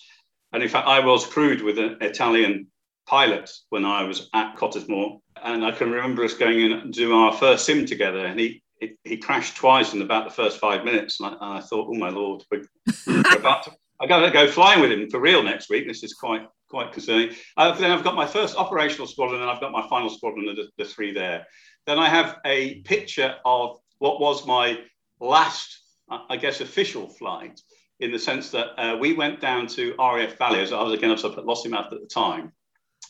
And 0.52 0.62
in 0.62 0.68
fact, 0.68 0.88
I 0.88 1.00
was 1.00 1.26
crewed 1.26 1.62
with 1.62 1.78
an 1.78 1.98
Italian 2.00 2.68
pilot 3.06 3.50
when 3.70 3.84
I 3.84 4.04
was 4.04 4.28
at 4.34 4.56
Cottesmore. 4.56 5.20
And 5.42 5.64
I 5.64 5.72
can 5.72 5.90
remember 5.90 6.24
us 6.24 6.34
going 6.34 6.60
in 6.60 6.72
and 6.72 6.92
doing 6.92 7.12
our 7.12 7.32
first 7.32 7.66
sim 7.66 7.86
together. 7.86 8.24
And 8.24 8.38
he, 8.38 8.62
he, 8.80 8.92
he 9.04 9.16
crashed 9.16 9.56
twice 9.56 9.92
in 9.92 10.02
about 10.02 10.24
the 10.24 10.34
first 10.34 10.58
five 10.58 10.84
minutes. 10.84 11.20
And 11.20 11.28
I, 11.28 11.32
and 11.32 11.58
I 11.58 11.60
thought, 11.60 11.88
oh 11.90 11.98
my 11.98 12.10
Lord, 12.10 12.44
we're, 12.50 12.64
we're 13.06 13.20
about 13.36 13.64
to, 13.64 13.72
I 14.00 14.06
got 14.06 14.20
to 14.20 14.30
go 14.30 14.46
flying 14.46 14.80
with 14.80 14.92
him 14.92 15.08
for 15.10 15.20
real 15.20 15.42
next 15.42 15.70
week. 15.70 15.86
This 15.86 16.02
is 16.02 16.14
quite 16.14 16.46
quite 16.74 16.92
concerning. 16.92 17.30
Uh, 17.56 17.72
then 17.72 17.92
I've 17.92 18.02
got 18.02 18.16
my 18.16 18.26
first 18.26 18.56
operational 18.56 19.06
squadron, 19.06 19.40
and 19.40 19.48
I've 19.48 19.60
got 19.60 19.70
my 19.70 19.86
final 19.88 20.10
squadron 20.10 20.48
of 20.48 20.56
the, 20.56 20.68
the 20.76 20.84
three 20.84 21.12
there. 21.12 21.46
Then 21.86 22.00
I 22.00 22.08
have 22.08 22.38
a 22.44 22.80
picture 22.80 23.36
of 23.44 23.78
what 23.98 24.20
was 24.20 24.44
my 24.44 24.80
last, 25.20 25.80
I 26.10 26.36
guess, 26.36 26.60
official 26.60 27.08
flight, 27.08 27.60
in 28.00 28.10
the 28.10 28.18
sense 28.18 28.50
that 28.50 28.66
uh, 28.76 28.96
we 28.96 29.12
went 29.12 29.40
down 29.40 29.68
to 29.68 29.94
RAF 29.98 30.36
Valley. 30.36 30.60
As 30.60 30.72
I 30.72 30.82
was 30.82 30.92
again, 30.92 31.10
I 31.10 31.12
was 31.12 31.24
up 31.24 31.38
at 31.38 31.44
Lossiemouth 31.44 31.92
at 31.92 32.00
the 32.00 32.08
time, 32.12 32.52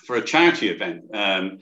for 0.06 0.16
a 0.16 0.24
charity 0.24 0.68
event. 0.68 1.04
Um, 1.14 1.58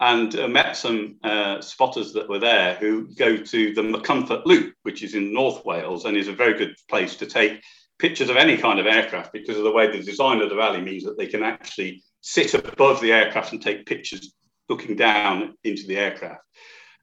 and 0.00 0.34
uh, 0.36 0.48
met 0.48 0.76
some 0.76 1.16
uh, 1.22 1.60
spotters 1.60 2.12
that 2.12 2.28
were 2.28 2.40
there 2.40 2.74
who 2.74 3.14
go 3.14 3.36
to 3.36 3.74
the 3.74 3.80
Machynlleth 3.80 4.44
Loop, 4.44 4.74
which 4.82 5.02
is 5.02 5.14
in 5.14 5.32
North 5.32 5.64
Wales 5.64 6.04
and 6.04 6.16
is 6.16 6.28
a 6.28 6.32
very 6.32 6.58
good 6.58 6.74
place 6.88 7.16
to 7.16 7.26
take 7.26 7.62
pictures 7.98 8.28
of 8.28 8.36
any 8.36 8.56
kind 8.56 8.80
of 8.80 8.86
aircraft 8.86 9.32
because 9.32 9.56
of 9.56 9.64
the 9.64 9.70
way 9.70 9.86
the 9.86 10.02
design 10.02 10.40
of 10.40 10.50
the 10.50 10.56
valley 10.56 10.80
means 10.80 11.04
that 11.04 11.16
they 11.16 11.26
can 11.26 11.42
actually 11.42 12.02
sit 12.20 12.54
above 12.54 13.00
the 13.00 13.12
aircraft 13.12 13.52
and 13.52 13.62
take 13.62 13.86
pictures 13.86 14.34
looking 14.68 14.96
down 14.96 15.54
into 15.62 15.86
the 15.86 15.96
aircraft. 15.96 16.42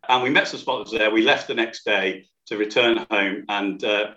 And 0.10 0.22
we 0.22 0.30
met 0.30 0.48
some 0.48 0.60
spotters 0.60 0.92
there. 0.92 1.12
We 1.12 1.22
left 1.22 1.48
the 1.48 1.54
next 1.54 1.86
day 1.86 2.26
to 2.48 2.58
return 2.58 3.06
home, 3.10 3.46
and 3.48 3.84
uh, 3.84 4.12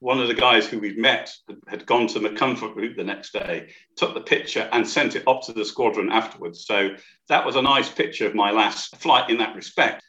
one 0.00 0.20
of 0.20 0.28
the 0.28 0.34
guys 0.34 0.66
who 0.66 0.78
we'd 0.78 0.98
met 0.98 1.32
had 1.68 1.86
gone 1.86 2.06
to 2.08 2.18
the 2.18 2.30
comfort 2.30 2.74
route 2.74 2.96
the 2.96 3.04
next 3.04 3.32
day, 3.32 3.68
took 3.96 4.14
the 4.14 4.20
picture 4.20 4.68
and 4.72 4.86
sent 4.86 5.16
it 5.16 5.26
up 5.26 5.42
to 5.42 5.52
the 5.52 5.64
squadron 5.64 6.10
afterwards. 6.12 6.66
So 6.66 6.90
that 7.28 7.46
was 7.46 7.56
a 7.56 7.62
nice 7.62 7.88
picture 7.88 8.26
of 8.26 8.34
my 8.34 8.50
last 8.50 8.96
flight 8.96 9.30
in 9.30 9.38
that 9.38 9.56
respect. 9.56 10.02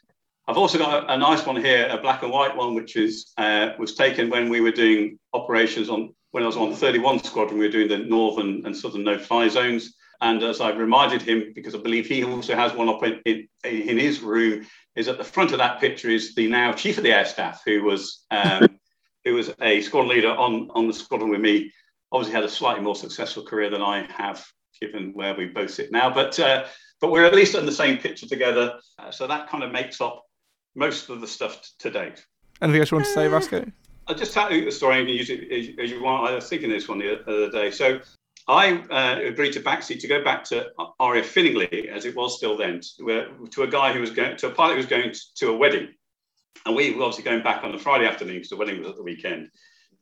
I've 0.46 0.58
also 0.58 0.78
got 0.78 1.04
a, 1.04 1.14
a 1.14 1.18
nice 1.18 1.44
one 1.44 1.56
here, 1.56 1.88
a 1.90 2.00
black 2.00 2.22
and 2.22 2.32
white 2.32 2.56
one, 2.56 2.74
which 2.74 2.96
is 2.96 3.32
uh, 3.36 3.70
was 3.78 3.94
taken 3.94 4.30
when 4.30 4.48
we 4.48 4.60
were 4.60 4.70
doing 4.70 5.18
operations 5.34 5.90
on 5.90 6.14
when 6.30 6.42
I 6.42 6.46
was 6.46 6.56
on 6.56 6.70
the 6.70 6.76
31 6.76 7.22
Squadron. 7.22 7.58
We 7.58 7.66
were 7.66 7.72
doing 7.72 7.88
the 7.88 7.98
northern 7.98 8.64
and 8.64 8.76
southern 8.76 9.04
no-fly 9.04 9.48
zones. 9.48 9.94
And 10.20 10.42
as 10.42 10.60
I 10.60 10.70
reminded 10.70 11.22
him, 11.22 11.52
because 11.54 11.74
I 11.74 11.78
believe 11.78 12.06
he 12.06 12.24
also 12.24 12.56
has 12.56 12.72
one 12.72 12.88
up 12.88 13.02
in, 13.04 13.20
in, 13.24 13.48
in, 13.64 13.98
his 13.98 14.20
room, 14.20 14.66
is 14.96 15.06
at 15.06 15.16
the 15.16 15.24
front 15.24 15.52
of 15.52 15.58
that 15.58 15.80
picture 15.80 16.08
is 16.08 16.34
the 16.34 16.48
now 16.48 16.72
chief 16.72 16.98
of 16.98 17.04
the 17.04 17.12
air 17.12 17.24
staff, 17.24 17.62
who 17.64 17.84
was 17.84 18.24
um, 18.30 18.66
who 19.28 19.34
was 19.34 19.50
a 19.60 19.80
squadron 19.82 20.10
leader 20.10 20.30
on, 20.30 20.68
on 20.74 20.86
the 20.86 20.92
squadron 20.92 21.30
with 21.30 21.40
me, 21.40 21.70
obviously 22.12 22.34
had 22.34 22.44
a 22.44 22.48
slightly 22.48 22.82
more 22.82 22.96
successful 22.96 23.44
career 23.44 23.70
than 23.70 23.82
I 23.82 24.06
have, 24.10 24.44
given 24.80 25.12
where 25.12 25.34
we 25.34 25.46
both 25.46 25.70
sit 25.70 25.92
now. 25.92 26.12
But 26.12 26.38
uh, 26.40 26.64
but 27.00 27.12
we're 27.12 27.24
at 27.24 27.34
least 27.34 27.54
in 27.54 27.66
the 27.66 27.72
same 27.72 27.98
picture 27.98 28.26
together, 28.26 28.78
uh, 28.98 29.10
so 29.10 29.26
that 29.26 29.48
kind 29.48 29.62
of 29.62 29.70
makes 29.70 30.00
up 30.00 30.24
most 30.74 31.10
of 31.10 31.20
the 31.20 31.28
stuff 31.28 31.62
t- 31.62 31.68
to 31.78 31.90
date. 31.90 32.24
Anything 32.60 32.80
else 32.80 32.90
you 32.90 32.96
want 32.96 33.06
to 33.06 33.12
say, 33.12 33.28
Vasco? 33.28 33.64
I'll 34.08 34.16
just 34.16 34.32
tell 34.32 34.52
you 34.52 34.64
the 34.64 34.72
story 34.72 35.00
and 35.00 35.08
use 35.08 35.30
it 35.30 35.78
as 35.78 35.90
you 35.90 36.02
want. 36.02 36.28
I 36.28 36.34
was 36.34 36.48
thinking 36.48 36.70
this 36.70 36.88
one 36.88 36.98
the 36.98 37.20
other 37.20 37.50
day. 37.50 37.70
So 37.70 38.00
I 38.48 38.72
uh, 38.90 39.20
agreed 39.20 39.52
to 39.52 39.60
backseat 39.60 40.00
to 40.00 40.08
go 40.08 40.24
back 40.24 40.42
to 40.44 40.70
RAF 40.98 41.26
Finningley, 41.26 41.88
as 41.88 42.06
it 42.06 42.16
was 42.16 42.36
still 42.36 42.56
then, 42.56 42.80
to, 42.96 43.48
to 43.50 43.62
a 43.62 43.68
guy 43.68 43.92
who 43.92 44.00
was 44.00 44.10
going 44.10 44.36
to 44.38 44.46
a 44.48 44.50
pilot 44.50 44.72
who 44.72 44.76
was 44.78 44.86
going 44.86 45.14
to 45.36 45.50
a 45.50 45.56
wedding. 45.56 45.88
And 46.66 46.74
we 46.76 46.94
were 46.94 47.02
obviously 47.02 47.24
going 47.24 47.42
back 47.42 47.64
on 47.64 47.72
the 47.72 47.78
Friday 47.78 48.06
afternoon 48.06 48.36
because 48.36 48.50
the 48.50 48.56
wedding 48.56 48.78
was 48.78 48.88
at 48.88 48.96
the 48.96 49.02
weekend. 49.02 49.50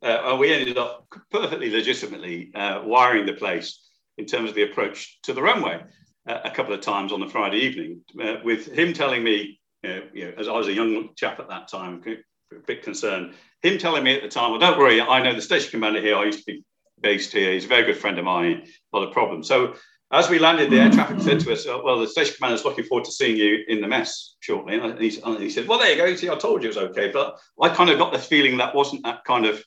Uh, 0.01 0.21
and 0.25 0.39
we 0.39 0.53
ended 0.53 0.77
up 0.77 1.07
perfectly 1.31 1.71
legitimately 1.71 2.51
uh, 2.53 2.81
wiring 2.83 3.25
the 3.25 3.33
place 3.33 3.89
in 4.17 4.25
terms 4.25 4.49
of 4.49 4.55
the 4.55 4.63
approach 4.63 5.19
to 5.23 5.33
the 5.33 5.41
runway 5.41 5.81
uh, 6.27 6.39
a 6.43 6.51
couple 6.51 6.73
of 6.73 6.81
times 6.81 7.11
on 7.11 7.19
the 7.19 7.27
Friday 7.27 7.57
evening, 7.57 8.01
uh, 8.21 8.35
with 8.43 8.67
him 8.67 8.93
telling 8.93 9.23
me, 9.23 9.59
you 10.13 10.25
know, 10.25 10.33
as 10.37 10.47
I 10.47 10.51
was 10.51 10.67
a 10.67 10.73
young 10.73 11.09
chap 11.15 11.39
at 11.39 11.47
that 11.49 11.67
time, 11.69 12.03
a 12.51 12.59
bit 12.65 12.83
concerned, 12.83 13.33
him 13.61 13.77
telling 13.77 14.03
me 14.03 14.15
at 14.15 14.21
the 14.21 14.29
time, 14.29 14.51
well, 14.51 14.59
don't 14.59 14.77
worry, 14.77 14.99
I 15.01 15.21
know 15.21 15.33
the 15.33 15.41
station 15.41 15.71
commander 15.71 16.01
here. 16.01 16.15
I 16.15 16.25
used 16.25 16.39
to 16.39 16.45
be 16.45 16.63
based 17.01 17.31
here. 17.31 17.53
He's 17.53 17.65
a 17.65 17.69
very 17.69 17.85
good 17.85 17.97
friend 17.97 18.17
of 18.19 18.25
mine, 18.25 18.67
not 18.93 19.07
a 19.07 19.11
problem. 19.11 19.43
So 19.43 19.75
as 20.11 20.29
we 20.29 20.39
landed, 20.39 20.69
the 20.69 20.79
air 20.79 20.89
traffic 20.89 21.19
said 21.19 21.39
to 21.41 21.51
us, 21.51 21.65
oh, 21.65 21.81
"Well, 21.83 21.99
the 21.99 22.07
station 22.07 22.35
commander 22.35 22.55
is 22.55 22.65
looking 22.65 22.85
forward 22.85 23.05
to 23.05 23.11
seeing 23.11 23.35
you 23.35 23.65
in 23.67 23.81
the 23.81 23.87
mess 23.87 24.35
shortly." 24.39 24.75
And 24.75 24.99
he, 24.99 25.19
and 25.21 25.39
he, 25.39 25.49
said, 25.49 25.67
"Well, 25.67 25.79
there 25.79 25.91
you 25.91 25.97
go. 25.97 26.15
See, 26.15 26.29
I 26.29 26.35
told 26.35 26.63
you 26.63 26.69
it 26.69 26.75
was 26.75 26.89
okay." 26.89 27.11
But 27.11 27.37
I 27.61 27.69
kind 27.69 27.89
of 27.89 27.97
got 27.97 28.13
the 28.13 28.19
feeling 28.19 28.57
that 28.57 28.73
wasn't 28.73 29.03
that 29.03 29.25
kind 29.25 29.45
of 29.45 29.61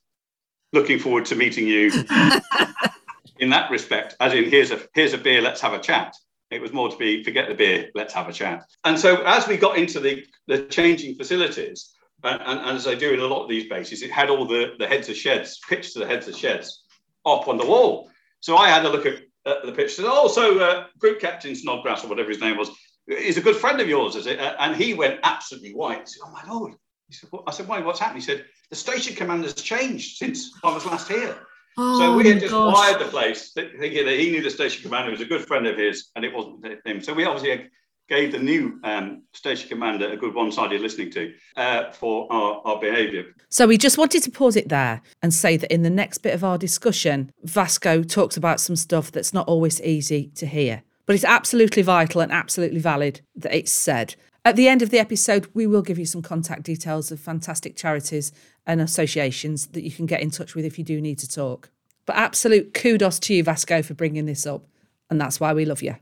looking 0.72 0.98
forward 0.98 1.26
to 1.26 1.34
meeting 1.34 1.66
you 1.66 1.92
in 3.38 3.50
that 3.50 3.70
respect. 3.70 4.16
As 4.20 4.32
in, 4.32 4.44
here's 4.44 4.70
a 4.70 4.80
here's 4.94 5.12
a 5.12 5.18
beer, 5.18 5.42
let's 5.42 5.60
have 5.60 5.74
a 5.74 5.78
chat. 5.78 6.14
It 6.50 6.62
was 6.62 6.72
more 6.72 6.88
to 6.88 6.96
be 6.96 7.22
forget 7.22 7.48
the 7.48 7.54
beer, 7.54 7.90
let's 7.94 8.14
have 8.14 8.28
a 8.28 8.32
chat. 8.32 8.64
And 8.84 8.98
so 8.98 9.22
as 9.24 9.46
we 9.46 9.58
got 9.58 9.76
into 9.76 10.00
the 10.00 10.24
the 10.46 10.64
changing 10.64 11.16
facilities, 11.16 11.92
and, 12.24 12.40
and 12.40 12.76
as 12.78 12.86
I 12.86 12.94
do 12.94 13.12
in 13.12 13.20
a 13.20 13.26
lot 13.26 13.42
of 13.42 13.50
these 13.50 13.68
bases, 13.68 14.02
it 14.02 14.10
had 14.10 14.30
all 14.30 14.46
the 14.46 14.72
the 14.78 14.86
heads 14.86 15.10
of 15.10 15.16
sheds, 15.16 15.60
pitched 15.68 15.92
to 15.92 15.98
the 15.98 16.06
heads 16.06 16.28
of 16.28 16.34
sheds, 16.34 16.82
up 17.26 17.46
on 17.46 17.58
the 17.58 17.66
wall. 17.66 18.10
So 18.40 18.56
I 18.56 18.70
had 18.70 18.86
a 18.86 18.88
look 18.88 19.04
at 19.04 19.20
at 19.46 19.64
the 19.64 19.72
pitch 19.72 19.94
said, 19.94 20.04
"Oh, 20.08 20.28
so 20.28 20.58
uh, 20.58 20.86
group 20.98 21.20
captain 21.20 21.54
Snodgrass 21.54 22.04
or 22.04 22.08
whatever 22.08 22.28
his 22.28 22.40
name 22.40 22.56
was 22.56 22.70
is 23.08 23.36
a 23.36 23.40
good 23.40 23.56
friend 23.56 23.80
of 23.80 23.88
yours, 23.88 24.16
is 24.16 24.26
it?" 24.26 24.38
And 24.38 24.76
he 24.76 24.94
went 24.94 25.20
absolutely 25.22 25.74
white. 25.74 26.08
Said, 26.08 26.22
"Oh 26.24 26.30
my 26.30 26.52
lord!" 26.52 26.74
He 27.08 27.14
said, 27.14 27.30
I 27.46 27.50
said, 27.50 27.68
"Why? 27.68 27.80
What's 27.80 28.00
happened?" 28.00 28.22
He 28.22 28.26
said, 28.26 28.44
"The 28.70 28.76
station 28.76 29.14
commander's 29.14 29.54
changed 29.54 30.16
since 30.18 30.52
I 30.62 30.72
was 30.72 30.86
last 30.86 31.08
here." 31.08 31.46
Oh, 31.78 31.98
so 31.98 32.16
we 32.16 32.28
had 32.28 32.40
just 32.40 32.52
gosh. 32.52 32.74
wired 32.74 33.00
the 33.00 33.10
place 33.10 33.52
thinking 33.52 34.04
that 34.04 34.18
he 34.18 34.30
knew 34.30 34.42
the 34.42 34.50
station 34.50 34.82
commander 34.82 35.12
was 35.12 35.20
a 35.20 35.24
good 35.24 35.46
friend 35.46 35.66
of 35.66 35.76
his, 35.76 36.10
and 36.16 36.24
it 36.24 36.34
wasn't 36.34 36.64
him. 36.84 37.00
So 37.00 37.14
we 37.14 37.24
obviously 37.24 37.70
gave 38.10 38.32
the 38.32 38.38
new 38.38 38.78
um, 38.82 39.22
station 39.32 39.68
commander 39.68 40.10
a 40.10 40.16
good 40.16 40.34
one-sided 40.34 40.80
listening 40.80 41.10
to 41.12 41.32
uh, 41.56 41.90
for 41.92 42.30
our, 42.30 42.60
our 42.64 42.80
behaviour. 42.80 43.24
So 43.48 43.68
we 43.68 43.78
just 43.78 43.96
wanted 43.96 44.24
to 44.24 44.30
pause 44.30 44.56
it 44.56 44.68
there 44.68 45.00
and 45.22 45.32
say 45.32 45.56
that 45.56 45.72
in 45.72 45.82
the 45.82 45.90
next 45.90 46.18
bit 46.18 46.34
of 46.34 46.42
our 46.42 46.58
discussion, 46.58 47.32
Vasco 47.44 48.02
talks 48.02 48.36
about 48.36 48.60
some 48.60 48.76
stuff 48.76 49.12
that's 49.12 49.32
not 49.32 49.46
always 49.46 49.80
easy 49.82 50.32
to 50.34 50.44
hear, 50.44 50.82
but 51.06 51.14
it's 51.14 51.24
absolutely 51.24 51.82
vital 51.82 52.20
and 52.20 52.32
absolutely 52.32 52.80
valid 52.80 53.20
that 53.36 53.54
it's 53.54 53.72
said. 53.72 54.16
At 54.44 54.56
the 54.56 54.68
end 54.68 54.82
of 54.82 54.90
the 54.90 54.98
episode, 54.98 55.48
we 55.54 55.66
will 55.66 55.82
give 55.82 55.98
you 55.98 56.06
some 56.06 56.22
contact 56.22 56.64
details 56.64 57.12
of 57.12 57.20
fantastic 57.20 57.76
charities 57.76 58.32
and 58.66 58.80
associations 58.80 59.68
that 59.68 59.84
you 59.84 59.90
can 59.92 60.06
get 60.06 60.20
in 60.20 60.30
touch 60.30 60.56
with 60.56 60.64
if 60.64 60.78
you 60.78 60.84
do 60.84 61.00
need 61.00 61.18
to 61.20 61.28
talk. 61.28 61.70
But 62.06 62.16
absolute 62.16 62.74
kudos 62.74 63.20
to 63.20 63.34
you, 63.34 63.44
Vasco, 63.44 63.82
for 63.82 63.94
bringing 63.94 64.26
this 64.26 64.46
up. 64.46 64.66
And 65.10 65.20
that's 65.20 65.38
why 65.38 65.52
we 65.52 65.64
love 65.64 65.82
you 65.82 65.96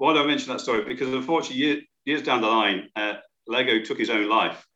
why 0.00 0.14
do 0.14 0.20
I 0.20 0.26
mention 0.26 0.50
that 0.50 0.62
story? 0.62 0.82
Because 0.82 1.12
unfortunately, 1.12 1.58
year, 1.58 1.80
years 2.06 2.22
down 2.22 2.40
the 2.40 2.46
line, 2.46 2.88
uh, 2.96 3.16
Lego 3.46 3.84
took 3.84 3.98
his 3.98 4.08
own 4.08 4.30
life, 4.30 4.66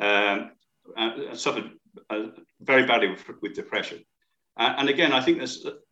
um, 0.00 0.50
and 0.96 1.38
suffered 1.38 1.70
uh, 2.10 2.24
very 2.60 2.84
badly 2.84 3.10
with, 3.10 3.22
with 3.42 3.54
depression. 3.54 4.04
Uh, 4.58 4.74
and 4.78 4.88
again, 4.88 5.12
I 5.12 5.20
think 5.20 5.40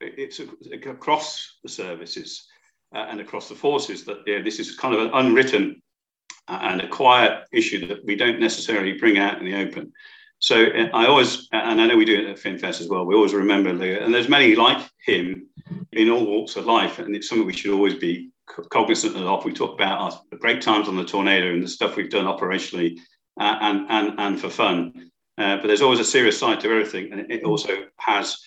it's 0.01 0.41
across 0.89 1.59
the 1.63 1.69
services 1.69 2.49
uh, 2.93 3.07
and 3.09 3.21
across 3.21 3.49
the 3.49 3.55
forces 3.55 4.05
that 4.07 4.25
this 4.27 4.59
is 4.59 4.75
kind 4.75 4.93
of 4.93 5.03
an 5.03 5.11
unwritten 5.15 5.81
and 6.49 6.81
a 6.81 6.89
quiet 6.89 7.45
issue 7.53 7.87
that 7.87 8.05
we 8.05 8.17
don't 8.17 8.41
necessarily 8.41 8.99
bring 8.99 9.19
out 9.19 9.39
in 9.39 9.45
the 9.45 9.55
open. 9.55 9.93
So 10.41 10.65
uh, 10.65 10.89
I 10.93 11.07
always, 11.07 11.47
and 11.53 11.81
I 11.81 11.87
know 11.87 11.97
we 11.97 12.05
do 12.05 12.19
it 12.19 12.29
at 12.29 12.39
FinFest 12.39 12.81
as 12.81 12.89
well, 12.89 13.07
we 13.07 13.15
always 13.15 13.35
remember 13.35 13.73
Leo, 13.73 14.03
and 14.03 14.13
there's 14.13 14.29
many 14.29 14.57
like 14.57 14.85
him 15.07 15.47
in 15.93 16.11
all 16.11 16.27
walks 16.27 16.57
of 16.57 16.67
life, 16.67 16.99
and 16.99 17.15
it's 17.15 17.29
something 17.29 17.47
we 17.47 17.53
should 17.53 17.73
always 17.73 17.95
be 17.95 18.33
cognizant 18.47 19.17
of. 19.17 19.45
We 19.45 19.53
talk 19.53 19.75
about 19.75 20.01
our 20.01 20.39
great 20.39 20.63
times 20.63 20.89
on 20.89 20.97
the 20.97 21.05
tornado 21.05 21.53
and 21.53 21.63
the 21.63 21.69
stuff 21.69 21.97
we've 21.97 22.11
done 22.11 22.27
operationally 22.27 22.99
uh, 23.41 23.57
and, 23.61 23.87
and, 23.89 24.21
and 24.21 24.41
for 24.41 24.51
fun. 24.51 25.11
Uh, 25.37 25.57
but 25.57 25.67
there's 25.67 25.83
always 25.83 26.01
a 26.01 26.05
serious 26.05 26.39
side 26.39 26.61
to 26.61 26.71
everything. 26.71 27.13
And 27.13 27.31
it 27.31 27.45
also 27.45 27.85
has 27.99 28.39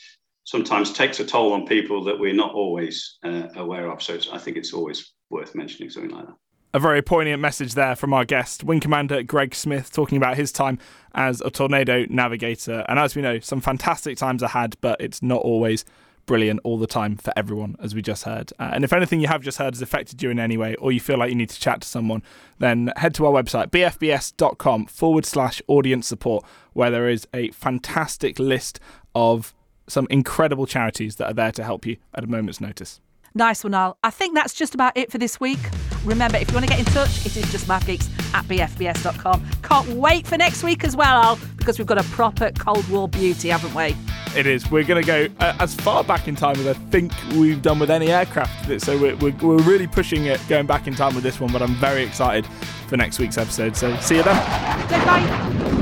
sometimes 0.45 0.93
takes 0.93 1.19
a 1.19 1.25
toll 1.25 1.51
on 1.53 1.67
people 1.67 2.03
that 2.05 2.17
we're 2.17 2.33
not 2.33 2.53
always 2.53 3.17
uh, 3.23 3.47
aware 3.55 3.91
of. 3.91 4.01
So 4.01 4.17
I 4.31 4.37
think 4.37 4.55
it's 4.55 4.73
always 4.73 5.13
worth 5.29 5.55
mentioning 5.55 5.89
something 5.89 6.11
like 6.11 6.27
that. 6.27 6.35
A 6.73 6.79
very 6.79 7.01
poignant 7.01 7.41
message 7.41 7.73
there 7.73 7.95
from 7.95 8.13
our 8.13 8.23
guest, 8.23 8.63
Wing 8.63 8.79
Commander 8.79 9.23
Greg 9.23 9.55
Smith, 9.55 9.91
talking 9.91 10.17
about 10.17 10.37
his 10.37 10.51
time 10.51 10.79
as 11.15 11.41
a 11.41 11.49
tornado 11.49 12.05
navigator. 12.09 12.85
And 12.87 12.99
as 12.99 13.15
we 13.15 13.21
know, 13.21 13.39
some 13.39 13.61
fantastic 13.61 14.17
times 14.17 14.43
are 14.43 14.49
had, 14.49 14.77
but 14.79 15.01
it's 15.01 15.21
not 15.21 15.41
always 15.41 15.85
brilliant 16.27 16.59
all 16.63 16.77
the 16.77 16.85
time 16.85 17.17
for 17.17 17.33
everyone, 17.35 17.75
as 17.81 17.95
we 17.95 18.03
just 18.03 18.23
heard. 18.25 18.53
Uh, 18.59 18.69
and 18.73 18.83
if 18.83 18.93
anything 18.93 19.19
you 19.19 19.27
have 19.27 19.41
just 19.41 19.57
heard 19.57 19.73
has 19.73 19.81
affected 19.81 20.21
you 20.21 20.29
in 20.29 20.37
any 20.39 20.57
way, 20.57 20.75
or 20.75 20.91
you 20.91 20.99
feel 20.99 21.17
like 21.17 21.29
you 21.31 21.35
need 21.35 21.49
to 21.49 21.59
chat 21.59 21.81
to 21.81 21.87
someone, 21.87 22.21
then 22.59 22.93
head 22.97 23.15
to 23.15 23.25
our 23.25 23.31
website, 23.31 23.71
bfbs.com 23.71 24.85
forward 24.85 25.25
slash 25.25 25.59
audience 25.67 26.07
support, 26.07 26.45
where 26.73 26.91
there 26.91 27.09
is 27.09 27.27
a 27.33 27.49
fantastic 27.49 28.37
list 28.37 28.79
of 29.15 29.55
some 29.87 30.05
incredible 30.11 30.67
charities 30.67 31.15
that 31.15 31.25
are 31.31 31.33
there 31.33 31.51
to 31.51 31.63
help 31.63 31.85
you 31.87 31.97
at 32.13 32.23
a 32.23 32.27
moment's 32.27 32.61
notice. 32.61 32.99
Nice 33.33 33.63
one, 33.63 33.73
Al. 33.73 33.97
I 34.03 34.09
think 34.09 34.35
that's 34.35 34.53
just 34.53 34.75
about 34.75 34.95
it 34.97 35.11
for 35.11 35.17
this 35.17 35.39
week. 35.39 35.59
Remember, 36.03 36.37
if 36.37 36.49
you 36.49 36.55
want 36.55 36.67
to 36.67 36.69
get 36.69 36.79
in 36.79 36.85
touch, 36.85 37.25
it 37.25 37.37
is 37.37 37.51
just 37.51 37.67
mavgeeks 37.67 38.09
at 38.33 38.45
bfbs.com. 38.45 39.45
Can't 39.63 39.89
wait 39.89 40.27
for 40.27 40.37
next 40.37 40.63
week 40.63 40.83
as 40.83 40.95
well, 40.95 41.21
Al, 41.21 41.39
because 41.57 41.77
we've 41.77 41.87
got 41.87 41.97
a 41.97 42.03
proper 42.09 42.51
Cold 42.51 42.87
War 42.89 43.07
beauty, 43.07 43.49
haven't 43.49 43.73
we? 43.73 43.95
It 44.37 44.45
is. 44.45 44.69
We're 44.69 44.83
going 44.83 45.01
to 45.01 45.07
go 45.07 45.27
uh, 45.39 45.55
as 45.59 45.73
far 45.73 46.03
back 46.03 46.27
in 46.27 46.35
time 46.35 46.57
as 46.57 46.67
I 46.67 46.73
think 46.73 47.11
we've 47.31 47.61
done 47.61 47.79
with 47.79 47.89
any 47.89 48.09
aircraft. 48.09 48.81
So 48.81 48.97
we're, 48.99 49.15
we're, 49.17 49.35
we're 49.41 49.63
really 49.63 49.87
pushing 49.87 50.25
it, 50.25 50.39
going 50.47 50.67
back 50.67 50.87
in 50.87 50.95
time 50.95 51.15
with 51.15 51.23
this 51.23 51.39
one, 51.39 51.51
but 51.51 51.61
I'm 51.61 51.75
very 51.75 52.03
excited 52.03 52.45
for 52.87 52.97
next 52.97 53.19
week's 53.19 53.37
episode. 53.37 53.75
So 53.75 53.95
see 53.97 54.17
you 54.17 54.23
then. 54.23 54.35
Bye. 54.89 55.76